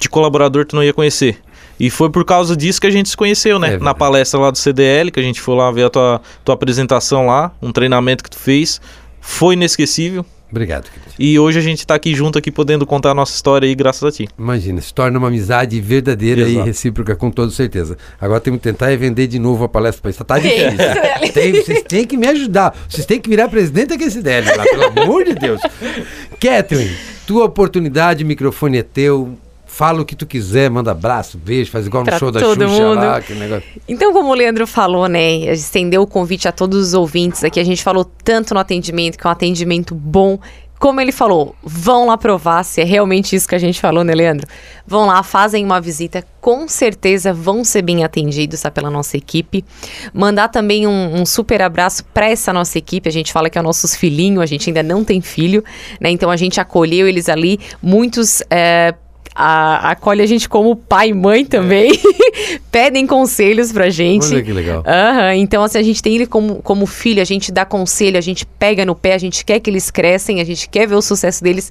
de 0.00 0.08
colaborador 0.08 0.64
tu 0.66 0.76
não 0.76 0.84
ia 0.84 0.92
conhecer. 0.92 1.38
E 1.78 1.90
foi 1.90 2.10
por 2.10 2.24
causa 2.24 2.56
disso 2.56 2.80
que 2.80 2.86
a 2.86 2.90
gente 2.90 3.08
se 3.08 3.16
conheceu, 3.16 3.58
né? 3.58 3.74
É 3.74 3.78
Na 3.78 3.94
palestra 3.94 4.38
lá 4.40 4.50
do 4.50 4.58
CDL, 4.58 5.10
que 5.10 5.20
a 5.20 5.22
gente 5.22 5.40
foi 5.40 5.54
lá 5.54 5.70
ver 5.70 5.84
a 5.84 5.90
tua, 5.90 6.20
tua 6.44 6.54
apresentação 6.54 7.26
lá, 7.26 7.52
um 7.62 7.72
treinamento 7.72 8.24
que 8.24 8.30
tu 8.30 8.38
fez. 8.38 8.80
Foi 9.20 9.54
inesquecível. 9.54 10.24
Obrigado, 10.50 10.84
querido. 10.84 11.12
E 11.18 11.38
hoje 11.38 11.58
a 11.58 11.62
gente 11.62 11.80
está 11.80 11.94
aqui 11.94 12.14
junto, 12.14 12.38
aqui 12.38 12.50
podendo 12.50 12.86
contar 12.86 13.10
a 13.10 13.14
nossa 13.14 13.34
história 13.34 13.66
aí, 13.66 13.74
graças 13.74 14.02
a 14.02 14.10
ti. 14.10 14.26
Imagina, 14.38 14.80
se 14.80 14.94
torna 14.94 15.18
uma 15.18 15.28
amizade 15.28 15.78
verdadeira 15.78 16.40
Exato. 16.40 16.58
e 16.58 16.62
recíproca, 16.62 17.14
com 17.14 17.30
toda 17.30 17.50
certeza. 17.50 17.98
Agora 18.18 18.40
temos 18.40 18.58
que 18.58 18.64
tentar 18.64 18.90
é 18.90 18.96
vender 18.96 19.26
de 19.26 19.38
novo 19.38 19.64
a 19.64 19.68
palestra 19.68 20.00
para 20.00 20.10
isso. 20.10 20.24
Tá 20.24 20.38
difícil. 20.40 21.32
Tem, 21.34 21.52
vocês 21.52 21.82
têm 21.82 22.06
que 22.06 22.16
me 22.16 22.26
ajudar. 22.28 22.74
Vocês 22.88 23.04
têm 23.04 23.20
que 23.20 23.28
virar 23.28 23.48
presidente 23.48 23.92
aqui 23.92 24.10
CDL 24.10 24.46
lá, 24.56 24.64
pelo 24.64 24.84
amor 24.84 25.24
de 25.24 25.34
Deus. 25.34 25.60
Catherine, 26.40 26.96
tua 27.26 27.44
oportunidade, 27.44 28.24
o 28.24 28.26
microfone 28.26 28.78
é 28.78 28.82
teu 28.82 29.36
Fala 29.78 30.02
o 30.02 30.04
que 30.04 30.16
tu 30.16 30.26
quiser, 30.26 30.68
manda 30.68 30.90
abraço, 30.90 31.38
beijo, 31.38 31.70
faz 31.70 31.86
igual 31.86 32.02
no 32.02 32.08
pra 32.08 32.18
show 32.18 32.32
da 32.32 32.40
Xuxa 32.40 32.66
mundo. 32.66 32.96
lá, 32.96 33.20
que 33.20 33.32
negócio. 33.32 33.62
Então, 33.88 34.12
como 34.12 34.28
o 34.28 34.34
Leandro 34.34 34.66
falou, 34.66 35.06
né, 35.06 35.36
estendeu 35.52 36.02
o 36.02 36.06
convite 36.06 36.48
a 36.48 36.52
todos 36.52 36.88
os 36.88 36.94
ouvintes 36.94 37.44
aqui, 37.44 37.60
a 37.60 37.64
gente 37.64 37.80
falou 37.80 38.04
tanto 38.04 38.52
no 38.54 38.58
atendimento, 38.58 39.16
que 39.16 39.24
é 39.24 39.30
um 39.30 39.30
atendimento 39.30 39.94
bom, 39.94 40.36
como 40.80 41.00
ele 41.00 41.12
falou, 41.12 41.54
vão 41.62 42.06
lá 42.06 42.18
provar 42.18 42.64
se 42.64 42.80
é 42.80 42.84
realmente 42.84 43.36
isso 43.36 43.46
que 43.46 43.54
a 43.54 43.58
gente 43.58 43.80
falou, 43.80 44.02
né, 44.02 44.12
Leandro? 44.16 44.48
Vão 44.84 45.06
lá, 45.06 45.22
fazem 45.22 45.64
uma 45.64 45.80
visita, 45.80 46.24
com 46.40 46.66
certeza 46.66 47.32
vão 47.32 47.62
ser 47.62 47.82
bem 47.82 48.02
atendidos 48.02 48.60
tá, 48.60 48.72
pela 48.72 48.90
nossa 48.90 49.16
equipe. 49.16 49.64
Mandar 50.12 50.48
também 50.48 50.88
um, 50.88 51.20
um 51.20 51.24
super 51.24 51.62
abraço 51.62 52.04
para 52.06 52.28
essa 52.28 52.52
nossa 52.52 52.76
equipe. 52.78 53.08
A 53.08 53.12
gente 53.12 53.32
fala 53.32 53.48
que 53.48 53.56
é 53.56 53.62
nossos 53.62 53.94
filhinhos, 53.94 54.42
a 54.42 54.46
gente 54.46 54.70
ainda 54.70 54.82
não 54.82 55.04
tem 55.04 55.20
filho, 55.20 55.62
né? 56.00 56.10
Então 56.10 56.28
a 56.30 56.36
gente 56.36 56.60
acolheu 56.60 57.06
eles 57.06 57.28
ali, 57.28 57.60
muitos. 57.80 58.42
É, 58.50 58.92
a, 59.40 59.92
acolhe 59.92 60.20
a 60.20 60.26
gente 60.26 60.48
como 60.48 60.74
pai 60.74 61.10
e 61.10 61.14
mãe 61.14 61.44
também. 61.44 61.92
É. 61.92 62.58
Pedem 62.72 63.06
conselhos 63.06 63.70
pra 63.70 63.88
gente. 63.88 64.26
Olha 64.34 64.42
que 64.42 64.52
legal. 64.52 64.78
Uhum. 64.78 65.32
Então, 65.36 65.62
assim, 65.62 65.78
a 65.78 65.82
gente 65.82 66.02
tem 66.02 66.16
ele 66.16 66.26
como, 66.26 66.56
como 66.56 66.86
filho, 66.86 67.22
a 67.22 67.24
gente 67.24 67.52
dá 67.52 67.64
conselho, 67.64 68.18
a 68.18 68.20
gente 68.20 68.44
pega 68.44 68.84
no 68.84 68.96
pé, 68.96 69.14
a 69.14 69.18
gente 69.18 69.44
quer 69.44 69.60
que 69.60 69.70
eles 69.70 69.92
crescem, 69.92 70.40
a 70.40 70.44
gente 70.44 70.68
quer 70.68 70.88
ver 70.88 70.96
o 70.96 71.00
sucesso 71.00 71.40
deles, 71.44 71.70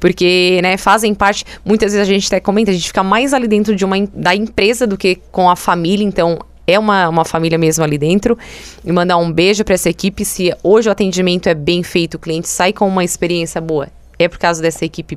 porque, 0.00 0.58
né, 0.60 0.76
fazem 0.76 1.14
parte. 1.14 1.44
Muitas 1.64 1.92
vezes 1.92 2.08
a 2.08 2.12
gente 2.12 2.26
até 2.26 2.40
comenta, 2.40 2.72
a 2.72 2.74
gente 2.74 2.88
fica 2.88 3.04
mais 3.04 3.32
ali 3.32 3.46
dentro 3.46 3.76
de 3.76 3.84
uma, 3.84 3.96
da 4.12 4.34
empresa 4.34 4.84
do 4.84 4.98
que 4.98 5.20
com 5.30 5.48
a 5.48 5.54
família, 5.54 6.04
então 6.04 6.40
é 6.66 6.76
uma, 6.76 7.08
uma 7.08 7.24
família 7.24 7.56
mesmo 7.56 7.84
ali 7.84 7.96
dentro. 7.96 8.36
E 8.84 8.90
mandar 8.90 9.18
um 9.18 9.30
beijo 9.30 9.62
para 9.64 9.74
essa 9.74 9.88
equipe. 9.88 10.24
Se 10.24 10.52
hoje 10.64 10.88
o 10.88 10.92
atendimento 10.92 11.48
é 11.48 11.54
bem 11.54 11.84
feito, 11.84 12.14
o 12.14 12.18
cliente 12.18 12.48
sai 12.48 12.72
com 12.72 12.88
uma 12.88 13.04
experiência 13.04 13.60
boa, 13.60 13.86
é 14.18 14.26
por 14.26 14.38
causa 14.38 14.60
dessa 14.60 14.84
equipe 14.84 15.16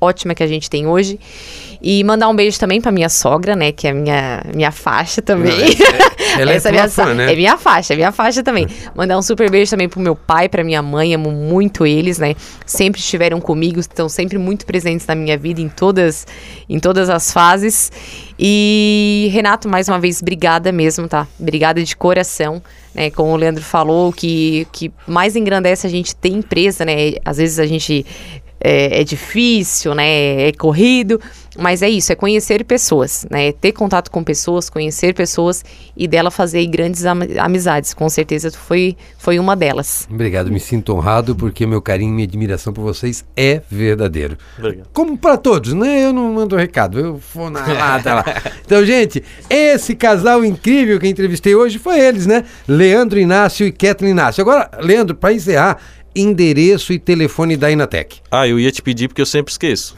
ótima 0.00 0.34
que 0.34 0.42
a 0.42 0.46
gente 0.46 0.70
tem 0.70 0.86
hoje. 0.86 1.18
E 1.82 2.04
mandar 2.04 2.28
um 2.28 2.36
beijo 2.36 2.58
também 2.58 2.78
pra 2.78 2.92
minha 2.92 3.08
sogra, 3.08 3.56
né? 3.56 3.72
Que 3.72 3.88
é 3.88 3.92
minha, 3.92 4.44
minha 4.54 4.70
faixa 4.70 5.22
também. 5.22 5.50
É, 5.52 6.42
ela 6.42 6.52
é, 6.52 6.60
é 6.62 6.70
minha, 6.70 6.88
fã, 6.88 7.14
né? 7.14 7.32
É 7.32 7.36
minha 7.36 7.56
faixa, 7.56 7.94
é 7.94 7.96
minha 7.96 8.12
faixa 8.12 8.42
também. 8.42 8.66
Mandar 8.94 9.16
um 9.16 9.22
super 9.22 9.50
beijo 9.50 9.70
também 9.70 9.88
pro 9.88 9.98
meu 9.98 10.14
pai, 10.14 10.46
pra 10.46 10.62
minha 10.62 10.82
mãe. 10.82 11.14
Amo 11.14 11.30
muito 11.30 11.86
eles, 11.86 12.18
né? 12.18 12.34
Sempre 12.66 13.00
estiveram 13.00 13.40
comigo, 13.40 13.80
estão 13.80 14.10
sempre 14.10 14.36
muito 14.36 14.66
presentes 14.66 15.06
na 15.06 15.14
minha 15.14 15.38
vida 15.38 15.62
em 15.62 15.70
todas, 15.70 16.26
em 16.68 16.78
todas 16.78 17.08
as 17.08 17.32
fases. 17.32 17.90
E, 18.38 19.30
Renato, 19.32 19.66
mais 19.66 19.88
uma 19.88 19.98
vez, 19.98 20.20
obrigada 20.20 20.70
mesmo, 20.70 21.08
tá? 21.08 21.26
Obrigada 21.38 21.82
de 21.82 21.96
coração. 21.96 22.62
Né, 22.92 23.08
como 23.08 23.30
o 23.30 23.36
Leandro 23.36 23.62
falou, 23.62 24.12
que, 24.12 24.66
que 24.72 24.90
mais 25.06 25.36
engrandece 25.36 25.86
a 25.86 25.90
gente 25.90 26.14
ter 26.16 26.30
empresa, 26.30 26.84
né? 26.84 27.12
Às 27.24 27.36
vezes 27.36 27.60
a 27.60 27.66
gente 27.66 28.04
é, 28.60 29.00
é, 29.00 29.04
difícil, 29.04 29.94
né? 29.94 30.48
É 30.48 30.52
corrido, 30.52 31.20
mas 31.58 31.82
é 31.82 31.88
isso, 31.88 32.12
é 32.12 32.14
conhecer 32.14 32.64
pessoas, 32.64 33.26
né? 33.30 33.52
Ter 33.52 33.72
contato 33.72 34.10
com 34.10 34.22
pessoas, 34.22 34.68
conhecer 34.68 35.14
pessoas 35.14 35.64
e 35.96 36.06
dela 36.06 36.30
fazer 36.30 36.66
grandes 36.66 37.04
am 37.06 37.20
amizades. 37.38 37.94
Com 37.94 38.08
certeza 38.08 38.50
foi, 38.50 38.96
foi 39.18 39.38
uma 39.38 39.56
delas. 39.56 40.06
Obrigado, 40.10 40.50
me 40.50 40.60
sinto 40.60 40.94
honrado 40.94 41.34
porque 41.34 41.66
meu 41.66 41.80
carinho 41.80 42.10
e 42.10 42.12
minha 42.12 42.26
admiração 42.26 42.72
por 42.72 42.82
vocês 42.82 43.24
é 43.36 43.62
verdadeiro. 43.70 44.36
Obrigado. 44.58 44.88
Como 44.92 45.16
para 45.16 45.36
todos, 45.36 45.72
né? 45.72 46.04
Eu 46.04 46.12
não 46.12 46.32
mando 46.34 46.54
recado, 46.56 46.98
eu 46.98 47.20
vou 47.34 47.48
na 47.50 47.66
lata 47.66 48.14
lá. 48.14 48.24
Então, 48.70 48.84
gente, 48.86 49.24
esse 49.48 49.96
casal 49.96 50.44
incrível 50.44 51.00
que 51.00 51.08
entrevistei 51.08 51.56
hoje 51.56 51.76
foi 51.76 51.98
eles, 51.98 52.24
né? 52.24 52.44
Leandro 52.68 53.18
Inácio 53.18 53.66
e 53.66 53.72
Kathleen 53.72 54.12
Inácio. 54.12 54.40
Agora, 54.40 54.70
Leandro, 54.80 55.16
para 55.16 55.32
encerrar, 55.32 55.78
endereço 56.14 56.92
e 56.92 56.98
telefone 56.98 57.56
da 57.56 57.70
Inatec. 57.70 58.18
Ah, 58.30 58.46
eu 58.46 58.58
ia 58.58 58.70
te 58.70 58.82
pedir 58.82 59.08
porque 59.08 59.20
eu 59.20 59.26
sempre 59.26 59.52
esqueço. 59.52 59.96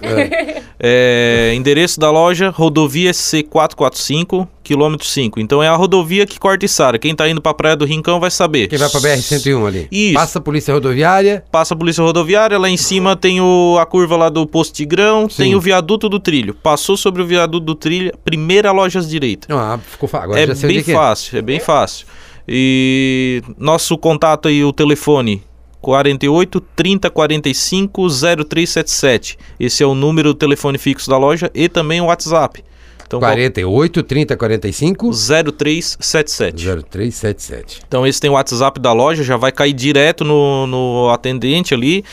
É, 0.78 1.52
endereço 1.56 1.98
da 1.98 2.10
loja, 2.10 2.50
rodovia 2.50 3.12
C445, 3.12 4.46
quilômetro 4.62 5.06
5. 5.06 5.40
Então 5.40 5.62
é 5.62 5.68
a 5.68 5.74
rodovia 5.74 6.26
que 6.26 6.38
corta 6.38 6.64
Içara. 6.64 6.98
Quem 6.98 7.14
tá 7.14 7.28
indo 7.28 7.40
pra 7.40 7.54
Praia 7.54 7.76
do 7.76 7.84
Rincão 7.84 8.20
vai 8.20 8.30
saber. 8.30 8.68
Quem 8.68 8.78
vai 8.78 8.88
pra 8.88 9.00
BR-101 9.00 9.66
ali. 9.66 9.88
Isso. 9.90 10.14
Passa 10.14 10.38
a 10.38 10.42
polícia 10.42 10.74
rodoviária. 10.74 11.44
Passa 11.50 11.74
a 11.74 11.76
polícia 11.76 12.02
rodoviária, 12.02 12.58
lá 12.58 12.68
em 12.68 12.76
cima 12.76 13.16
tem 13.16 13.40
o, 13.40 13.78
a 13.80 13.86
curva 13.86 14.16
lá 14.16 14.28
do 14.28 14.46
posto 14.46 14.74
Tigrão, 14.74 15.28
Sim. 15.28 15.42
tem 15.42 15.54
o 15.54 15.60
viaduto 15.60 16.08
do 16.08 16.20
trilho. 16.20 16.54
Passou 16.54 16.96
sobre 16.96 17.22
o 17.22 17.26
viaduto 17.26 17.64
do 17.64 17.74
trilho, 17.74 18.12
primeira 18.24 18.70
loja 18.72 19.00
à 19.00 19.02
direita. 19.02 19.48
Ah, 19.50 19.78
ficou 19.78 20.08
Agora 20.12 20.40
é 20.40 20.46
já 20.46 20.54
sei 20.54 20.68
bem 20.68 20.78
é. 20.78 20.96
fácil, 20.96 21.38
é 21.38 21.42
bem 21.42 21.60
fácil. 21.60 22.06
E 22.46 23.42
nosso 23.56 23.96
contato 23.96 24.48
aí, 24.48 24.64
o 24.64 24.72
telefone 24.72 25.42
48 25.82 26.60
30 26.60 27.10
45 27.10 28.08
0377. 28.08 29.38
Esse 29.58 29.82
é 29.82 29.86
o 29.86 29.94
número 29.94 30.32
do 30.32 30.38
telefone 30.38 30.78
fixo 30.78 31.10
da 31.10 31.18
loja 31.18 31.50
e 31.52 31.68
também 31.68 32.00
o 32.00 32.06
WhatsApp. 32.06 32.64
Então, 33.04 33.20
48 33.20 34.02
30 34.04 34.36
45 34.36 35.10
0377. 35.10 36.64
0377. 36.64 37.82
Então 37.86 38.06
esse 38.06 38.20
tem 38.20 38.30
o 38.30 38.34
WhatsApp 38.34 38.80
da 38.80 38.92
loja, 38.92 39.22
já 39.22 39.36
vai 39.36 39.52
cair 39.52 39.74
direto 39.74 40.24
no, 40.24 40.66
no 40.66 41.10
atendente 41.10 41.74
ali. 41.74 42.04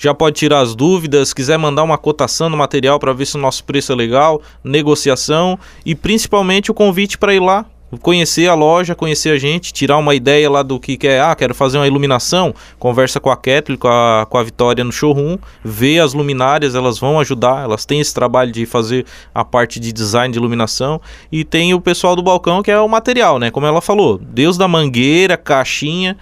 Já 0.00 0.14
pode 0.14 0.36
tirar 0.36 0.60
as 0.60 0.74
dúvidas, 0.74 1.34
quiser 1.34 1.58
mandar 1.58 1.82
uma 1.82 1.98
cotação 1.98 2.48
no 2.48 2.56
material 2.56 2.98
para 2.98 3.12
ver 3.12 3.26
se 3.26 3.36
o 3.36 3.40
nosso 3.40 3.64
preço 3.64 3.92
é 3.92 3.96
legal, 3.96 4.40
negociação 4.62 5.58
e 5.84 5.94
principalmente 5.94 6.70
o 6.70 6.74
convite 6.74 7.18
para 7.18 7.34
ir 7.34 7.40
lá, 7.40 7.66
conhecer 7.96 8.48
a 8.48 8.54
loja, 8.54 8.94
conhecer 8.94 9.30
a 9.30 9.38
gente, 9.38 9.72
tirar 9.72 9.96
uma 9.96 10.14
ideia 10.14 10.50
lá 10.50 10.62
do 10.62 10.78
que 10.78 10.96
quer. 10.96 11.20
Ah, 11.20 11.34
quero 11.34 11.54
fazer 11.54 11.78
uma 11.78 11.86
iluminação. 11.86 12.54
Conversa 12.78 13.18
com 13.18 13.30
a 13.30 13.36
Kathleen, 13.36 13.78
com 13.78 13.88
a, 13.88 14.26
com 14.28 14.36
a 14.36 14.42
Vitória 14.42 14.84
no 14.84 14.92
showroom, 14.92 15.38
vê 15.64 15.98
as 15.98 16.12
luminárias, 16.12 16.74
elas 16.74 16.98
vão 16.98 17.18
ajudar, 17.20 17.64
elas 17.64 17.86
têm 17.86 18.00
esse 18.00 18.12
trabalho 18.12 18.52
de 18.52 18.66
fazer 18.66 19.06
a 19.34 19.44
parte 19.44 19.80
de 19.80 19.92
design 19.92 20.32
de 20.32 20.38
iluminação. 20.38 21.00
E 21.32 21.44
tem 21.44 21.72
o 21.72 21.80
pessoal 21.80 22.14
do 22.14 22.22
balcão 22.22 22.62
que 22.62 22.70
é 22.70 22.78
o 22.78 22.88
material, 22.88 23.38
né? 23.38 23.50
Como 23.50 23.66
ela 23.66 23.80
falou, 23.80 24.18
Deus 24.18 24.58
da 24.58 24.68
mangueira, 24.68 25.36
caixinha, 25.36 26.16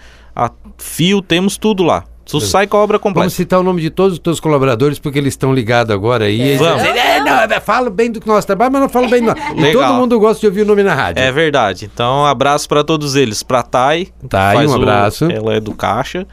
fio, 0.77 1.21
temos 1.21 1.57
tudo 1.57 1.83
lá. 1.83 2.03
Tu 2.29 2.41
sai 2.41 2.67
com 2.67 2.77
a 2.77 2.81
obra 2.81 2.99
completa. 2.99 3.21
Vamos 3.21 3.33
citar 3.33 3.59
o 3.59 3.63
nome 3.63 3.81
de 3.81 3.89
todos 3.89 4.13
os 4.13 4.19
teus 4.19 4.39
colaboradores, 4.39 4.99
porque 4.99 5.17
eles 5.17 5.33
estão 5.33 5.53
ligados 5.53 5.93
agora 5.93 6.25
aí. 6.25 6.41
Eles 6.41 6.59
Vamos. 6.59 6.83
"É, 6.83 7.19
não, 7.21 7.33
é, 7.41 7.59
falo 7.59 7.89
bem 7.89 8.11
do 8.11 8.21
nosso 8.25 8.45
trabalho, 8.45 8.71
mas 8.71 8.81
não 8.81 8.89
falo 8.89 9.09
bem 9.09 9.23
do. 9.23 9.31
E 9.57 9.61
Legal. 9.61 9.83
todo 9.91 9.97
mundo 9.99 10.19
gosta 10.19 10.39
de 10.41 10.47
ouvir 10.47 10.61
o 10.61 10.65
nome 10.65 10.83
na 10.83 10.93
rádio. 10.93 11.23
É 11.23 11.31
verdade. 11.31 11.89
Então, 11.91 12.25
abraço 12.25 12.67
para 12.67 12.83
todos 12.83 13.15
eles. 13.15 13.43
Pra 13.43 13.63
Thay, 13.63 14.09
Thay, 14.29 14.55
faz 14.57 14.69
um 14.69 14.73
o- 14.73 14.77
abraço. 14.77 15.25
ela 15.31 15.53
é 15.55 15.59
do 15.59 15.73
caixa. 15.73 16.27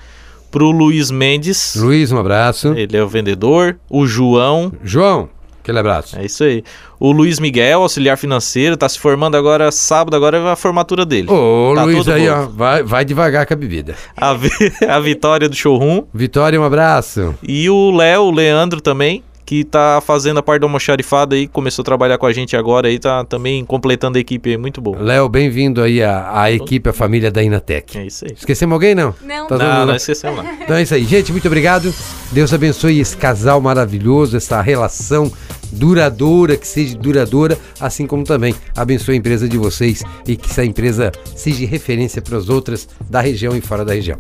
Pro 0.51 0.71
Luiz 0.71 1.11
Mendes, 1.11 1.75
Luiz, 1.77 2.13
um 2.13 2.19
abraço. 2.19 2.75
ele 2.77 2.97
é 2.97 3.03
o 3.03 3.09
vendedor. 3.09 3.77
O 3.91 4.07
João, 4.07 4.73
João, 4.85 5.29
aquele 5.65 5.79
abraço. 5.79 6.17
é 6.19 6.25
isso 6.25 6.45
aí. 6.45 6.63
O 7.01 7.11
Luiz 7.11 7.41
Miguel, 7.41 7.83
auxiliar 7.83 8.17
financeiro, 8.17 8.77
tá 8.77 8.89
se 8.89 8.99
formando 8.99 9.37
agora 9.37 9.71
sábado, 9.73 10.15
agora 10.15 10.39
é 10.39 10.51
a 10.53 10.57
formatura 10.57 11.05
dele. 11.05 11.31
Ô, 11.31 11.73
Tá 11.75 11.85
Luiz 11.85 12.07
aí, 12.09 12.29
ó, 12.29 12.47
vai, 12.47 12.83
vai 12.83 13.05
devagar 13.05 13.47
com 13.47 13.55
a 13.55 13.57
bebida. 13.57 13.95
A, 14.17 14.35
Vi- 14.35 14.51
a 14.89 15.01
Vitória 15.01 15.49
do 15.49 15.57
showroom. 15.57 16.05
Vitória, 16.13 16.61
um 16.61 16.65
abraço. 16.65 17.35
E 17.43 17.69
o 17.69 17.91
Léo, 17.91 18.23
o 18.25 18.31
Leandro 18.31 18.81
também, 18.81 19.23
que 19.47 19.63
tá 19.63 20.01
fazendo 20.01 20.39
a 20.39 20.43
parte 20.43 20.61
do 20.61 20.65
almoxarifado 20.65 21.35
aí, 21.35 21.47
começou 21.47 21.83
a 21.83 21.85
trabalhar 21.85 22.17
com 22.17 22.25
a 22.25 22.33
gente 22.33 22.57
agora 22.57 22.89
aí, 22.89 22.99
tá 22.99 23.23
também 23.25 23.63
completando 23.63 24.17
a 24.17 24.21
equipe 24.21 24.49
aí, 24.51 24.57
muito 24.57 24.81
bom. 24.81 24.97
Léo, 24.99 25.29
bem-vindo 25.29 25.83
aí 25.83 26.03
à, 26.03 26.41
à 26.41 26.51
equipe, 26.51 26.89
à 26.89 26.95
família 26.95 27.31
da 27.31 27.43
Inatec. 27.43 27.99
É 27.99 28.07
isso 28.07 28.25
aí. 28.25 28.33
Esquecemos 28.35 28.73
alguém, 28.73 28.95
não? 28.95 29.15
Não. 29.23 29.47
Tá 29.47 29.59
Não, 29.59 29.87
não 29.87 29.97
esquecemos 29.97 30.39
lá. 30.39 30.47
Então 30.63 30.77
é 30.77 30.83
isso 30.83 30.95
aí, 30.95 31.05
gente. 31.05 31.31
Muito 31.31 31.47
obrigado. 31.47 31.93
Deus 32.33 32.55
abençoe 32.55 32.99
esse 33.01 33.15
casal 33.19 33.61
maravilhoso, 33.61 34.35
essa 34.35 34.63
relação 34.63 35.31
duradoura, 35.73 36.57
que 36.57 36.67
seja 36.67 36.97
duradoura, 36.97 37.59
assim 37.81 38.07
como 38.07 38.25
também 38.25 38.55
abençoe 38.77 39.15
a 39.15 39.19
empresa 39.19 39.49
de 39.49 39.57
vocês 39.57 40.03
e 40.27 40.37
que 40.37 40.51
essa 40.51 40.65
empresa 40.65 41.13
seja 41.35 41.67
referência 41.67 42.23
para 42.23 42.37
as 42.37 42.49
outras 42.49 42.89
da 43.09 43.21
região 43.21 43.57
e 43.57 43.61
fora 43.61 43.85
da 43.85 43.95
região. 43.95 44.19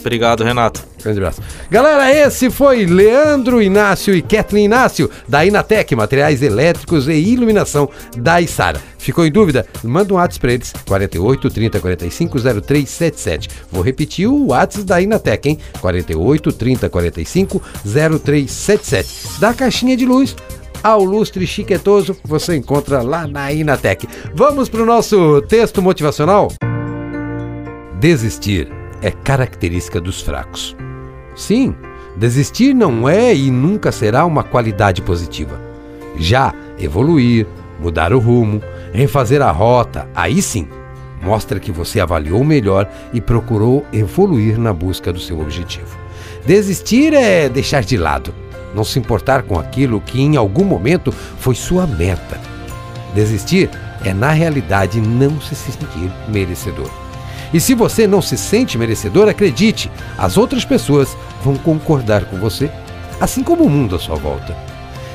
Obrigado, 0.00 0.44
Renato. 0.44 0.82
Grande 1.02 1.18
abraço. 1.18 1.42
Galera, 1.70 2.12
esse 2.12 2.50
foi 2.50 2.86
Leandro 2.86 3.60
Inácio 3.60 4.14
e 4.14 4.22
Kathleen 4.22 4.64
Inácio, 4.64 5.10
da 5.28 5.44
Inatec, 5.44 5.94
Materiais 5.94 6.42
Elétricos 6.42 7.08
e 7.08 7.12
Iluminação 7.12 7.88
da 8.16 8.40
Isara. 8.40 8.80
Ficou 8.98 9.26
em 9.26 9.30
dúvida? 9.30 9.66
Manda 9.82 10.12
um 10.12 10.16
WhatsApp 10.16 10.40
para 10.40 10.52
eles, 10.52 10.72
48 10.86 11.50
30 11.50 11.80
45 11.80 12.38
0377. 12.38 13.48
Vou 13.70 13.82
repetir 13.82 14.28
o 14.28 14.46
WhatsApp 14.48 14.86
da 14.86 15.00
Inatec, 15.00 15.48
hein? 15.48 15.58
48 15.80 16.52
30 16.52 16.88
45 16.88 17.62
0377. 17.84 19.40
Da 19.40 19.52
caixinha 19.52 19.96
de 19.96 20.06
luz 20.06 20.34
ao 20.82 21.04
lustre 21.04 21.46
chiquetoso, 21.46 22.16
você 22.24 22.56
encontra 22.56 23.02
lá 23.02 23.26
na 23.26 23.52
Inatec. 23.52 24.08
Vamos 24.34 24.68
para 24.68 24.82
o 24.82 24.86
nosso 24.86 25.42
texto 25.42 25.82
motivacional? 25.82 26.48
Desistir 28.00 28.68
é 29.02 29.10
característica 29.10 30.00
dos 30.00 30.20
fracos. 30.20 30.76
Sim, 31.34 31.74
desistir 32.16 32.74
não 32.74 33.08
é 33.08 33.34
e 33.34 33.50
nunca 33.50 33.92
será 33.92 34.24
uma 34.24 34.42
qualidade 34.42 35.02
positiva. 35.02 35.60
Já 36.16 36.54
evoluir, 36.78 37.46
mudar 37.80 38.12
o 38.12 38.18
rumo, 38.18 38.62
refazer 38.92 39.42
a 39.42 39.50
rota, 39.50 40.08
aí 40.14 40.42
sim, 40.42 40.66
mostra 41.22 41.60
que 41.60 41.72
você 41.72 42.00
avaliou 42.00 42.42
melhor 42.44 42.88
e 43.12 43.20
procurou 43.20 43.84
evoluir 43.92 44.58
na 44.58 44.72
busca 44.72 45.12
do 45.12 45.20
seu 45.20 45.40
objetivo. 45.40 45.96
Desistir 46.44 47.12
é 47.12 47.48
deixar 47.48 47.82
de 47.82 47.96
lado, 47.96 48.34
não 48.74 48.84
se 48.84 48.98
importar 48.98 49.42
com 49.42 49.58
aquilo 49.58 50.00
que 50.00 50.20
em 50.20 50.36
algum 50.36 50.64
momento 50.64 51.12
foi 51.12 51.54
sua 51.54 51.86
meta. 51.86 52.40
Desistir 53.14 53.70
é, 54.04 54.12
na 54.12 54.30
realidade, 54.30 55.00
não 55.00 55.40
se 55.40 55.54
sentir 55.54 56.10
merecedor. 56.28 56.90
E 57.52 57.60
se 57.60 57.74
você 57.74 58.06
não 58.06 58.20
se 58.20 58.36
sente 58.36 58.76
merecedor, 58.76 59.28
acredite, 59.28 59.90
as 60.16 60.36
outras 60.36 60.64
pessoas 60.64 61.16
vão 61.42 61.56
concordar 61.56 62.26
com 62.26 62.38
você, 62.38 62.70
assim 63.20 63.42
como 63.42 63.64
o 63.64 63.70
mundo 63.70 63.96
à 63.96 63.98
sua 63.98 64.16
volta. 64.16 64.54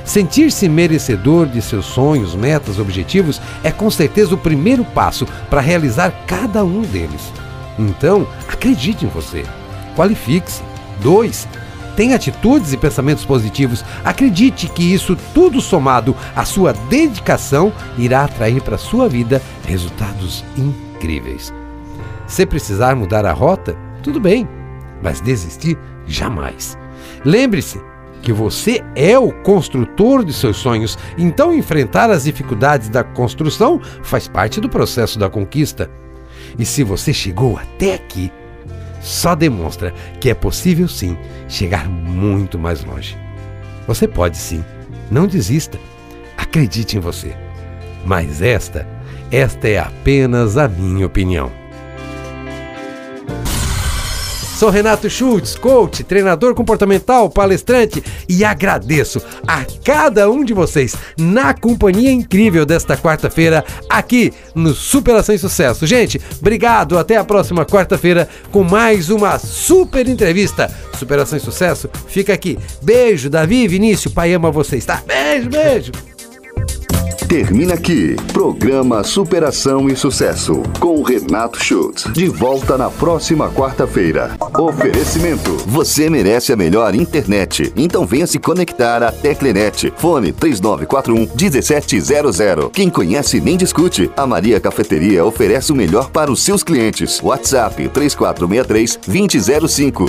Sentir-se 0.04 0.68
merecedor 0.68 1.46
de 1.46 1.62
seus 1.62 1.86
sonhos, 1.86 2.36
metas, 2.36 2.78
objetivos 2.78 3.40
é 3.64 3.72
com 3.72 3.90
certeza 3.90 4.36
o 4.36 4.38
primeiro 4.38 4.84
passo 4.84 5.26
para 5.50 5.62
realizar 5.62 6.12
cada 6.28 6.64
um 6.66 6.82
deles. 6.82 7.32
Então, 7.80 8.28
acredite 8.48 9.06
em 9.06 9.10
você. 9.10 9.44
Qualifique-se. 9.96 10.62
2. 11.02 11.48
Tenha 11.96 12.16
atitudes 12.16 12.74
e 12.74 12.78
pensamentos 12.78 13.24
positivos. 13.26 13.84
Acredite 14.04 14.68
que 14.68 14.94
isso 14.94 15.16
tudo 15.34 15.62
somado 15.62 16.16
à 16.36 16.44
sua 16.44 16.74
dedicação 16.74 17.72
irá 17.98 18.24
atrair 18.24 18.62
para 18.62 18.78
sua 18.78 19.08
vida 19.08 19.42
resultados 19.66 20.44
incríveis. 20.58 21.54
Se 22.28 22.46
precisar 22.46 22.96
mudar 22.96 23.26
a 23.26 23.32
rota, 23.34 23.76
tudo 24.02 24.20
bem, 24.20 24.48
mas 25.02 25.22
desistir 25.22 25.78
jamais. 26.08 26.78
Lembre-se 27.24 27.80
que 28.24 28.32
você 28.32 28.82
é 28.96 29.20
o 29.20 29.32
construtor 29.44 30.24
de 30.24 30.34
seus 30.34 30.58
sonhos, 30.58 30.98
então 31.18 31.54
enfrentar 31.54 32.10
as 32.10 32.24
dificuldades 32.24 32.90
da 32.90 33.04
construção 33.04 33.80
faz 34.02 34.28
parte 34.28 34.62
do 34.62 34.70
processo 34.70 35.20
da 35.20 35.30
conquista. 35.30 35.92
E 36.58 36.66
se 36.66 36.84
você 36.84 37.14
chegou 37.14 37.58
até 37.58 37.96
aqui, 37.96 38.32
só 39.02 39.36
demonstra 39.36 39.94
que 40.22 40.30
é 40.30 40.34
possível 40.34 40.88
sim 40.88 41.18
chegar 41.54 41.88
muito 41.88 42.58
mais 42.58 42.84
longe. 42.84 43.18
Você 43.88 44.08
pode 44.08 44.38
sim, 44.38 44.64
não 45.12 45.28
desista, 45.28 45.78
acredite 46.38 46.98
em 46.98 47.00
você. 47.00 47.36
Mas 48.06 48.42
esta, 48.42 48.88
esta 49.32 49.68
é 49.68 49.80
apenas 49.80 50.58
a 50.58 50.68
minha 50.68 51.06
opinião. 51.06 51.52
Sou 54.58 54.70
Renato 54.70 55.10
Schultz, 55.10 55.56
coach, 55.56 56.04
treinador 56.04 56.54
comportamental, 56.54 57.30
palestrante 57.30 58.04
e 58.30 58.46
agradeço 58.46 59.22
a 59.48 59.66
cada 59.84 60.30
um 60.30 60.44
de 60.46 60.54
vocês 60.54 60.96
na 61.18 61.54
companhia 61.54 62.12
incrível 62.12 62.66
desta 62.66 62.96
quarta-feira 62.96 63.66
aqui 63.90 64.32
no 64.54 64.74
Superação 64.74 65.34
e 65.34 65.40
Sucesso. 65.40 65.88
Gente, 65.88 66.22
obrigado, 66.40 66.98
até 66.98 67.18
a 67.18 67.24
próxima 67.24 67.66
quarta-feira 67.66 68.30
com 68.52 68.64
mais 68.64 69.10
uma 69.10 69.38
super 69.40 70.08
entrevista. 70.08 70.72
Superação 70.98 71.38
e 71.38 71.42
Sucesso 71.42 71.90
fica 72.08 72.32
aqui. 72.32 72.58
Beijo, 72.82 73.30
Davi 73.30 73.64
e 73.64 73.68
Vinícius, 73.68 74.14
pai 74.14 74.34
ama 74.34 74.52
vocês, 74.52 74.86
tá? 74.86 75.02
Beijo, 75.06 75.50
beijo. 75.50 76.13
Termina 77.34 77.74
aqui. 77.74 78.16
Programa 78.32 79.04
Superação 79.04 79.90
e 79.90 79.96
Sucesso. 79.96 80.62
Com 80.80 81.02
Renato 81.02 81.60
Schultz. 81.60 82.04
De 82.14 82.28
volta 82.28 82.78
na 82.78 82.92
próxima 82.92 83.50
quarta-feira. 83.50 84.38
Oferecimento. 84.56 85.58
Você 85.66 86.12
merece 86.12 86.54
a 86.54 86.56
melhor 86.56 86.94
internet. 86.94 87.74
Então 87.76 88.06
venha 88.06 88.28
se 88.28 88.38
conectar 88.38 89.02
à 89.02 89.12
Teclenet. 89.12 89.92
Fone 89.98 90.32
3941 90.32 91.36
1700. 91.36 92.70
Quem 92.72 92.88
conhece 92.88 93.42
nem 93.42 93.58
discute. 93.58 94.12
A 94.16 94.28
Maria 94.28 94.60
Cafeteria 94.60 95.26
oferece 95.26 95.72
o 95.72 95.76
melhor 95.76 96.12
para 96.12 96.32
os 96.32 96.40
seus 96.40 96.62
clientes. 96.62 97.20
WhatsApp 97.20 97.90
3463 97.90 99.00
2005. 99.08 100.06